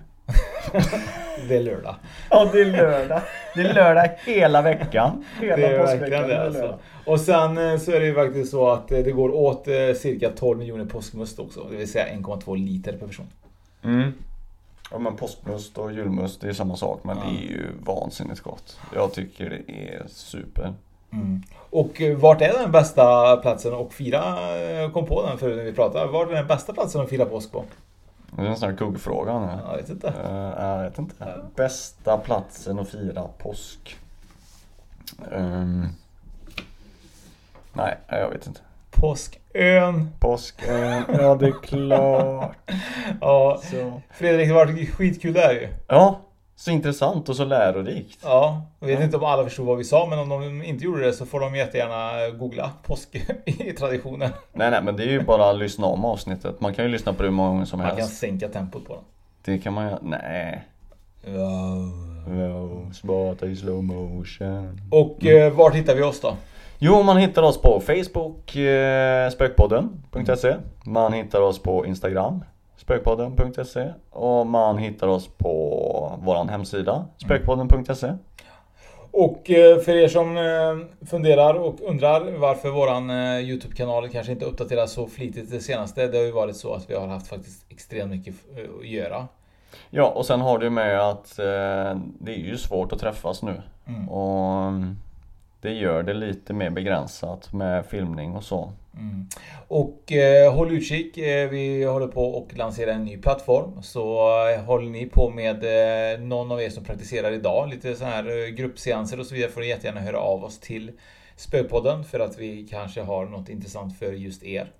Det 1.47 1.55
är 1.55 1.63
lördag. 1.63 1.95
Ja, 2.29 2.49
det 2.53 2.61
är 2.61 2.65
lördag. 2.65 3.21
Det 3.55 3.61
är 3.61 3.73
lördag 3.73 4.09
hela 4.25 4.61
veckan. 4.61 5.25
Hela 5.41 5.55
Det 5.55 5.65
är 5.65 5.79
påskveckan 5.79 6.09
verkligen 6.09 6.27
det 6.27 6.45
alltså. 6.45 6.79
Och 7.05 7.19
sen 7.19 7.57
eh, 7.57 7.77
så 7.77 7.91
är 7.91 7.99
det 7.99 8.05
ju 8.05 8.13
faktiskt 8.13 8.51
så 8.51 8.69
att 8.69 8.91
eh, 8.91 8.99
det 8.99 9.11
går 9.11 9.29
åt 9.35 9.67
eh, 9.67 9.73
cirka 9.95 10.29
12 10.29 10.59
miljoner 10.59 10.85
påskmust 10.85 11.39
också. 11.39 11.63
Det 11.63 11.77
vill 11.77 11.91
säga 11.91 12.05
1,2 12.15 12.57
liter 12.57 12.97
per 12.97 13.07
person. 13.07 13.27
Mm. 13.83 14.11
Ja 14.91 14.99
men 14.99 15.15
påskmust 15.15 15.77
och 15.77 15.93
julmust 15.93 16.41
det 16.41 16.47
är 16.47 16.53
samma 16.53 16.75
sak 16.75 16.99
men 17.03 17.17
det 17.17 17.45
är 17.45 17.49
ju 17.49 17.67
vansinnigt 17.85 18.41
gott. 18.41 18.79
Jag 18.95 19.13
tycker 19.13 19.49
det 19.49 19.73
är 19.73 20.03
super. 20.07 20.73
Och 21.69 22.01
eh, 22.01 22.17
vart 22.17 22.41
är 22.41 22.53
den 22.53 22.71
bästa 22.71 23.37
platsen 23.37 23.73
att 23.73 23.93
fira? 23.93 24.57
Jag 24.59 24.93
kom 24.93 25.05
på 25.05 25.27
den 25.27 25.37
förut 25.37 25.57
när 25.57 25.63
vi 25.63 25.73
pratade. 25.73 26.11
Vart 26.11 26.29
är 26.29 26.33
den 26.33 26.47
bästa 26.47 26.73
platsen 26.73 27.01
att 27.01 27.09
fira 27.09 27.25
påsk 27.25 27.51
på? 27.51 27.63
Det 28.35 28.41
är 28.41 28.45
en 28.45 28.57
sån 28.57 28.69
här 28.69 28.77
kuggfråga 28.77 29.39
nu. 29.39 29.47
Jag 29.67 29.77
vet 29.77 29.89
inte. 29.89 30.07
Eh, 30.07 30.65
jag 30.65 30.83
vet 30.83 30.99
inte. 30.99 31.41
Bästa 31.55 32.17
platsen 32.17 32.79
att 32.79 32.89
fira 32.89 33.23
påsk? 33.37 33.97
Ehm. 35.31 35.87
nej, 37.73 37.97
jag 38.07 38.29
vet 38.29 38.47
inte. 38.47 38.59
Påskön. 38.91 40.11
Påsk? 40.19 40.63
eh, 40.67 41.01
ja 41.07 41.35
det 41.35 41.47
är 41.47 41.61
klart. 41.63 42.55
Ja, 43.21 43.61
Så. 43.63 44.01
Fredrik, 44.13 44.47
det 44.47 44.53
har 44.53 44.65
varit 44.65 44.89
skitkul 44.89 45.33
där 45.33 45.53
ju. 45.53 45.67
Ja, 45.87 46.21
så 46.55 46.71
intressant 46.71 47.29
och 47.29 47.35
så 47.35 47.45
lärorikt. 47.45 48.19
Ja, 48.23 48.61
jag 48.79 48.87
vet 48.87 49.01
inte 49.01 49.17
om 49.17 49.23
alla 49.23 49.43
förstod 49.43 49.65
vad 49.65 49.77
vi 49.77 49.83
sa, 49.83 50.07
men 50.09 50.19
om 50.19 50.29
de 50.29 50.63
inte 50.63 50.83
gjorde 50.85 51.01
det 51.05 51.13
så 51.13 51.25
får 51.25 51.39
de 51.39 51.55
jättegärna 51.55 52.29
googla 52.37 52.71
påsk 52.83 53.15
i 53.45 53.71
traditionen. 53.73 54.29
Nej 54.53 54.71
nej 54.71 54.81
men 54.83 54.95
det 54.95 55.03
är 55.03 55.07
ju 55.07 55.21
bara 55.23 55.49
att 55.49 55.57
lyssna 55.57 55.87
om 55.87 56.05
avsnittet. 56.05 56.61
Man 56.61 56.73
kan 56.73 56.85
ju 56.85 56.91
lyssna 56.91 57.13
på 57.13 57.23
det 57.23 57.29
hur 57.29 57.35
många 57.35 57.49
gånger 57.49 57.65
som 57.65 57.79
Man 57.79 57.87
kan 57.89 57.97
helst. 57.97 58.17
sänka 58.17 58.47
tempot 58.49 58.87
på 58.87 58.93
dem. 58.93 59.03
Det 59.45 59.57
kan 59.57 59.73
man 59.73 59.85
göra. 59.85 59.99
Nej. 60.01 60.63
Wow, 62.27 62.91
Sparta 62.93 63.45
i 63.45 63.55
slow 63.55 63.83
motion. 63.83 64.81
Och 64.91 65.25
eh, 65.25 65.53
vart 65.53 65.75
hittar 65.75 65.95
vi 65.95 66.03
oss 66.03 66.21
då? 66.21 66.33
Jo, 66.79 67.03
man 67.03 67.17
hittar 67.17 67.41
oss 67.43 67.61
på 67.61 67.79
Facebook, 67.79 68.55
eh, 68.55 69.29
spökpodden.se 69.29 70.55
Man 70.85 71.13
hittar 71.13 71.41
oss 71.41 71.59
på 71.61 71.85
Instagram, 71.85 72.43
spökpodden.se 72.85 73.93
Och 74.09 74.47
man 74.47 74.77
hittar 74.77 75.07
oss 75.07 75.27
på 75.37 76.19
våran 76.23 76.49
hemsida, 76.49 77.05
spökpodden.se 77.17 78.13
Och 79.11 79.51
eh, 79.51 79.79
för 79.79 79.95
er 79.95 80.07
som 80.07 80.37
eh, 80.37 81.07
funderar 81.07 81.53
och 81.53 81.81
undrar 81.81 82.31
varför 82.37 82.69
våran 82.69 83.09
eh, 83.09 83.39
Youtube-kanal 83.39 84.09
kanske 84.09 84.31
inte 84.31 84.45
uppdateras 84.45 84.91
så 84.91 85.07
flitigt 85.07 85.51
det 85.51 85.59
senaste. 85.59 86.07
Det 86.07 86.17
har 86.17 86.25
ju 86.25 86.31
varit 86.31 86.55
så 86.55 86.73
att 86.73 86.89
vi 86.89 86.95
har 86.95 87.07
haft 87.07 87.27
faktiskt 87.27 87.65
extremt 87.71 88.11
mycket 88.11 88.35
att 88.79 88.87
göra. 88.87 89.27
Ja, 89.89 90.07
och 90.09 90.25
sen 90.25 90.41
har 90.41 90.57
du 90.57 90.69
med 90.69 90.99
att 90.99 91.35
det 92.19 92.31
är 92.31 92.45
ju 92.45 92.57
svårt 92.57 92.91
att 92.91 92.99
träffas 92.99 93.43
nu 93.43 93.61
Mm. 93.87 94.09
Och 94.09 94.67
mm, 94.67 94.97
det 95.61 95.73
gör 95.73 96.03
det 96.03 96.13
lite 96.13 96.53
mer 96.53 96.69
begränsat 96.69 97.53
med 97.53 97.85
filmning 97.85 98.35
och 98.35 98.43
så 98.43 98.71
Mm. 98.97 99.25
Och 99.67 100.11
eh, 100.11 100.53
håll 100.53 100.71
utkik. 100.71 101.17
Eh, 101.17 101.49
vi 101.49 101.83
håller 101.83 102.07
på 102.07 102.45
att 102.51 102.57
lansera 102.57 102.93
en 102.93 103.05
ny 103.05 103.17
plattform. 103.17 103.81
Så 103.81 104.29
eh, 104.49 104.63
håller 104.63 104.89
ni 104.89 105.05
på 105.05 105.29
med 105.29 105.63
eh, 105.63 106.19
någon 106.19 106.51
av 106.51 106.61
er 106.61 106.69
som 106.69 106.83
praktiserar 106.83 107.31
idag, 107.31 107.69
lite 107.69 107.95
så 107.95 108.05
här 108.05 108.43
eh, 108.43 108.49
gruppseanser 108.49 109.19
och 109.19 109.25
så 109.25 109.35
vidare, 109.35 109.51
får 109.51 109.61
ni 109.61 109.67
jättegärna 109.67 110.01
höra 110.01 110.19
av 110.19 110.43
oss 110.43 110.59
till 110.59 110.91
Spökpodden 111.35 112.03
för 112.03 112.19
att 112.19 112.39
vi 112.39 112.67
kanske 112.71 113.01
har 113.01 113.25
något 113.25 113.49
intressant 113.49 113.99
för 113.99 114.11
just 114.11 114.43
er. 114.43 114.71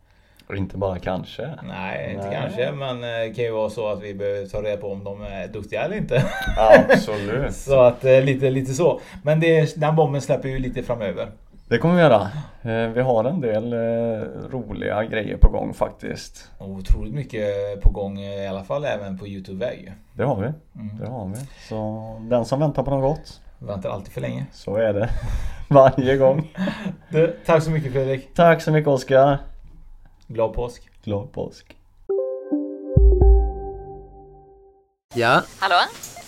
Och 0.48 0.56
inte 0.56 0.78
bara 0.78 1.00
kanske 1.00 1.50
Nej, 1.68 2.14
inte 2.14 2.28
Nej. 2.28 2.38
kanske, 2.42 2.72
men 2.72 3.02
det 3.02 3.34
kan 3.36 3.46
ju 3.46 3.52
vara 3.52 3.70
så 3.70 3.88
att 3.88 4.04
vi 4.04 4.14
behöver 4.14 4.48
ta 4.48 4.62
reda 4.62 4.78
på 4.78 4.92
om 4.92 5.04
de 5.04 5.22
är 5.22 5.48
duktiga 5.48 5.82
eller 5.82 5.98
inte. 5.98 6.24
Absolut 6.58 7.54
så 7.56 7.80
att 7.80 8.04
lite, 8.04 8.50
lite 8.50 8.74
så. 8.74 9.02
Men 9.24 9.40
det, 9.40 9.76
den 9.76 9.96
bomben 9.96 10.22
släpper 10.22 10.50
ju 10.50 10.60
lite 10.60 10.84
framöver. 10.84 11.32
Det 11.68 11.78
kommer 11.78 11.96
vi 11.96 12.02
göra. 12.02 12.22
Eh, 12.62 12.90
Vi 12.92 13.02
har 13.02 13.24
en 13.24 13.42
del 13.42 13.74
eh, 13.74 13.80
roliga 14.50 15.04
grejer 15.04 15.38
på 15.38 15.50
gång 15.50 15.74
faktiskt. 15.74 16.52
Otroligt 16.60 17.14
mycket 17.14 17.82
på 17.82 17.90
gång 17.90 18.20
eh, 18.22 18.44
i 18.44 18.48
alla 18.48 18.64
fall 18.64 18.86
även 18.86 19.18
på 19.20 19.28
Youtube-väg. 19.28 19.94
Det 20.14 20.24
har 20.24 20.36
vi. 20.36 20.48
Det 21.04 21.08
har 21.10 21.26
vi. 21.28 21.36
Så 21.70 22.18
den 22.30 22.46
som 22.46 22.60
väntar 22.60 22.84
på 22.84 22.92
något 22.92 23.18
gott. 23.18 23.42
Väntar 23.60 23.90
alltid 23.90 24.14
för 24.14 24.22
länge. 24.22 24.46
Så 24.54 24.76
är 24.76 24.94
det. 24.94 25.10
Varje 25.70 26.18
gång. 26.18 26.52
Du, 27.10 27.40
tack 27.46 27.64
så 27.64 27.72
mycket 27.72 27.92
Fredrik. 27.92 28.34
Tack 28.34 28.62
så 28.62 28.72
mycket 28.72 28.88
Oskar. 28.88 29.38
Glad 30.28 30.54
påsk. 30.54 30.90
Glad 31.04 31.32
påsk. 31.32 31.76
Ja, 35.16 35.42
Hallå? 35.60 35.76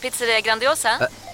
Pizzeria 0.01 0.39
Grandiosa? 0.41 0.89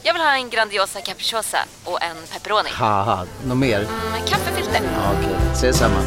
Jag 0.06 0.14
vill 0.14 0.22
ha 0.22 0.36
en 0.36 0.50
Grandiosa 0.50 1.02
capriciosa 1.02 1.58
och 1.86 2.04
en 2.04 2.16
pepperoni. 2.34 2.70
haha, 2.74 3.26
något 3.46 3.58
mer? 3.58 3.80
Med 4.12 4.28
kaffefilter. 4.30 4.82
Ja, 4.94 5.12
Okej, 5.20 5.36
ses 5.54 5.78
samma. 5.78 6.00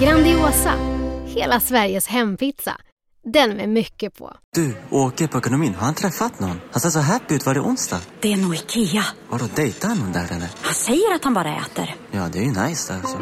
Grandiosa, 0.00 0.72
hela 1.26 1.60
Sveriges 1.60 2.06
hempizza. 2.06 2.76
Den 3.24 3.50
med 3.56 3.68
mycket 3.68 4.18
på. 4.18 4.36
Du, 4.54 4.76
åker 4.90 5.26
på 5.26 5.38
ekonomin. 5.38 5.74
Har 5.74 5.84
han 5.86 5.94
träffat 5.94 6.40
någon? 6.40 6.60
Han 6.72 6.80
ser 6.80 6.90
så 6.90 6.98
happy 7.00 7.34
ut. 7.34 7.46
Var 7.46 7.54
det 7.54 7.60
onsdag? 7.60 8.00
Det 8.20 8.32
är 8.32 8.36
nog 8.36 8.54
Ikea. 8.54 9.04
Har 9.30 9.38
du 9.38 9.46
dejtat 9.46 9.98
någon 9.98 10.12
där 10.12 10.24
eller? 10.30 10.48
Han 10.62 10.74
säger 10.74 11.14
att 11.14 11.24
han 11.24 11.34
bara 11.34 11.56
äter. 11.56 11.94
Ja, 12.10 12.28
det 12.32 12.38
är 12.38 12.42
ju 12.42 12.50
nice 12.68 12.94
alltså. 12.94 13.18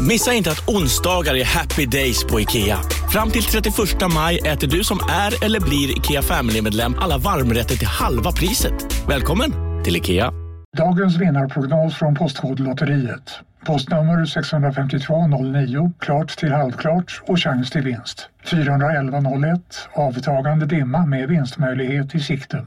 Missa 0.00 0.32
inte 0.32 0.50
att 0.50 0.68
onsdagar 0.68 1.34
är 1.34 1.44
happy 1.44 1.86
days 1.86 2.24
på 2.24 2.40
IKEA. 2.40 2.78
Fram 3.12 3.30
till 3.30 3.42
31 3.42 3.74
maj 4.14 4.38
äter 4.38 4.68
du 4.68 4.84
som 4.84 4.98
är 4.98 5.44
eller 5.44 5.60
blir 5.60 5.98
IKEA 5.98 6.22
Family-medlem 6.22 6.94
alla 6.98 7.18
varmrätter 7.18 7.76
till 7.76 7.86
halva 7.86 8.32
priset. 8.32 9.08
Välkommen 9.08 9.52
till 9.84 9.96
IKEA. 9.96 10.32
Dagens 10.76 11.16
vinnarprognos 11.16 11.94
från 11.94 12.14
Postkodlotteriet. 12.14 13.40
Postnummer 13.66 14.24
65209, 14.24 15.92
klart 15.98 16.36
till 16.36 16.52
halvklart 16.52 17.22
och 17.26 17.40
chans 17.40 17.70
till 17.70 17.82
vinst. 17.82 18.28
41101, 18.44 19.88
avtagande 19.94 20.66
dimma 20.66 21.06
med 21.06 21.28
vinstmöjlighet 21.28 22.14
i 22.14 22.20
sikte. 22.20 22.66